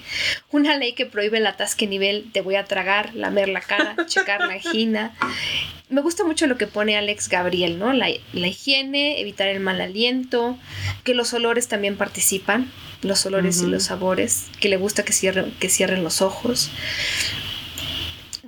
una 0.51 0.75
ley 0.77 0.91
que 0.91 1.05
prohíbe 1.05 1.37
el 1.37 1.47
atasque 1.47 1.87
nivel, 1.87 2.29
te 2.33 2.41
voy 2.41 2.55
a 2.55 2.65
tragar, 2.65 3.15
lamer 3.15 3.47
la 3.47 3.61
cara, 3.61 3.95
checar 4.07 4.41
la 4.41 4.59
gina. 4.59 5.15
Me 5.89 6.01
gusta 6.01 6.25
mucho 6.25 6.47
lo 6.47 6.57
que 6.57 6.67
pone 6.67 6.97
Alex 6.97 7.29
Gabriel, 7.29 7.79
¿no? 7.79 7.93
La, 7.93 8.09
la 8.33 8.47
higiene, 8.47 9.21
evitar 9.21 9.47
el 9.47 9.61
mal 9.61 9.79
aliento, 9.79 10.57
que 11.05 11.13
los 11.13 11.33
olores 11.33 11.69
también 11.69 11.95
participan, 11.95 12.69
los 13.03 13.25
olores 13.25 13.59
Ujú. 13.59 13.67
y 13.67 13.71
los 13.71 13.83
sabores, 13.83 14.47
que 14.59 14.67
le 14.67 14.75
gusta 14.75 15.03
que 15.05 15.13
cierren, 15.13 15.51
que 15.59 15.69
cierren 15.69 16.03
los 16.03 16.21
ojos. 16.21 16.69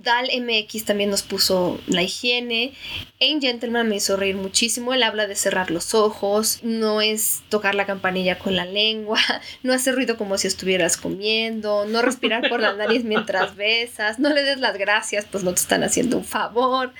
Dal 0.04 0.28
MX 0.28 0.84
también 0.84 1.10
nos 1.10 1.24
puso 1.24 1.80
la 1.88 2.04
higiene. 2.04 2.74
En 3.20 3.40
Gentleman 3.40 3.88
me 3.88 3.96
hizo 3.96 4.18
reír 4.18 4.36
muchísimo. 4.36 4.94
Él 4.94 5.02
habla 5.02 5.28
de 5.28 5.36
cerrar 5.36 5.72
los 5.72 5.94
ojos, 5.94 6.60
no 6.62 7.00
es 7.00 7.42
tocar 7.48 7.74
la 7.74 7.86
campanilla 7.86 8.38
con 8.38 8.56
la 8.58 8.66
lengua, 8.66 9.18
no 9.64 9.72
hacer 9.72 9.96
ruido 9.96 10.18
como 10.18 10.38
si 10.38 10.48
estuvieras 10.48 10.98
comiendo, 10.98 11.86
no 11.86 12.02
respirar 12.02 12.50
por 12.50 12.60
la 12.60 12.74
nariz 12.74 13.04
mientras 13.06 13.56
besas, 13.56 14.20
no 14.20 14.30
le 14.30 14.44
des 14.44 14.60
las 14.60 14.78
gracias, 14.78 15.26
pues 15.32 15.46
no 15.46 15.54
te 15.54 15.62
están 15.62 15.84
haciendo 15.84 16.18
un 16.18 16.26
favor. 16.26 16.92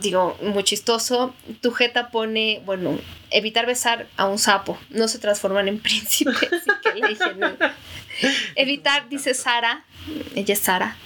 Digo, 0.00 0.38
muy 0.42 0.62
chistoso. 0.62 1.34
Tu 1.60 1.72
jeta 1.72 2.10
pone, 2.10 2.62
bueno, 2.64 2.98
evitar 3.30 3.66
besar 3.66 4.06
a 4.16 4.26
un 4.26 4.38
sapo, 4.38 4.78
no 4.90 5.08
se 5.08 5.18
transforman 5.18 5.66
en 5.66 5.78
príncipes. 5.80 6.52
así 6.52 6.70
que 6.82 7.00
la 7.00 7.10
higiene. 7.10 7.56
Evitar, 8.56 9.08
dice 9.08 9.34
Sara, 9.34 9.84
ella 10.34 10.54
es 10.54 10.60
Sara. 10.60 10.96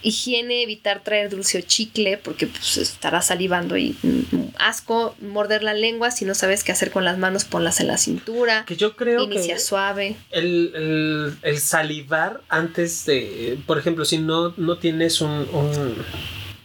Higiene, 0.00 0.62
evitar 0.62 1.02
traer 1.02 1.28
dulce 1.28 1.58
o 1.58 1.60
chicle 1.60 2.18
porque 2.18 2.46
pues, 2.46 2.76
estará 2.76 3.20
salivando 3.20 3.76
y 3.76 3.96
mm, 4.02 4.50
asco. 4.58 5.16
Morder 5.20 5.62
la 5.64 5.74
lengua, 5.74 6.12
si 6.12 6.24
no 6.24 6.34
sabes 6.36 6.62
qué 6.62 6.70
hacer 6.70 6.92
con 6.92 7.04
las 7.04 7.18
manos, 7.18 7.44
ponlas 7.44 7.80
en 7.80 7.88
la 7.88 7.98
cintura. 7.98 8.64
Que 8.64 8.76
yo 8.76 8.94
creo 8.94 9.24
Inicia 9.24 9.54
que 9.54 9.60
suave. 9.60 10.16
el, 10.30 10.72
el- 10.74 11.36
el 11.42 11.58
salivar 11.58 12.40
antes 12.48 13.04
de, 13.06 13.58
por 13.66 13.76
ejemplo, 13.78 14.04
si 14.04 14.18
no, 14.18 14.54
no 14.56 14.78
tienes 14.78 15.20
un, 15.20 15.30
un- 15.52 15.96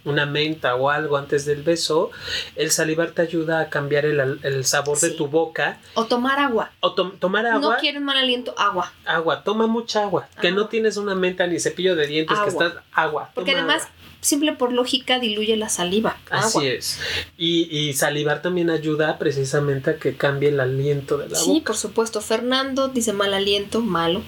una 0.06 0.26
menta 0.26 0.76
o 0.76 0.90
algo 0.90 1.18
antes 1.18 1.46
del 1.46 1.64
beso, 1.64 2.12
el 2.56 2.72
salivar 2.72 3.12
te 3.12 3.22
ayuda 3.22 3.62
a 3.62 3.70
cambiar 3.70 4.06
el, 4.06 4.40
el 4.44 4.66
sabor 4.66 5.00
de 5.00 5.12
Sí. 5.12 5.16
tu 5.18 5.28
boca. 5.28 5.80
O 5.94 6.06
tomar 6.06 6.40
agua. 6.40 6.72
O 6.82 6.94
tom- 6.94 7.18
tomar 7.20 7.46
agua. 7.46 7.76
No 7.76 7.78
quieren 7.80 8.04
mal 8.04 8.18
aliento, 8.18 8.54
agua. 8.58 8.92
Agua, 9.06 9.44
toma 9.44 9.68
mucha 9.68 10.04
agua. 10.04 10.28
Que 10.42 10.52
no 10.52 10.68
tienes 10.68 10.98
una 10.98 11.16
menta 11.16 11.48
ni 11.48 11.60
cepillo 11.60 11.96
de 11.96 12.08
dientes, 12.08 12.38
que 12.40 12.50
estás 12.50 12.74
agua. 12.92 13.32
Porque 13.34 13.52
toma 13.52 13.64
además, 13.64 13.84
agua. 13.84 13.96
simple 14.22 14.54
por 14.54 14.74
lógica, 14.74 15.20
diluye 15.20 15.56
la 15.58 15.70
saliva. 15.70 16.18
Así 16.30 16.58
agua. 16.60 16.70
es. 16.70 17.00
Y, 17.38 17.64
y 17.76 17.94
salivar 17.94 18.42
también 18.42 18.70
ayuda 18.70 19.18
precisamente 19.18 19.92
a 19.92 19.96
que 19.98 20.16
cambie 20.18 20.50
el 20.50 20.60
aliento 20.60 21.18
de 21.18 21.30
la 21.30 21.36
Sí, 21.38 21.50
boca. 21.50 21.66
por 21.68 21.76
supuesto. 21.78 22.20
Fernando 22.22 22.90
dice 22.90 23.14
mal 23.14 23.34
aliento, 23.34 23.80
malo. 23.82 24.22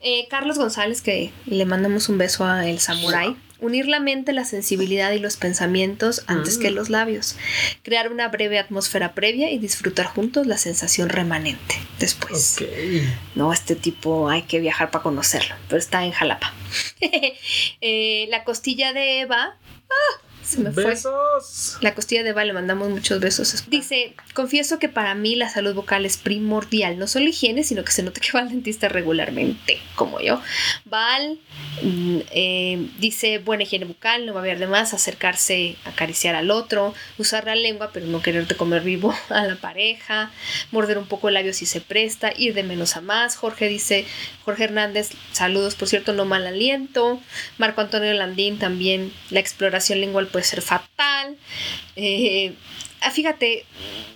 Eh, 0.00 0.26
Carlos 0.28 0.58
González, 0.58 1.02
que 1.02 1.32
le 1.46 1.64
mandamos 1.64 2.08
un 2.08 2.18
beso 2.18 2.44
a 2.44 2.66
El 2.68 2.78
Samurai. 2.78 3.36
Unir 3.60 3.86
la 3.88 3.98
mente, 4.00 4.32
la 4.32 4.44
sensibilidad 4.44 5.10
y 5.12 5.18
los 5.18 5.36
pensamientos 5.36 6.22
antes 6.28 6.58
Mm. 6.58 6.60
que 6.60 6.70
los 6.70 6.90
labios. 6.90 7.36
Crear 7.82 8.12
una 8.12 8.28
breve 8.28 8.58
atmósfera 8.58 9.14
previa 9.14 9.50
y 9.50 9.58
disfrutar 9.58 10.06
juntos 10.06 10.46
la 10.46 10.58
sensación 10.58 11.08
remanente. 11.08 11.74
Después. 11.98 12.56
No, 13.34 13.52
este 13.52 13.74
tipo 13.74 14.28
hay 14.28 14.42
que 14.42 14.60
viajar 14.60 14.90
para 14.90 15.02
conocerlo, 15.02 15.56
pero 15.68 15.78
está 15.78 16.04
en 16.04 16.12
Jalapa. 16.12 16.52
Eh, 17.80 18.26
la 18.30 18.44
costilla 18.44 18.92
de 18.92 19.20
Eva. 19.20 19.56
¡Ah! 19.90 20.22
Se 20.48 20.60
me 20.60 20.72
fue. 20.72 20.86
Besos. 20.86 21.76
La 21.82 21.94
costilla 21.94 22.22
de 22.22 22.30
Eva 22.30 22.42
le 22.42 22.54
mandamos 22.54 22.88
muchos 22.88 23.20
besos. 23.20 23.64
Dice, 23.68 24.14
confieso 24.32 24.78
que 24.78 24.88
para 24.88 25.14
mí 25.14 25.36
la 25.36 25.50
salud 25.50 25.74
vocal 25.74 26.06
es 26.06 26.16
primordial, 26.16 26.98
no 26.98 27.06
solo 27.06 27.26
higiene, 27.26 27.64
sino 27.64 27.84
que 27.84 27.92
se 27.92 28.02
nota 28.02 28.18
que 28.18 28.32
va 28.32 28.40
al 28.40 28.48
dentista 28.48 28.88
regularmente, 28.88 29.78
como 29.94 30.20
yo. 30.20 30.40
Val 30.86 31.38
mm, 31.82 32.18
eh, 32.30 32.88
dice, 32.98 33.38
buena 33.40 33.64
higiene 33.64 33.84
bucal, 33.84 34.24
no 34.24 34.32
va 34.32 34.40
a 34.40 34.42
haber 34.42 34.58
de 34.58 34.66
más, 34.66 34.94
acercarse, 34.94 35.76
acariciar 35.84 36.34
al 36.34 36.50
otro, 36.50 36.94
usar 37.18 37.44
la 37.44 37.54
lengua, 37.54 37.90
pero 37.92 38.06
no 38.06 38.22
quererte 38.22 38.56
comer 38.56 38.80
vivo 38.80 39.14
a 39.28 39.44
la 39.44 39.56
pareja, 39.56 40.30
morder 40.70 40.96
un 40.96 41.06
poco 41.06 41.28
el 41.28 41.34
labio 41.34 41.52
si 41.52 41.66
se 41.66 41.82
presta, 41.82 42.32
ir 42.34 42.54
de 42.54 42.62
menos 42.62 42.96
a 42.96 43.02
más. 43.02 43.36
Jorge 43.36 43.68
dice, 43.68 44.06
Jorge 44.46 44.64
Hernández, 44.64 45.10
saludos, 45.32 45.74
por 45.74 45.88
cierto, 45.88 46.14
no 46.14 46.24
mal 46.24 46.46
aliento. 46.46 47.20
Marco 47.58 47.82
Antonio 47.82 48.14
Landín 48.14 48.58
también, 48.58 49.12
la 49.28 49.40
exploración 49.40 50.00
lingual 50.00 50.28
puede 50.38 50.46
ser 50.46 50.62
fatal. 50.62 51.36
Eh, 51.96 52.54
ah, 53.00 53.10
fíjate, 53.10 53.64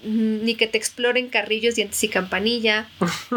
mm, 0.04 0.44
ni 0.44 0.54
que 0.54 0.68
te 0.68 0.78
exploren 0.78 1.28
carrillos, 1.28 1.74
dientes 1.74 2.02
y 2.04 2.08
campanilla. 2.08 2.88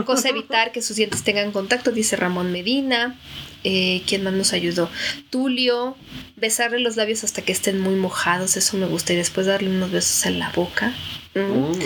Cosa 0.05 0.29
evitar 0.29 0.71
que 0.71 0.83
sus 0.83 0.97
dientes 0.97 1.23
tengan 1.23 1.51
contacto, 1.51 1.91
dice 1.91 2.15
Ramón 2.15 2.51
Medina. 2.51 3.19
Eh, 3.63 4.03
¿Quién 4.05 4.23
más 4.23 4.33
nos 4.33 4.53
ayudó? 4.53 4.87
Tulio, 5.31 5.97
besarle 6.35 6.79
los 6.79 6.95
labios 6.95 7.23
hasta 7.23 7.41
que 7.41 7.51
estén 7.51 7.79
muy 7.81 7.95
mojados, 7.95 8.55
eso 8.55 8.77
me 8.77 8.85
gusta, 8.85 9.13
y 9.13 9.15
después 9.15 9.47
darle 9.47 9.71
unos 9.71 9.89
besos 9.89 10.27
en 10.27 10.37
la 10.37 10.51
boca. 10.51 10.93
Mm. 11.33 11.39
Mm. 11.39 11.79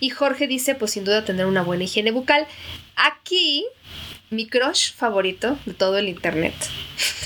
Y 0.00 0.10
Jorge 0.10 0.46
dice, 0.46 0.74
pues 0.74 0.90
sin 0.90 1.04
duda 1.04 1.24
tener 1.24 1.46
una 1.46 1.62
buena 1.62 1.84
higiene 1.84 2.10
bucal. 2.10 2.46
Aquí, 2.96 3.64
mi 4.34 4.46
crush 4.46 4.92
favorito 4.92 5.58
de 5.64 5.74
todo 5.74 5.98
el 5.98 6.08
internet. 6.08 6.54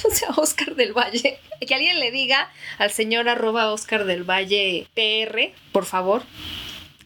O 0.05 0.11
sea, 0.15 0.31
Oscar 0.37 0.77
del 0.77 0.93
Valle. 0.93 1.41
Que 1.67 1.75
alguien 1.75 1.99
le 1.99 2.13
diga 2.13 2.51
al 2.79 2.93
señor 2.93 3.29
arroba 3.29 3.73
Oscar 3.73 4.05
del 4.05 4.23
Valle 4.23 4.87
PR, 4.95 5.53
por 5.73 5.87
favor, 5.87 6.23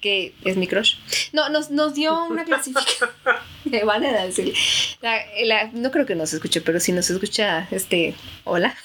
que 0.03 0.35
es 0.45 0.57
mi 0.59 0.67
crush. 0.67 0.97
No, 1.33 1.49
nos, 1.49 1.71
nos 1.71 1.95
dio 1.95 2.25
una 2.25 2.45
clasificación. 2.45 3.09
Me 3.65 3.85
van 3.85 4.05
a 4.05 4.25
decir. 4.27 4.53
La- 5.01 5.23
la- 5.45 5.71
no 5.73 5.91
creo 5.93 6.05
que 6.05 6.15
nos 6.17 6.33
escuche, 6.35 6.61
pero 6.61 6.81
si 6.81 6.93
nos 6.93 7.09
escucha, 7.09 7.67
este, 7.71 8.15
hola. 8.45 8.77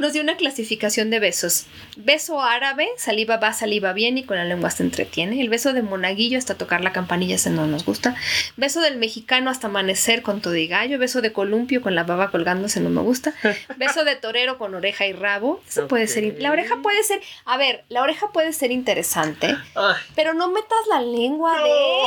Nos 0.00 0.12
dio 0.14 0.22
una 0.22 0.36
clasificación 0.36 1.10
de 1.10 1.20
besos. 1.20 1.66
Beso 1.96 2.40
árabe, 2.42 2.88
saliva 2.96 3.36
va, 3.36 3.52
saliva 3.52 3.92
bien 3.92 4.18
y 4.18 4.24
con 4.24 4.36
la 4.36 4.44
lengua 4.44 4.70
se 4.70 4.82
entretiene. 4.82 5.40
El 5.40 5.48
beso 5.48 5.72
de 5.72 5.82
monaguillo 5.82 6.38
hasta 6.38 6.56
tocar 6.56 6.80
la 6.82 6.92
campanilla, 6.92 7.36
ese 7.36 7.50
no 7.50 7.66
nos 7.66 7.84
gusta. 7.84 8.16
Beso 8.56 8.80
del 8.80 8.96
mexicano 8.96 9.50
hasta 9.50 9.68
amanecer 9.68 10.22
con 10.22 10.40
todo 10.40 10.56
y 10.56 10.66
gallo. 10.66 10.98
Beso 10.98 11.20
de 11.20 11.32
columpio 11.32 11.82
con 11.82 11.94
la 11.94 12.02
baba 12.04 12.30
colgándose, 12.30 12.80
no 12.80 12.90
me 12.90 13.00
gusta. 13.02 13.34
Beso 13.76 14.04
de 14.04 14.16
torero 14.16 14.58
con 14.58 14.74
oreja 14.74 15.06
y 15.06 15.12
rabo. 15.12 15.62
Eso 15.68 15.86
puede 15.86 16.08
ser. 16.08 16.34
La 16.40 16.50
oreja 16.50 16.78
puede 16.82 17.02
ser. 17.04 17.20
A 17.44 17.56
ver, 17.56 17.84
la 17.88 18.02
oreja 18.02 18.32
puede 18.32 18.52
ser 18.52 18.72
interesante, 18.72 19.31
Ay, 19.40 19.94
pero 20.14 20.34
no 20.34 20.48
metas 20.48 20.86
la 20.88 21.00
lengua 21.00 21.56
de. 21.62 22.02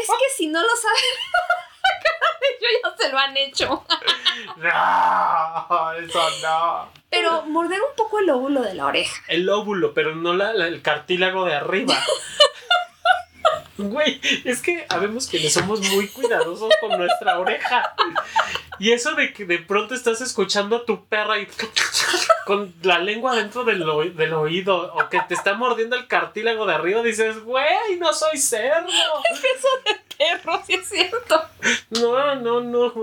Es 0.00 0.06
que 0.08 0.34
si 0.36 0.46
no 0.48 0.60
lo 0.60 0.76
sabes. 0.76 1.02
Yo 2.60 2.68
ya 2.82 2.96
se 2.96 3.12
lo 3.12 3.18
han 3.18 3.36
hecho. 3.36 3.84
no, 4.56 5.92
eso 5.92 6.30
no. 6.42 6.88
Pero 7.10 7.42
morder 7.46 7.80
un 7.80 7.94
poco 7.96 8.18
el 8.18 8.30
óvulo 8.30 8.62
de 8.62 8.74
la 8.74 8.86
oreja. 8.86 9.22
El 9.28 9.48
óvulo, 9.48 9.94
pero 9.94 10.14
no 10.14 10.34
la, 10.34 10.52
la- 10.52 10.66
el 10.66 10.82
cartílago 10.82 11.44
de 11.44 11.54
arriba. 11.54 11.94
Güey, 13.78 14.18
es 14.44 14.62
que 14.62 14.86
habemos 14.88 15.26
quienes 15.28 15.52
somos 15.52 15.80
muy 15.90 16.08
cuidadosos 16.08 16.72
con 16.80 16.96
nuestra 16.98 17.38
oreja. 17.38 17.94
Y 18.78 18.92
eso 18.92 19.14
de 19.14 19.32
que 19.32 19.44
de 19.44 19.58
pronto 19.58 19.94
estás 19.94 20.20
escuchando 20.20 20.76
a 20.76 20.84
tu 20.84 21.04
perra 21.06 21.38
y 21.38 21.48
con 22.46 22.74
la 22.82 22.98
lengua 22.98 23.34
dentro 23.34 23.64
del, 23.64 23.82
oí- 23.88 24.10
del 24.10 24.32
oído 24.34 24.92
o 24.94 25.08
que 25.08 25.20
te 25.28 25.34
está 25.34 25.54
mordiendo 25.54 25.96
el 25.96 26.06
cartílago 26.06 26.66
de 26.66 26.74
arriba, 26.74 27.02
dices, 27.02 27.40
güey, 27.42 27.98
no 27.98 28.12
soy 28.12 28.38
cerdo. 28.38 28.86
Perro, 30.18 30.62
sí 30.66 30.72
es 30.72 30.88
cierto. 30.88 31.42
No, 31.90 32.34
no, 32.36 32.60
no. 32.62 32.94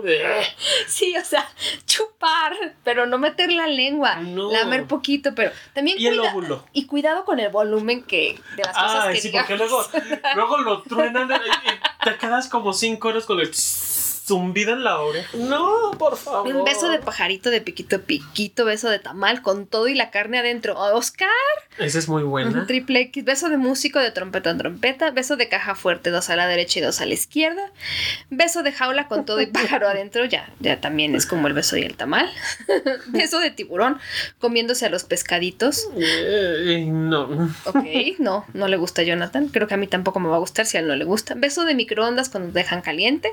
Sí, 0.88 1.16
o 1.16 1.24
sea, 1.24 1.48
chupar, 1.86 2.54
pero 2.84 3.06
no 3.06 3.20
meter 3.20 3.52
la 3.52 3.68
lengua. 3.68 4.16
No. 4.16 4.52
Lamer 4.52 4.86
poquito, 4.88 5.36
pero 5.36 5.52
también 5.74 6.00
Y 6.00 6.08
el 6.08 6.20
óvulo. 6.20 6.66
Y 6.74 6.88
cuidado 6.88 7.24
con 7.24 7.40
el 7.40 7.50
volumen 7.52 8.02
que 8.04 8.40
de 8.56 8.64
las 8.64 8.74
cosas 8.76 9.06
Ay, 9.06 9.14
que 9.16 9.22
sí, 9.22 9.28
digamos. 9.28 9.48
porque 9.48 9.64
luego, 9.64 9.86
luego 10.36 10.58
lo 10.60 10.82
truenan 10.82 11.30
y 11.30 11.34
y 11.36 12.04
te 12.04 12.18
quedas 12.18 12.48
como 12.50 12.74
cinco 12.74 13.10
horas 13.10 13.26
con 13.26 13.40
el 13.40 13.54
zumbido 14.26 14.74
en 14.74 14.84
la 14.84 15.00
oreja. 15.00 15.30
No, 15.38 15.92
por 15.98 16.16
favor. 16.18 16.54
Un 16.56 16.64
beso 16.64 16.90
de 16.90 17.00
pajarito 17.00 17.50
de 17.50 17.60
piquito 17.62 17.98
a 17.98 18.00
piquito, 18.00 18.66
beso 18.66 18.90
de 18.90 19.00
tamal 19.00 19.42
con 19.42 19.68
todo 19.68 19.88
y 19.88 19.96
la 19.96 20.12
carne 20.12 20.40
adentro. 20.40 20.78
Oscar, 20.78 21.28
Esa 21.78 22.00
es 22.00 22.08
muy 22.08 22.24
un 22.24 22.30
buena. 22.30 22.66
triple 22.66 23.02
X, 23.02 23.24
beso 23.26 23.50
de 23.50 23.58
músico 23.58 24.00
de 24.00 24.12
trompeta 24.12 24.50
en 24.52 24.58
trompeta, 24.60 25.12
beso 25.12 25.36
de 25.36 25.50
caja 25.50 25.76
fuerte, 25.76 26.10
dos 26.10 26.30
a 26.30 26.36
la 26.36 26.48
derecha 26.48 26.80
y 26.80 26.82
dos 26.84 27.02
a 27.02 27.06
la 27.06 27.14
izquierda, 27.14 27.72
beso 28.30 28.64
de 28.64 28.72
jaula 28.72 29.08
con 29.08 29.26
todo 29.26 29.42
y 29.42 29.46
pájaro 29.48 29.88
adentro, 29.90 30.24
ya, 30.26 30.50
ya 30.60 30.80
también 30.80 31.16
es 31.16 31.26
como 31.26 31.48
el 31.48 31.54
beso 31.54 31.76
y 31.76 31.82
el 31.82 31.96
tamal, 31.98 32.30
beso 33.08 33.40
de 33.40 33.52
tiburón 33.52 34.00
comiéndose 34.40 34.86
a 34.86 34.90
los 34.90 35.04
pescaditos, 35.04 35.88
Eh, 35.98 36.86
no. 36.88 37.52
ok, 37.66 37.84
no, 38.20 38.46
no 38.54 38.68
le 38.70 38.78
gusta 38.78 39.02
a 39.02 39.06
Jonathan, 39.06 39.48
creo 39.50 39.68
que 39.68 39.74
a 39.74 39.78
mí 39.78 39.88
tampoco 39.88 40.20
me 40.22 40.30
va 40.30 40.38
a 40.38 40.40
gustar 40.40 40.66
si 40.66 40.78
a 40.78 40.80
él 40.80 40.88
no 40.88 40.96
le 40.96 41.04
gusta, 41.06 41.34
beso 41.36 41.66
de 41.66 41.76
microondas 41.76 42.30
cuando 42.30 42.54
te 42.54 42.60
dejan 42.60 42.82
caliente, 42.82 43.30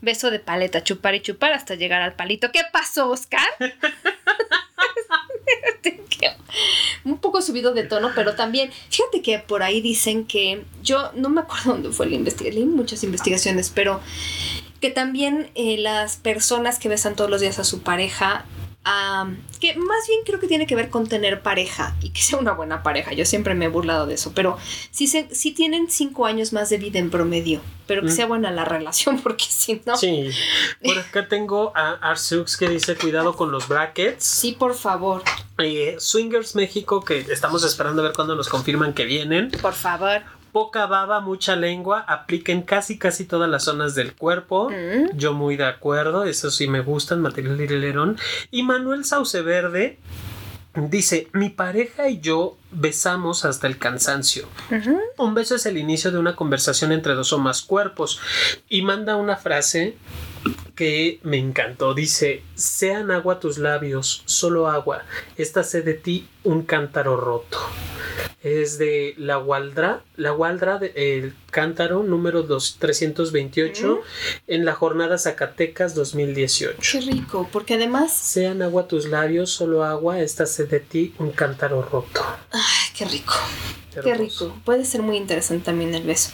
beso 0.00 0.30
de 0.32 0.40
paleta, 0.40 0.82
chupar 0.82 1.14
y 1.14 1.20
chupar 1.20 1.52
hasta 1.52 1.76
llegar 1.76 2.02
al 2.02 2.14
palito, 2.14 2.50
¿qué 2.50 2.62
pasó 2.72 3.10
Oscar? 3.10 3.48
un 7.04 7.18
poco 7.18 7.42
subido 7.42 7.72
de 7.74 7.84
tono, 7.84 8.10
pero 8.14 8.34
también, 8.34 8.70
fíjate 8.90 9.22
que 9.22 9.38
por 9.38 9.62
ahí 9.62 9.80
dicen 9.80 10.26
que, 10.26 10.64
yo 10.82 11.10
no 11.14 11.28
me 11.28 11.42
acuerdo 11.42 11.72
dónde 11.72 11.90
fue 11.90 12.06
la 12.06 12.16
investigación, 12.16 12.54
leí 12.54 12.64
muchas 12.64 13.04
investigaciones, 13.04 13.70
pero 13.70 14.00
que 14.80 14.90
también 14.90 15.50
eh, 15.54 15.78
las 15.78 16.16
personas 16.16 16.78
que 16.78 16.88
besan 16.88 17.14
todos 17.14 17.30
los 17.30 17.40
días 17.40 17.58
a 17.58 17.64
su 17.64 17.82
pareja, 17.82 18.44
que 19.60 19.76
más 19.76 20.08
bien 20.08 20.20
creo 20.26 20.40
que 20.40 20.48
tiene 20.48 20.66
que 20.66 20.74
ver 20.74 20.90
con 20.90 21.06
tener 21.06 21.40
pareja 21.42 21.94
y 22.02 22.10
que 22.10 22.20
sea 22.20 22.38
una 22.38 22.52
buena 22.52 22.82
pareja, 22.82 23.12
yo 23.12 23.24
siempre 23.24 23.54
me 23.54 23.66
he 23.66 23.68
burlado 23.68 24.06
de 24.06 24.14
eso, 24.14 24.32
pero 24.34 24.58
si, 24.90 25.06
se, 25.06 25.32
si 25.34 25.52
tienen 25.52 25.88
cinco 25.90 26.26
años 26.26 26.52
más 26.52 26.68
de 26.68 26.78
vida 26.78 26.98
en 26.98 27.08
promedio, 27.10 27.60
pero 27.86 28.02
que 28.02 28.08
Mm. 28.08 28.16
sea 28.16 28.26
buena 28.26 28.50
la 28.50 28.64
relación, 28.64 29.18
porque 29.22 29.44
si 29.48 29.80
no... 29.86 29.96
Sí. 29.96 30.30
Por 30.84 30.98
acá 30.98 31.28
tengo 31.28 31.72
a 31.76 31.92
Arsux 32.10 32.56
que 32.56 32.68
dice 32.68 32.96
cuidado 32.96 33.36
con 33.36 33.52
los 33.52 33.68
brackets. 33.68 34.24
Sí, 34.24 34.52
por 34.52 34.74
favor, 34.74 35.22
Eh, 35.58 35.96
Swingers 36.00 36.56
México, 36.56 37.04
que 37.04 37.20
estamos 37.30 37.62
esperando 37.62 38.02
a 38.02 38.06
ver 38.06 38.14
cuándo 38.14 38.34
nos 38.34 38.48
confirman 38.48 38.94
que 38.94 39.04
vienen. 39.04 39.50
por 39.62 39.74
favor. 39.74 40.22
Poca 40.52 40.86
baba, 40.86 41.20
mucha 41.20 41.56
lengua, 41.56 42.00
aplica 42.00 42.52
en 42.52 42.62
casi 42.62 42.98
casi 42.98 43.24
todas 43.24 43.48
las 43.48 43.64
zonas 43.64 43.94
del 43.94 44.14
cuerpo. 44.14 44.70
Mm. 44.70 45.16
Yo 45.16 45.32
muy 45.32 45.56
de 45.56 45.64
acuerdo, 45.64 46.24
eso 46.24 46.50
sí 46.50 46.68
me 46.68 46.80
gustan, 46.80 47.20
material 47.20 47.56
Lerón. 47.56 48.18
Y 48.50 48.62
Manuel 48.62 49.04
Sauce 49.04 49.40
Verde 49.40 49.98
dice, 50.74 51.28
mi 51.32 51.48
pareja 51.48 52.08
y 52.08 52.20
yo 52.20 52.56
besamos 52.72 53.44
hasta 53.44 53.66
el 53.66 53.78
cansancio. 53.78 54.48
Un 55.18 55.34
beso 55.34 55.54
es 55.54 55.66
el 55.66 55.78
inicio 55.78 56.10
de 56.10 56.18
una 56.18 56.34
conversación 56.36 56.92
entre 56.92 57.14
dos 57.14 57.32
o 57.32 57.38
más 57.38 57.62
cuerpos. 57.62 58.20
Y 58.68 58.82
manda 58.82 59.16
una 59.16 59.36
frase 59.36 59.96
que 60.74 61.20
me 61.22 61.38
encantó. 61.38 61.94
Dice, 61.94 62.42
sean 62.54 63.10
agua 63.10 63.38
tus 63.40 63.58
labios, 63.58 64.22
solo 64.26 64.68
agua. 64.68 65.02
Esta 65.36 65.62
sé 65.62 65.82
de 65.82 65.94
ti 65.94 66.28
un 66.44 66.62
cántaro 66.62 67.16
roto. 67.16 67.58
Es 68.42 68.76
de 68.76 69.14
La 69.18 69.38
Waldra, 69.38 70.02
La 70.16 70.32
Waldra, 70.32 70.78
de- 70.78 70.92
el 70.96 71.34
cántaro 71.52 72.02
número 72.02 72.42
dos- 72.42 72.76
328 72.80 74.00
en 74.48 74.64
la 74.64 74.74
jornada 74.74 75.16
Zacatecas 75.16 75.94
2018. 75.94 76.76
Qué 76.90 77.00
rico, 77.02 77.48
porque 77.52 77.74
además 77.74 78.12
Sean 78.12 78.60
agua 78.62 78.88
tus 78.88 79.06
labios, 79.06 79.50
solo 79.52 79.84
agua, 79.84 80.18
esta 80.20 80.46
sé 80.46 80.64
de 80.64 80.80
ti 80.80 81.14
un 81.20 81.30
cántaro 81.30 81.82
roto. 81.82 82.22
Ay, 82.62 82.90
qué 82.96 83.04
rico. 83.04 83.34
Qué 84.02 84.14
rico. 84.14 84.56
Puede 84.64 84.86
ser 84.86 85.02
muy 85.02 85.18
interesante 85.18 85.66
también 85.66 85.94
el 85.94 86.02
beso. 86.04 86.30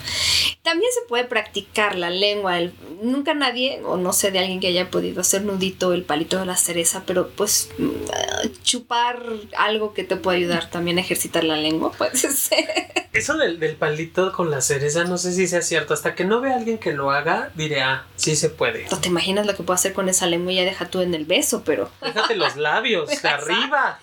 También 0.63 0.91
se 0.95 1.09
puede 1.09 1.25
practicar 1.25 1.97
la 1.97 2.09
lengua. 2.09 2.59
el- 2.59 2.73
nunca 3.03 3.35
nadie, 3.35 3.81
o 3.85 3.97
no 3.97 4.13
sé 4.13 4.31
de 4.31 4.39
alguien 4.39 4.61
que 4.61 4.69
haya 4.69 4.91
podido 4.91 5.21
hacer 5.21 5.43
nudito 5.43 5.93
el 5.93 6.03
palito 6.05 6.39
de 6.39 6.47
la 6.47 6.57
cereza, 6.57 7.03
pero 7.07 7.29
pues 7.31 7.71
mm, 7.79 8.53
chupar 8.63 9.23
algo 9.57 9.95
que 9.95 10.05
te 10.05 10.17
puede 10.17 10.39
ayudar 10.39 10.71
también 10.71 10.99
a 10.99 11.01
ejercitar 11.01 11.45
la 11.45 11.57
lengua, 11.57 11.91
puede 11.99 12.17
ser. 12.17 13.09
Eso 13.13 13.37
del, 13.37 13.59
del 13.59 13.75
palito 13.77 14.33
con 14.33 14.51
la 14.51 14.61
cereza, 14.61 15.05
no 15.05 15.19
sé 15.19 15.33
si 15.33 15.49
sea 15.49 15.63
cierto. 15.63 15.95
Hasta 15.95 16.15
que 16.15 16.25
no 16.25 16.41
vea 16.41 16.55
a 16.55 16.57
alguien 16.59 16.79
que 16.79 16.93
lo 16.93 17.11
haga, 17.11 17.51
diré, 17.57 17.81
ah, 17.83 18.07
sí 18.17 18.37
se 18.37 18.51
puede. 18.51 18.87
No 18.91 19.01
te 19.01 19.09
imaginas 19.09 19.47
lo 19.47 19.57
que 19.57 19.63
puedo 19.63 19.75
hacer 19.75 19.93
con 19.95 20.09
esa 20.09 20.27
lengua 20.27 20.53
y 20.53 20.57
ya 20.57 20.65
deja 20.65 20.89
tú 20.89 21.01
en 21.01 21.15
el 21.15 21.25
beso, 21.25 21.63
pero. 21.65 21.91
Déjate 22.03 22.37
los 22.37 22.57
labios 22.57 23.09
de 23.23 23.29
arriba. 23.29 23.99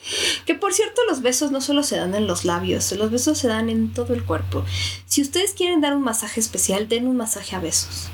Que 0.45 0.55
por 0.55 0.73
cierto, 0.73 1.01
los 1.07 1.21
besos 1.21 1.51
no 1.51 1.61
solo 1.61 1.83
se 1.83 1.97
dan 1.97 2.14
en 2.17 2.27
los 2.27 2.45
labios, 2.45 2.91
los 2.93 3.11
besos 3.11 3.37
se 3.37 3.47
dan 3.47 3.69
en 3.69 3.93
todo 3.93 4.13
el 4.13 4.23
cuerpo. 4.23 4.63
Si 5.05 5.21
ustedes 5.21 5.53
quieren 5.53 5.81
dar 5.81 5.95
un 5.95 6.03
masaje 6.03 6.39
especial, 6.39 6.87
den 6.87 7.07
un 7.07 7.17
masaje 7.17 7.55
a 7.55 7.59
besos. 7.59 8.09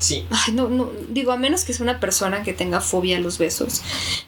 Sí. 0.00 0.26
Ay, 0.30 0.54
no, 0.54 0.68
no, 0.68 0.90
digo, 1.10 1.30
a 1.30 1.36
menos 1.36 1.64
que 1.64 1.74
sea 1.74 1.84
una 1.84 2.00
persona 2.00 2.42
que 2.42 2.54
tenga 2.54 2.80
fobia 2.80 3.18
a 3.18 3.20
los 3.20 3.36
besos, 3.36 3.82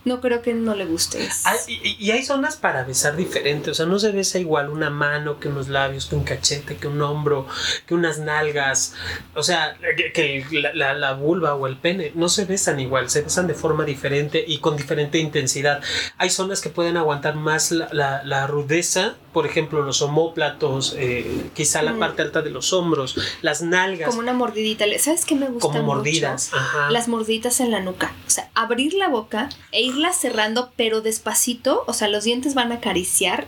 no 0.05 0.20
creo 0.20 0.43
que 0.43 0.53
no 0.53 0.75
le 0.75 0.85
guste. 0.85 1.27
Ah, 1.47 1.55
y, 1.66 1.97
y 1.99 2.11
hay 2.11 2.23
zonas 2.25 2.57
para 2.57 2.85
besar 2.85 3.16
diferentes, 3.16 3.70
o 3.70 3.75
sea, 3.75 3.87
no 3.87 3.99
se 3.99 4.12
besa 4.12 4.39
igual 4.39 4.68
una 4.68 4.91
mano 4.91 5.41
que 5.41 5.49
unos 5.49 5.68
labios, 5.68 6.05
que 6.07 6.14
un 6.14 6.25
cachete, 6.25 6.77
que 6.77 6.89
un 6.89 7.01
hombro, 7.01 7.47
que 7.87 7.95
unas 7.95 8.18
nalgas, 8.18 8.93
o 9.35 9.43
sea, 9.43 9.75
que, 9.97 10.12
que 10.12 10.45
la, 10.61 10.75
la- 10.75 10.93
la 10.93 11.14
vulva 11.14 11.55
o 11.55 11.66
el 11.66 11.79
pene, 11.79 12.12
no 12.14 12.29
se 12.29 12.45
besan 12.45 12.79
igual, 12.79 13.09
se 13.09 13.23
besan 13.23 13.47
de 13.47 13.55
forma 13.55 13.85
diferente 13.87 14.45
y 14.47 14.59
con 14.59 14.77
diferente 14.77 15.18
intensidad. 15.18 15.81
Hay 16.18 16.29
zonas 16.29 16.61
que 16.61 16.68
pueden 16.68 16.99
aguantar 16.99 17.35
más 17.37 17.70
la, 17.73 17.89
la- 17.93 18.23
la 18.25 18.47
rudeza, 18.47 19.14
por 19.33 19.47
ejemplo, 19.47 19.81
los 19.81 20.03
homóplatos, 20.03 20.95
eh, 20.99 21.45
quizá 21.55 21.81
la 21.81 21.95
Mm. 21.95 21.99
parte 21.99 22.20
alta 22.23 22.43
de 22.43 22.51
los 22.51 22.75
hombros, 22.75 23.16
las 23.41 23.62
nalgas, 23.62 24.09
como 24.11 24.20
una 24.20 24.35
mordidita. 24.35 24.85
¿Sabes 24.99 25.25
qué 25.25 25.35
me 25.35 25.47
gusta 25.47 25.61
como 25.62 25.82
mucho? 25.82 25.96
mordidas. 25.96 26.50
Ajá. 26.52 26.90
Las 26.90 27.08
mordiditas 27.08 27.60
en 27.60 27.70
la 27.70 27.80
nuca. 27.80 28.12
O 28.26 28.30
sea, 28.30 28.50
abrir 28.54 28.94
la 28.94 29.08
boca 29.08 29.48
e 29.70 29.82
irla 29.82 30.12
cerrando, 30.12 30.70
pero 30.76 31.00
despacito. 31.00 31.84
O 31.86 31.92
sea, 31.92 32.08
los 32.08 32.24
dientes 32.24 32.54
van 32.54 32.72
a 32.72 32.76
acariciar 32.76 33.46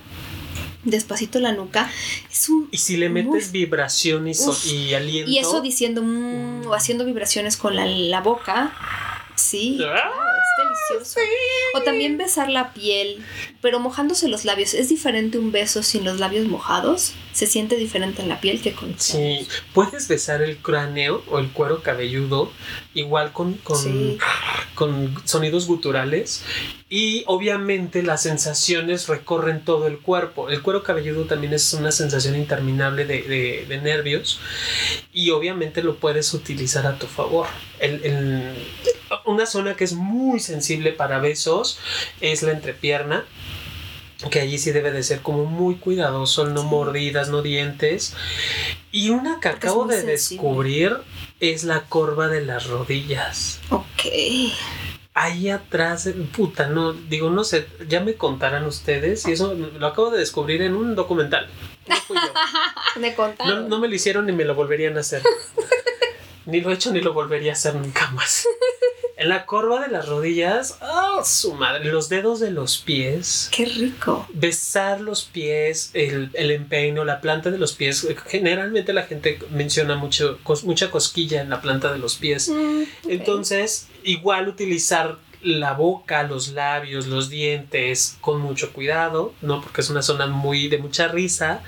despacito 0.84 1.40
la 1.40 1.52
nuca. 1.52 1.90
Es 2.30 2.48
un. 2.48 2.68
Y 2.70 2.78
si 2.78 2.96
le 2.96 3.08
metes 3.08 3.46
Uf. 3.46 3.52
vibración 3.52 4.28
y, 4.28 4.34
so- 4.34 4.50
Uf. 4.50 4.66
y 4.66 4.94
aliento. 4.94 5.30
Y 5.30 5.38
eso 5.38 5.60
diciendo 5.60 6.02
mm, 6.02 6.66
o 6.66 6.74
haciendo 6.74 7.04
vibraciones 7.04 7.56
con 7.56 7.74
la, 7.76 7.86
la 7.86 8.20
boca. 8.20 8.72
Sí, 9.36 9.80
Ah, 9.84 10.10
delicioso. 10.59 11.20
O 11.74 11.82
también 11.82 12.16
besar 12.18 12.48
la 12.50 12.72
piel, 12.72 13.24
pero 13.61 13.80
mojándose 13.80 14.28
los 14.28 14.44
labios. 14.44 14.74
Es 14.74 14.88
diferente 14.88 15.38
un 15.38 15.52
beso 15.52 15.82
sin 15.82 16.05
los 16.05 16.20
labios 16.20 16.46
mojados. 16.46 17.12
Se 17.32 17.46
siente 17.48 17.76
diferente 17.76 18.22
en 18.22 18.28
la 18.28 18.40
piel 18.40 18.61
que 18.62 18.72
con 18.74 18.94
Sí, 18.98 19.48
puedes 19.72 20.07
besar 20.07 20.40
el 20.42 20.59
cráneo 20.59 21.24
o 21.28 21.40
el 21.40 21.50
cuero 21.50 21.82
cabelludo 21.82 22.52
igual 22.94 23.32
con, 23.32 23.55
con, 23.55 23.76
Sí. 23.82 24.18
con 24.76 25.12
sonidos 25.24 25.66
guturales 25.66 26.42
y 26.88 27.24
obviamente 27.26 28.05
las 28.05 28.22
sensaciones 28.22 29.09
recorren 29.09 29.64
todo 29.64 29.88
el 29.88 29.98
cuerpo. 29.98 30.48
El 30.48 30.62
cuero 30.62 30.84
cabelludo 30.84 31.24
también 31.24 31.52
es 31.55 31.72
una 31.74 31.90
sensación 31.90 32.36
interminable 32.36 33.05
de, 33.05 33.22
de- 33.22 33.66
de 33.68 33.80
nervios 33.80 34.38
y 35.12 35.30
obviamente 35.30 35.82
lo 35.82 35.96
puedes 35.96 36.32
utilizar 36.34 36.86
a 36.86 36.98
tu 37.00 37.09
favor. 37.09 37.48
El- 37.80 38.05
el- 38.05 38.55
una 39.24 39.46
zona 39.46 39.74
que 39.74 39.84
es 39.84 39.92
muy 39.94 40.38
sensible 40.45 40.92
para 40.92 41.18
besos 41.18 41.78
es 42.20 42.42
la 42.42 42.53
entrepierna 42.53 43.24
que 44.30 44.40
allí 44.40 44.57
sí 44.59 44.70
debe 44.70 44.90
de 44.90 45.03
ser 45.03 45.20
como 45.20 45.45
muy 45.45 45.74
cuidadoso, 45.74 46.47
no 46.47 46.62
Sí. 46.62 46.66
mordidas, 46.68 47.28
no 47.28 47.42
dientes. 47.42 48.14
Y 48.90 49.11
una 49.11 49.38
que 49.40 49.51
Porque 49.51 49.66
acabo 49.66 49.84
de 49.86 49.97
sensible. 50.01 50.12
descubrir 50.12 50.97
es 51.40 51.64
la 51.64 51.82
corva 51.82 52.28
de 52.28 52.40
las 52.42 52.66
rodillas. 52.68 53.61
Ok. 53.70 53.84
Ahí 55.16 55.51
atrás, 55.51 56.09
puta, 56.34 56.66
no, 56.68 56.92
digo, 56.92 57.28
no 57.30 57.45
sé, 57.45 57.66
ya 57.88 58.01
me 58.01 58.14
contarán 58.14 58.64
ustedes 58.66 59.26
y 59.28 59.32
eso 59.32 59.53
lo 59.55 59.86
acabo 59.86 60.11
de 60.11 60.18
descubrir 60.18 60.62
en 60.62 60.74
un 60.74 60.95
documental. 60.97 61.49
No 61.86 61.97
fui 61.97 62.16
yo. 62.16 62.22
Me 63.01 63.11
No, 63.11 63.16
contaron. 63.16 63.68
no 63.68 63.78
me 63.78 63.88
lo 63.88 63.95
hicieron 63.95 64.24
ni 64.26 64.32
me 64.32 64.45
lo 64.45 64.55
volverían 64.55 64.97
a 64.97 65.01
hacer. 65.01 65.22
ni 66.47 66.61
lo 66.62 66.70
he 66.70 66.74
hecho 66.74 66.92
ni 66.92 67.01
lo 67.01 67.12
volvería 67.12 67.53
a 67.53 67.55
hacer 67.55 67.74
nunca 67.74 68.11
más. 68.12 68.47
En 69.25 69.31
la 69.31 69.47
corva 69.47 69.81
de 69.81 69.91
las 69.91 70.07
rodillas, 70.07 70.77
¡ah, 70.83 71.22
su 71.25 71.55
madre! 71.55 71.87
Los 71.91 72.11
dedos 72.11 72.41
de 72.41 72.51
los 72.51 72.77
pies. 72.77 73.49
Qué 73.51 73.64
rico. 73.64 74.29
besar 74.35 75.01
los 75.01 75.22
pies, 75.25 75.91
el, 75.95 76.31
el 76.35 76.51
empeino, 76.51 77.05
la 77.07 77.20
planta 77.22 77.51
de 77.51 77.57
los 77.57 77.72
pies. 77.72 78.07
Generalmente 78.27 78.93
la 78.93 79.05
gente 79.05 79.39
menciona 79.51 79.97
mucho, 79.97 80.39
cos- 80.45 80.64
mucha 80.64 80.91
cosquilla 80.91 81.41
en 81.41 81.49
la 81.49 81.62
planta 81.62 81.91
de 81.91 81.99
los 81.99 82.16
pies. 82.16 82.51
Mm. 82.51 82.83
Entonces, 83.09 83.87
igual 84.03 84.47
utilizar 84.49 85.16
la 85.45 85.74
boca, 85.74 86.22
los 86.22 86.49
labios, 86.49 87.07
los 87.07 87.28
dientes 87.28 88.16
con 88.20 88.40
mucho 88.40 88.72
cuidado, 88.72 89.34
¿no? 89.42 89.61
Porque 89.61 89.82
es 89.82 89.90
una 89.90 90.03
zona 90.03 90.26
muy 90.26 90.68
de 90.68 90.78
mucha 90.78 91.09
risa. 91.09 91.62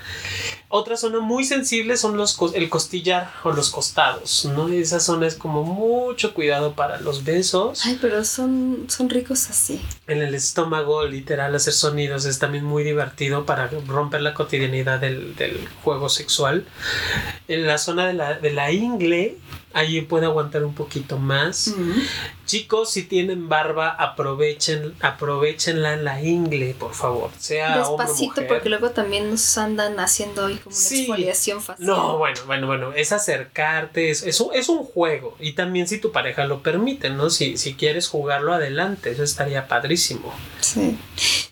Otra 0.69 0.97
zona 0.97 1.19
muy 1.19 1.45
sensible 1.45 1.95
son 1.95 2.17
los 2.17 2.37
el 2.53 2.69
costillar 2.69 3.31
o 3.43 3.51
los 3.51 3.69
costados, 3.69 4.45
¿no? 4.45 4.67
Esa 4.67 4.99
zona 4.99 5.27
es 5.27 5.35
como 5.35 5.63
mucho 5.63 6.33
cuidado 6.33 6.73
para 6.73 6.99
los 6.99 7.23
besos. 7.23 7.85
Ay, 7.85 7.97
pero 8.01 8.25
son, 8.25 8.85
son 8.89 9.09
ricos 9.09 9.49
así. 9.49 9.81
En 10.07 10.21
el 10.21 10.35
estómago, 10.35 11.05
literal, 11.05 11.55
hacer 11.55 11.73
sonidos 11.73 12.25
es 12.25 12.39
también 12.39 12.65
muy 12.65 12.83
divertido 12.83 13.45
para 13.45 13.67
romper 13.67 14.21
la 14.21 14.33
cotidianidad 14.33 14.99
del, 14.99 15.35
del 15.35 15.67
juego 15.83 16.09
sexual. 16.09 16.65
En 17.47 17.65
la 17.65 17.77
zona 17.77 18.07
de 18.07 18.13
la, 18.13 18.33
de 18.33 18.51
la 18.51 18.71
ingle, 18.71 19.37
allí 19.77 20.01
puede 20.01 20.25
aguantar 20.25 20.63
un 20.65 20.73
poquito 20.73 21.17
más. 21.17 21.69
Mm. 21.75 21.91
Chicos, 22.45 22.91
si 22.91 23.03
tienen 23.03 23.49
barba, 23.49 23.89
aprovechen, 23.89 24.93
aprovechenla 25.01 25.93
en 25.93 26.03
la 26.05 26.21
ingle, 26.21 26.73
por 26.73 26.93
favor. 26.93 27.29
Sea 27.37 27.85
hombre 27.87 28.05
Despacito, 28.05 28.31
mujer. 28.31 28.47
porque 28.47 28.69
luego 28.69 28.91
también 28.91 29.29
nos 29.29 29.57
andan 29.57 29.99
haciendo 29.99 30.45
ahí 30.45 30.55
como 30.55 30.75
una 30.75 30.85
Sí. 30.85 30.99
exfoliación 31.01 31.61
facial. 31.61 31.87
No, 31.87 32.17
bueno, 32.17 32.39
bueno, 32.45 32.67
bueno, 32.67 32.93
es 32.93 33.11
acercarte, 33.11 34.09
es, 34.09 34.23
es, 34.23 34.39
un, 34.39 34.53
es 34.53 34.69
un 34.69 34.83
juego. 34.83 35.35
Y 35.39 35.53
también 35.53 35.87
si 35.87 35.97
tu 35.99 36.11
pareja 36.11 36.45
lo 36.45 36.63
permite, 36.63 37.09
¿no? 37.09 37.29
Si, 37.29 37.57
si 37.57 37.73
quieres 37.75 38.07
jugarlo 38.07 38.53
adelante, 38.53 39.11
eso 39.11 39.23
estaría 39.23 39.67
padrísimo. 39.67 40.33
Sí. 40.61 40.97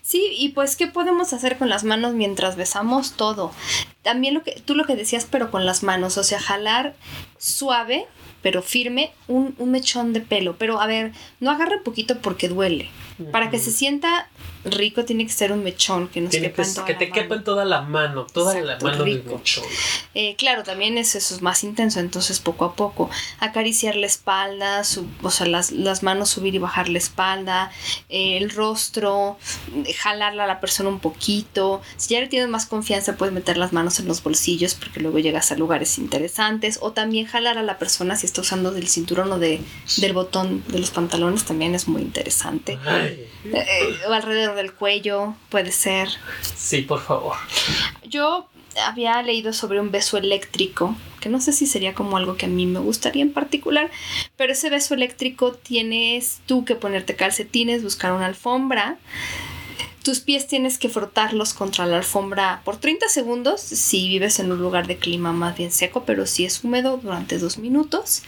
Sí, 0.02 0.28
y 0.38 0.50
pues, 0.50 0.76
¿qué 0.76 0.86
podemos 0.86 1.32
hacer 1.32 1.58
con 1.58 1.68
las 1.68 1.82
manos 1.84 2.14
mientras 2.14 2.56
besamos 2.56 3.12
todo? 3.16 3.50
También 4.02 4.34
lo 4.34 4.42
que, 4.44 4.52
tú 4.64 4.74
lo 4.76 4.84
que 4.84 4.94
decías, 4.96 5.26
pero 5.28 5.50
con 5.50 5.66
las 5.66 5.82
manos, 5.82 6.16
o 6.16 6.22
sea, 6.22 6.38
jalar 6.40 6.94
suave, 7.38 8.06
pero 8.46 8.62
firme, 8.62 9.10
un, 9.26 9.56
un 9.58 9.72
mechón 9.72 10.12
de 10.12 10.20
pelo. 10.20 10.54
Pero 10.56 10.80
a 10.80 10.86
ver, 10.86 11.10
no 11.40 11.50
agarre 11.50 11.80
poquito 11.80 12.18
porque 12.20 12.48
duele. 12.48 12.88
Para 13.32 13.50
que 13.50 13.58
se 13.58 13.72
sienta 13.72 14.28
rico 14.72 15.04
tiene 15.04 15.26
que 15.26 15.32
ser 15.32 15.52
un 15.52 15.62
mechón 15.62 16.08
que 16.08 16.20
nos 16.20 16.30
Tiene 16.30 16.48
quepa 16.52 16.62
que, 16.62 16.68
en 16.68 16.74
toda 16.74 16.86
que 16.86 16.92
la 16.92 16.98
te 16.98 17.06
mano. 17.06 17.14
quepa 17.22 17.34
en 17.36 17.44
toda 17.44 17.64
la 17.64 17.80
mano, 17.82 18.26
toda 18.32 18.58
Exacto, 18.58 18.86
la 18.86 18.92
mano 18.92 19.04
del 19.04 19.24
mechón. 19.24 19.64
Eh, 20.14 20.34
claro, 20.36 20.62
también 20.62 20.98
es 20.98 21.14
eso 21.14 21.34
es 21.34 21.42
más 21.42 21.62
intenso, 21.64 22.00
entonces 22.00 22.40
poco 22.40 22.64
a 22.64 22.74
poco. 22.74 23.10
Acariciar 23.40 23.96
la 23.96 24.06
espalda, 24.06 24.84
su- 24.84 25.06
o 25.22 25.30
sea, 25.30 25.46
las, 25.46 25.70
las 25.72 26.02
manos 26.02 26.30
subir 26.30 26.54
y 26.54 26.58
bajar 26.58 26.88
la 26.88 26.98
espalda, 26.98 27.70
eh, 28.08 28.36
el 28.38 28.50
rostro, 28.50 29.38
eh, 29.84 29.92
jalarla 29.92 30.44
a 30.44 30.46
la 30.46 30.60
persona 30.60 30.88
un 30.88 31.00
poquito. 31.00 31.80
Si 31.96 32.14
ya 32.14 32.20
le 32.20 32.28
tienes 32.28 32.48
más 32.48 32.66
confianza, 32.66 33.16
puedes 33.16 33.34
meter 33.34 33.56
las 33.56 33.72
manos 33.72 33.98
en 34.00 34.06
los 34.08 34.22
bolsillos 34.22 34.74
porque 34.74 35.00
luego 35.00 35.18
llegas 35.18 35.52
a 35.52 35.56
lugares 35.56 35.98
interesantes. 35.98 36.78
O 36.80 36.92
también 36.92 37.26
jalar 37.26 37.58
a 37.58 37.62
la 37.62 37.78
persona 37.78 38.16
si 38.16 38.26
está 38.26 38.40
usando 38.40 38.70
del 38.72 38.88
cinturón 38.88 39.30
o 39.32 39.38
de, 39.38 39.60
del 39.98 40.12
botón 40.12 40.64
de 40.68 40.78
los 40.78 40.90
pantalones, 40.90 41.44
también 41.44 41.74
es 41.74 41.86
muy 41.88 42.02
interesante. 42.02 42.78
Eh, 43.44 43.96
o 44.08 44.12
alrededor 44.12 44.55
del 44.56 44.72
cuello, 44.72 45.34
puede 45.50 45.70
ser. 45.70 46.08
sí, 46.42 46.82
por 46.82 47.00
favor. 47.00 47.36
Yo 48.08 48.48
había 48.84 49.22
leído 49.22 49.52
sobre 49.52 49.80
un 49.80 49.90
beso 49.90 50.16
eléctrico, 50.18 50.94
que 51.20 51.28
no 51.28 51.40
sé 51.40 51.52
si 51.52 51.66
sería 51.66 51.94
como 51.94 52.16
algo 52.16 52.36
que 52.36 52.46
a 52.46 52.48
mí 52.48 52.66
me 52.66 52.80
gustaría 52.80 53.22
en 53.22 53.32
particular, 53.32 53.90
pero 54.36 54.52
ese 54.52 54.70
beso 54.70 54.94
eléctrico 54.94 55.52
tienes 55.52 56.40
tú 56.46 56.64
que 56.64 56.74
ponerte 56.74 57.16
calcetines, 57.16 57.82
buscar 57.82 58.12
una 58.12 58.26
alfombra. 58.26 58.98
Tus 60.02 60.20
pies 60.20 60.46
tienes 60.46 60.78
que 60.78 60.88
frotarlos 60.88 61.52
contra 61.52 61.84
la 61.84 61.96
alfombra 61.96 62.62
por 62.64 62.76
30 62.76 63.08
segundos 63.08 63.60
si 63.60 64.08
vives 64.08 64.38
en 64.38 64.52
un 64.52 64.60
lugar 64.60 64.86
de 64.86 64.98
clima 64.98 65.32
más 65.32 65.56
bien 65.56 65.72
seco, 65.72 66.04
pero 66.04 66.26
si 66.26 66.44
es 66.44 66.62
húmedo 66.62 66.98
durante 66.98 67.38
dos 67.38 67.58
minutos. 67.58 68.22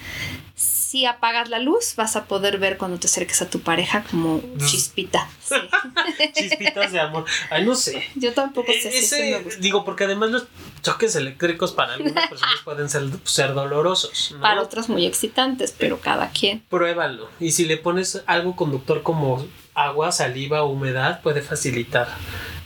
Si 0.89 1.05
apagas 1.05 1.51
la 1.51 1.59
luz, 1.59 1.97
vas 1.97 2.17
a 2.17 2.25
poder 2.25 2.57
ver 2.57 2.79
cuando 2.79 2.99
te 2.99 3.09
acerques 3.09 3.43
a 3.43 3.51
tu 3.51 3.61
pareja 3.61 4.05
como 4.11 4.41
chispita. 4.67 5.29
Sí. 5.45 5.55
Chispitas 6.33 6.93
de 6.93 6.99
amor. 6.99 7.27
Ay, 7.51 7.67
no 7.67 7.75
sé. 7.75 8.09
Yo 8.15 8.33
tampoco 8.33 8.73
sé 8.73 8.91
si 9.03 9.21
me 9.21 9.39
gusta. 9.41 9.61
digo, 9.61 9.85
porque 9.85 10.05
además 10.05 10.31
los 10.31 10.47
choques 10.81 11.15
eléctricos 11.15 11.73
para 11.73 11.93
algunas 11.93 12.31
personas 12.31 12.61
pueden 12.65 12.89
ser, 12.89 13.03
ser 13.25 13.53
dolorosos. 13.53 14.33
¿no? 14.33 14.41
Para 14.41 14.63
otros 14.63 14.89
muy 14.89 15.05
excitantes, 15.05 15.75
pero 15.77 16.01
cada 16.01 16.31
quien. 16.31 16.61
Pruébalo. 16.71 17.29
Y 17.39 17.51
si 17.51 17.67
le 17.67 17.77
pones 17.77 18.23
algo 18.25 18.57
conductor 18.57 19.03
como 19.03 19.47
agua, 19.75 20.11
saliva 20.11 20.65
humedad, 20.65 21.21
puede 21.21 21.43
facilitar. 21.43 22.09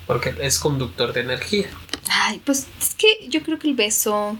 Porque 0.07 0.33
es 0.41 0.61
conductor 0.61 1.13
de 1.13 1.23
energía. 1.23 1.67
Ay, 2.09 2.41
pues 2.45 2.69
es 2.81 2.95
que 2.95 3.27
yo 3.29 3.43
creo 3.43 3.59
que 3.59 3.67
el 3.67 3.75
beso 3.75 4.39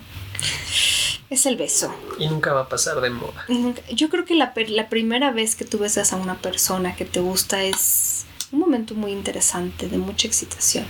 es 1.35 1.47
el 1.47 1.57
beso. 1.57 1.93
Y 2.19 2.29
nunca 2.29 2.53
va 2.53 2.63
a 2.63 2.69
pasar 2.69 3.01
de 3.01 3.11
moda. 3.11 3.47
Yo 3.93 4.09
creo 4.09 4.25
que 4.25 4.35
la, 4.35 4.53
la 4.69 4.89
primera 4.89 5.31
vez 5.31 5.57
que 5.57 5.65
tú 5.65 5.79
besas 5.79 6.13
a 6.13 6.17
una 6.17 6.39
persona 6.39 6.97
que 6.97 7.05
te 7.05 7.21
gusta 7.21 7.63
es 7.63 8.25
un 8.53 8.59
momento 8.59 8.95
muy 8.95 9.13
interesante, 9.13 9.89
de 9.89 9.97
mucha 9.97 10.29
excitación. 10.29 10.85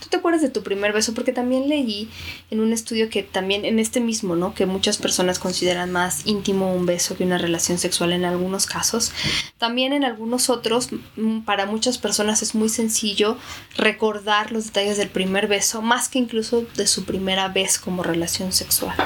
¿Tú 0.00 0.08
te 0.08 0.16
acuerdas 0.16 0.40
de 0.40 0.50
tu 0.50 0.62
primer 0.62 0.92
beso? 0.92 1.14
Porque 1.14 1.32
también 1.32 1.68
leí 1.68 2.08
en 2.50 2.60
un 2.60 2.72
estudio 2.72 3.10
que 3.10 3.24
también 3.24 3.64
en 3.64 3.80
este 3.80 4.00
mismo, 4.00 4.36
¿no? 4.36 4.54
Que 4.54 4.66
muchas 4.66 4.98
personas 4.98 5.40
consideran 5.40 5.90
más 5.90 6.26
íntimo 6.26 6.72
un 6.72 6.86
beso 6.86 7.16
que 7.16 7.24
una 7.24 7.36
relación 7.36 7.78
sexual 7.78 8.12
en 8.12 8.24
algunos 8.24 8.66
casos. 8.66 9.12
También 9.58 9.92
en 9.92 10.04
algunos 10.04 10.48
otros, 10.48 10.90
mm, 11.16 11.40
para 11.40 11.66
muchas 11.66 11.98
personas 11.98 12.42
es 12.42 12.54
muy 12.54 12.68
sencillo 12.68 13.36
recordar 13.76 14.52
los 14.52 14.66
detalles 14.66 14.96
del 14.96 15.08
primer 15.08 15.48
beso, 15.48 15.82
más 15.82 16.08
que 16.08 16.20
incluso 16.20 16.66
de 16.76 16.86
su 16.86 17.04
primera 17.04 17.48
vez 17.48 17.80
como 17.80 18.04
relación 18.04 18.52
sexual. 18.52 18.96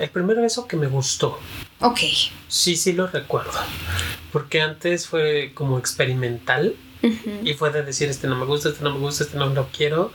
El 0.00 0.10
primer 0.10 0.40
beso 0.40 0.66
que 0.66 0.76
me 0.76 0.88
gustó. 0.88 1.38
Ok. 1.80 2.00
Sí, 2.48 2.76
sí 2.76 2.92
lo 2.92 3.06
recuerdo. 3.06 3.52
Porque 4.32 4.60
antes 4.60 5.06
fue 5.06 5.52
como 5.54 5.78
experimental 5.78 6.74
Ujú. 7.04 7.40
y 7.44 7.54
fue 7.54 7.70
de 7.70 7.82
decir 7.82 8.08
este 8.08 8.26
no 8.26 8.36
me 8.36 8.46
gusta, 8.46 8.70
este 8.70 8.82
no 8.82 8.92
me 8.94 8.98
gusta, 8.98 9.24
este 9.24 9.36
no 9.36 9.46
lo 9.46 9.68
quiero. 9.68 10.12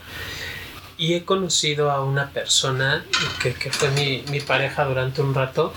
Y 0.98 1.14
he 1.14 1.24
conocido 1.24 1.90
a 1.90 2.04
una 2.04 2.30
persona 2.30 3.06
que, 3.42 3.54
que 3.54 3.70
fue 3.70 3.90
mi, 3.92 4.22
mi 4.30 4.40
pareja 4.40 4.84
durante 4.84 5.22
un 5.22 5.34
rato 5.34 5.72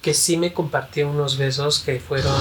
que 0.00 0.14
sí 0.14 0.36
me 0.36 0.52
compartió 0.52 1.08
unos 1.08 1.36
besos 1.36 1.80
que 1.80 2.00
fueron 2.00 2.34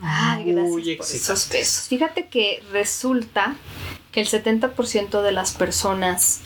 Ay, 0.00 0.52
muy 0.52 0.82
gracias 0.82 0.96
por 0.96 1.34
esos 1.36 1.48
besos. 1.48 1.88
Fíjate 1.88 2.28
que 2.28 2.62
resulta 2.72 3.56
que 4.12 4.20
el 4.20 4.28
70% 4.28 5.22
de 5.22 5.32
las 5.32 5.52
personas 5.52 6.40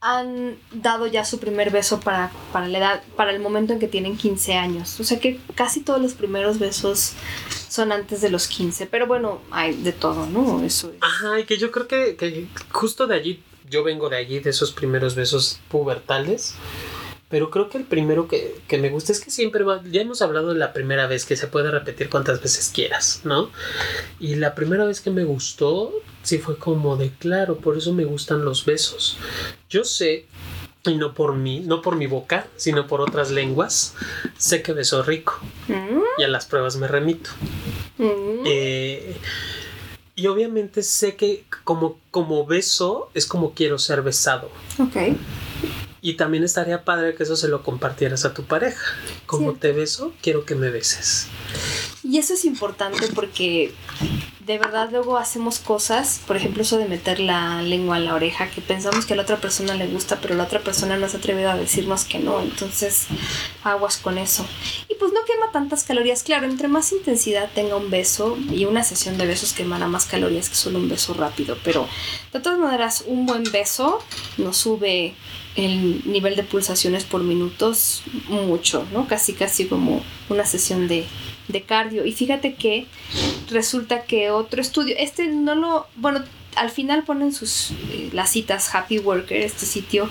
han 0.00 0.56
dado 0.72 1.06
ya 1.06 1.24
su 1.24 1.38
primer 1.38 1.70
beso 1.70 2.00
para, 2.00 2.32
para 2.52 2.66
la 2.66 2.78
edad, 2.78 3.02
para 3.16 3.30
el 3.30 3.40
momento 3.40 3.72
en 3.72 3.78
que 3.78 3.86
tienen 3.86 4.16
15 4.16 4.54
años. 4.54 4.98
O 4.98 5.04
sea 5.04 5.20
que 5.20 5.38
casi 5.54 5.80
todos 5.80 6.00
los 6.00 6.14
primeros 6.14 6.58
besos 6.58 7.12
son 7.72 7.90
antes 7.90 8.20
de 8.20 8.28
los 8.28 8.48
15. 8.48 8.86
Pero 8.86 9.06
bueno, 9.06 9.40
hay 9.50 9.74
de 9.74 9.92
todo, 9.92 10.26
¿no? 10.26 10.62
Eso 10.62 10.90
es. 10.90 10.96
Ajá, 11.00 11.40
y 11.40 11.44
que 11.44 11.56
yo 11.56 11.72
creo 11.72 11.88
que, 11.88 12.16
que 12.16 12.46
justo 12.70 13.06
de 13.06 13.14
allí, 13.14 13.42
yo 13.70 13.82
vengo 13.82 14.10
de 14.10 14.18
allí, 14.18 14.40
de 14.40 14.50
esos 14.50 14.72
primeros 14.72 15.14
besos 15.14 15.58
pubertales. 15.68 16.54
Pero 17.30 17.50
creo 17.50 17.70
que 17.70 17.78
el 17.78 17.84
primero 17.84 18.28
que, 18.28 18.60
que 18.68 18.76
me 18.76 18.90
gusta 18.90 19.12
es 19.12 19.20
que 19.20 19.30
siempre 19.30 19.64
va, 19.64 19.82
ya 19.90 20.02
hemos 20.02 20.20
hablado 20.20 20.52
de 20.52 20.58
la 20.58 20.74
primera 20.74 21.06
vez, 21.06 21.24
que 21.24 21.34
se 21.34 21.46
puede 21.46 21.70
repetir 21.70 22.10
cuantas 22.10 22.42
veces 22.42 22.70
quieras, 22.74 23.22
¿no? 23.24 23.50
Y 24.20 24.34
la 24.34 24.54
primera 24.54 24.84
vez 24.84 25.00
que 25.00 25.10
me 25.10 25.24
gustó, 25.24 25.94
sí 26.22 26.36
fue 26.36 26.58
como 26.58 26.98
de 26.98 27.08
claro, 27.08 27.56
por 27.56 27.78
eso 27.78 27.94
me 27.94 28.04
gustan 28.04 28.44
los 28.44 28.66
besos. 28.66 29.16
Yo 29.70 29.82
sé, 29.84 30.26
y 30.84 30.96
no 30.96 31.14
por 31.14 31.34
mí, 31.34 31.60
no 31.60 31.80
por 31.82 31.96
mi 31.96 32.06
boca, 32.06 32.46
sino 32.56 32.86
por 32.86 33.00
otras 33.00 33.30
lenguas, 33.30 33.94
sé 34.36 34.62
que 34.62 34.72
beso 34.72 35.02
rico, 35.02 35.38
Mm, 35.68 36.00
y 36.18 36.22
a 36.24 36.28
las 36.28 36.46
pruebas 36.46 36.76
me 36.76 36.88
remito. 36.88 37.30
mm. 37.98 38.42
Eh, 38.46 39.16
y 40.14 40.26
obviamente 40.26 40.82
sé 40.82 41.16
que 41.16 41.44
como, 41.64 41.98
como 42.10 42.44
beso 42.46 43.10
es 43.14 43.26
como 43.26 43.54
quiero 43.54 43.78
ser 43.78 44.02
besado. 44.02 44.50
Ok. 44.78 45.16
Y 46.04 46.14
también 46.14 46.42
estaría 46.42 46.84
padre 46.84 47.14
que 47.14 47.22
eso 47.22 47.36
se 47.36 47.46
lo 47.48 47.62
compartieras 47.62 48.24
a 48.24 48.34
tu 48.34 48.42
pareja. 48.42 48.84
Como 49.26 49.52
Sí. 49.52 49.58
te 49.60 49.72
beso, 49.72 50.12
quiero 50.20 50.44
que 50.44 50.56
me 50.56 50.68
beses. 50.70 51.28
Y 52.02 52.18
eso 52.18 52.34
es 52.34 52.44
importante 52.44 53.06
porque 53.14 53.72
de 54.46 54.58
verdad 54.58 54.88
luego 54.90 55.18
hacemos 55.18 55.60
cosas, 55.60 56.20
por 56.26 56.36
ejemplo 56.36 56.62
eso 56.62 56.76
de 56.76 56.86
meter 56.86 57.20
la 57.20 57.62
lengua 57.62 57.98
en 57.98 58.06
la 58.06 58.14
oreja, 58.14 58.50
que 58.50 58.60
pensamos 58.60 59.06
que 59.06 59.12
a 59.12 59.16
la 59.16 59.22
otra 59.22 59.40
persona 59.40 59.74
le 59.74 59.86
gusta, 59.86 60.18
pero 60.20 60.34
la 60.34 60.44
otra 60.44 60.60
persona 60.60 60.96
no 60.96 61.08
se 61.08 61.16
ha 61.16 61.20
atrevido 61.20 61.50
a 61.50 61.56
decirnos 61.56 62.04
que 62.04 62.18
no, 62.18 62.40
entonces 62.40 63.06
aguas 63.62 63.98
con 63.98 64.18
eso. 64.18 64.44
Y 64.88 64.94
pues 64.96 65.12
no 65.12 65.20
quema 65.24 65.52
tantas 65.52 65.84
calorías, 65.84 66.24
claro, 66.24 66.46
entre 66.46 66.66
más 66.66 66.90
intensidad 66.92 67.50
tenga 67.54 67.76
un 67.76 67.90
beso 67.90 68.36
y 68.50 68.64
una 68.64 68.82
sesión 68.82 69.16
de 69.16 69.26
besos 69.26 69.52
quemará 69.52 69.86
más 69.86 70.06
calorías 70.06 70.48
que 70.48 70.56
solo 70.56 70.78
un 70.78 70.88
beso 70.88 71.14
rápido, 71.14 71.56
pero 71.62 71.86
de 72.32 72.40
todas 72.40 72.58
maneras 72.58 73.04
un 73.06 73.26
buen 73.26 73.44
beso 73.44 74.02
nos 74.38 74.56
sube 74.56 75.14
el 75.54 76.02
nivel 76.10 76.34
de 76.34 76.42
pulsaciones 76.42 77.04
por 77.04 77.22
minutos 77.22 78.02
mucho, 78.28 78.86
¿no? 78.92 79.06
Casi 79.06 79.34
casi 79.34 79.66
como 79.66 80.02
una 80.30 80.46
sesión 80.46 80.88
de, 80.88 81.04
de 81.52 81.62
cardio. 81.62 82.04
Y 82.04 82.12
fíjate 82.12 82.54
que 82.54 82.86
resulta 83.50 84.02
que 84.02 84.30
otro 84.30 84.60
estudio, 84.60 84.94
este 84.98 85.26
no 85.28 85.54
lo, 85.54 85.86
bueno, 85.96 86.24
al 86.56 86.70
final 86.70 87.04
ponen 87.04 87.32
sus 87.32 87.70
eh, 87.92 88.10
las 88.12 88.30
citas 88.30 88.74
Happy 88.74 88.98
Worker, 88.98 89.40
este 89.40 89.66
sitio 89.66 90.08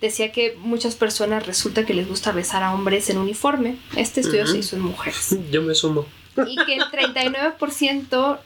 decía 0.00 0.32
que 0.32 0.56
muchas 0.60 0.94
personas 0.94 1.46
resulta 1.46 1.84
que 1.84 1.94
les 1.94 2.08
gusta 2.08 2.32
besar 2.32 2.62
a 2.62 2.72
hombres 2.72 3.10
en 3.10 3.18
uniforme. 3.18 3.76
Este 3.96 4.20
estudio 4.20 4.44
Ujú. 4.44 4.52
se 4.52 4.58
hizo 4.58 4.76
en 4.76 4.82
mujeres. 4.82 5.36
Yo 5.50 5.62
me 5.62 5.74
sumo. 5.74 6.06
Y 6.46 6.56
que 6.64 6.74
el 6.76 6.84
39% 6.84 8.38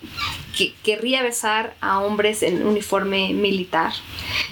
que 0.57 0.75
querría 0.83 1.23
besar 1.23 1.75
a 1.81 2.01
hombres 2.01 2.43
en 2.43 2.67
uniforme 2.67 3.33
militar. 3.33 3.93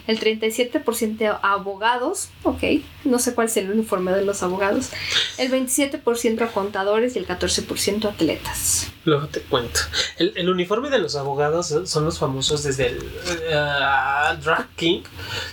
El 0.07 0.18
37% 0.18 1.38
a 1.43 1.53
abogados, 1.53 2.30
ok, 2.43 2.62
no 3.05 3.18
sé 3.18 3.34
cuál 3.34 3.49
es 3.49 3.57
el 3.57 3.70
uniforme 3.70 4.12
de 4.12 4.24
los 4.24 4.43
abogados. 4.43 4.91
El 5.38 5.51
27% 5.51 6.43
a 6.43 6.49
contadores 6.49 7.16
y 7.16 7.18
el 7.18 7.26
14% 7.26 8.07
a 8.07 8.09
atletas. 8.09 8.88
Luego 9.05 9.28
te 9.28 9.41
cuento. 9.41 9.80
El, 10.18 10.32
el 10.36 10.49
uniforme 10.49 10.91
de 10.91 10.99
los 10.99 11.16
abogados 11.16 11.74
son 11.84 12.05
los 12.05 12.18
famosos 12.18 12.62
desde 12.62 12.88
el 12.88 12.99
eh, 12.99 14.38
Drag 14.43 14.68
King. 14.76 15.03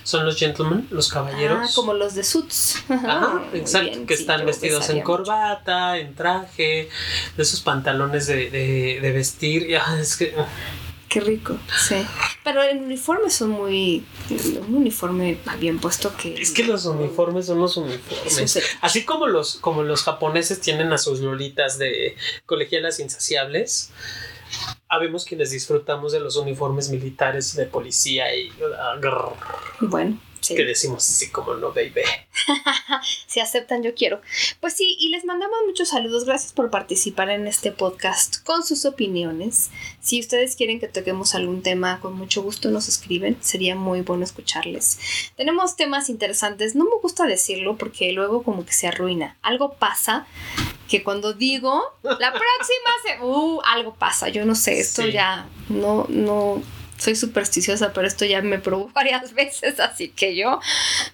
Son 0.03 0.25
los 0.25 0.37
gentlemen, 0.37 0.87
los 0.91 1.09
caballeros. 1.09 1.59
Ah, 1.61 1.71
como 1.73 1.93
los 1.93 2.15
de 2.15 2.23
Suits. 2.23 2.83
Ajá, 2.89 3.43
exacto, 3.53 3.89
bien, 3.89 4.07
que 4.07 4.15
sí, 4.15 4.23
están 4.23 4.45
vestidos 4.45 4.89
en 4.89 5.01
corbata, 5.01 5.97
en 5.97 6.13
traje, 6.15 6.89
de 7.35 7.43
esos 7.43 7.61
pantalones 7.61 7.76
de, 8.27 8.49
de- 8.49 8.99
de 9.01 9.11
vestir. 9.11 9.69
y, 9.69 9.75
ah, 9.75 9.97
es 9.99 10.15
que 10.17 10.33
Qué 11.09 11.21
rico, 11.21 11.57
sí. 11.87 11.95
Pero 12.43 12.61
el 12.61 12.79
uniforme 12.79 13.29
son 13.29 13.51
muy. 13.51 14.05
Un 14.67 14.75
uniforme 14.75 15.37
bien 15.57 15.79
puesto 15.79 16.13
que. 16.17 16.33
Es 16.33 16.51
que 16.51 16.65
los 16.65 16.85
uniformes 16.85 17.45
son 17.45 17.59
los 17.59 17.71
Es 17.71 17.77
un 17.77 17.83
uniformes. 17.85 18.61
Así 18.81 19.05
como 19.05 19.25
los, 19.27 19.55
como 19.55 19.83
los 19.83 20.03
japoneses 20.03 20.59
tienen 20.59 20.91
a 20.91 20.97
sus 20.97 21.21
lolitas 21.21 21.77
de 21.77 22.17
colegialas 22.45 22.99
insaciables, 22.99 23.91
habemos 24.89 25.23
quienes 25.23 25.51
disfrutamos 25.51 26.11
de 26.11 26.19
los 26.19 26.35
uniformes 26.35 26.89
militares 26.89 27.55
de 27.55 27.65
policía 27.67 28.35
y 28.35 28.51
ah, 28.77 28.95
Bueno, 29.79 30.19
sí. 30.47 30.55
que 30.55 30.65
decimos 30.65 31.07
así 31.09 31.29
como 31.29 31.53
no, 31.55 31.69
baby. 31.73 32.01
Si 33.27 33.39
aceptan, 33.39 33.83
yo 33.83 33.93
quiero. 33.93 34.21
Pues 34.61 34.73
sí, 34.73 34.95
y 34.99 35.09
les 35.09 35.25
mandamos 35.25 35.57
muchos 35.65 35.89
saludos. 35.89 36.25
Gracias 36.25 36.53
por 36.53 36.69
participar 36.69 37.29
en 37.29 37.47
este 37.47 37.71
podcast 37.71 38.43
con 38.43 38.63
sus 38.63 38.85
opiniones. 38.85 39.69
Si 39.99 40.19
ustedes 40.19 40.55
quieren 40.55 40.79
que 40.79 40.87
toquemos 40.87 41.35
algún 41.35 41.61
tema, 41.61 41.99
con 41.99 42.13
mucho 42.13 42.41
gusto 42.41 42.69
nos 42.69 42.87
escriben. 42.87 43.37
Sería 43.41 43.75
muy 43.75 44.01
bueno 44.01 44.23
escucharles. 44.23 44.99
Tenemos 45.35 45.75
temas 45.75 46.09
interesantes. 46.09 46.75
No 46.75 46.85
me 46.85 46.97
gusta 47.01 47.25
decirlo 47.25 47.77
porque 47.77 48.11
luego 48.13 48.43
como 48.43 48.65
que 48.65 48.73
se 48.73 48.87
arruina. 48.87 49.37
Algo 49.41 49.73
pasa 49.73 50.25
que 50.87 51.03
cuando 51.03 51.33
digo 51.33 51.83
la 52.03 52.31
próxima 52.31 52.91
se... 53.03 53.17
Uh, 53.27 53.59
algo 53.65 53.95
pasa. 53.95 54.29
Yo 54.29 54.45
no 54.45 54.55
sé, 54.55 54.79
esto 54.79 55.01
Sí. 55.01 55.11
ya 55.11 55.47
no, 55.69 56.05
no... 56.09 56.61
Soy 56.97 57.15
supersticiosa, 57.15 57.93
pero 57.93 58.07
esto 58.07 58.25
ya 58.25 58.41
me 58.41 58.59
probó 58.59 58.89
varias 58.93 59.33
veces, 59.33 59.79
así 59.79 60.09
que 60.09 60.35
yo 60.35 60.59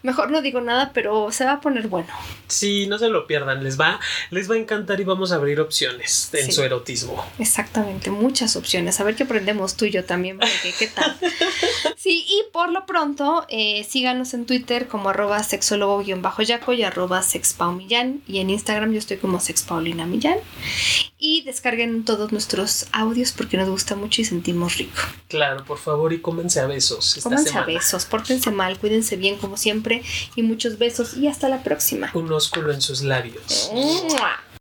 mejor 0.01 0.31
no 0.31 0.41
digo 0.41 0.61
nada, 0.61 0.91
pero 0.93 1.31
se 1.31 1.45
va 1.45 1.53
a 1.53 1.61
poner 1.61 1.88
bueno. 1.88 2.07
Sí, 2.47 2.88
no 2.88 2.97
se 2.99 3.09
lo 3.09 3.25
pierdan, 3.27 3.63
les 3.63 3.79
va, 3.79 3.99
les 4.29 4.49
va 4.49 4.55
a 4.55 4.57
encantar 4.57 4.99
y 5.01 5.03
vamos 5.03 5.31
a 5.31 5.36
abrir 5.36 5.59
opciones 5.59 6.29
en 6.34 6.45
Sí. 6.45 6.51
su 6.51 6.63
erotismo. 6.63 7.25
Exactamente, 7.39 8.11
muchas 8.11 8.55
opciones. 8.55 8.99
A 8.99 9.03
ver 9.03 9.15
qué 9.15 9.23
aprendemos 9.23 9.75
tú 9.75 9.86
y 9.86 9.91
yo 9.91 10.05
también, 10.05 10.38
porque 10.39 10.73
qué 10.77 10.88
tal. 10.88 11.17
Sí, 11.95 12.25
y 12.27 12.43
por 12.51 12.69
lo 12.69 12.86
pronto, 12.86 13.45
eh, 13.47 13.86
síganos 13.89 14.34
en 14.34 14.45
Twitter 14.45 14.89
como 14.89 15.07
arroba 15.09 15.41
sexólogo-yaco 15.41 16.73
y 16.73 16.84
arroba 16.84 17.21
sexpaumillán. 17.21 18.21
Y 18.27 18.39
en 18.39 18.49
Instagram 18.49 18.91
yo 18.91 18.99
estoy 18.99 19.17
como 19.17 19.39
sexpaulina 19.39 20.05
millán. 20.05 20.38
Y 21.17 21.43
descarguen 21.43 22.03
todos 22.03 22.34
nuestros 22.34 22.88
audios 22.91 23.31
porque 23.31 23.55
nos 23.55 23.69
gusta 23.69 23.95
mucho 23.95 24.21
y 24.21 24.25
sentimos 24.25 24.77
rico. 24.77 24.99
Claro, 25.29 25.63
por 25.74 25.80
favor, 25.80 26.13
y 26.13 26.21
cómense 26.21 26.59
a 26.59 26.67
besos. 26.67 27.17
Esta 27.17 27.30
Cómanse 27.32 27.57
a 27.57 27.63
besos, 27.63 28.05
pórtense 28.05 28.51
mal, 28.51 28.78
cuídense 28.78 29.15
bien 29.15 29.38
como 29.39 29.57
siempre. 29.57 30.03
Y 30.36 30.43
muchos 30.43 30.78
besos 30.78 31.17
y 31.17 31.28
hasta 31.28 31.49
la 31.49 31.63
próxima. 31.63 32.11
Un 32.13 32.32
ósculo 32.32 32.71
en 32.71 32.80
sus 32.80 33.01
labios. 33.01 33.71
¡Mua! 33.74 34.53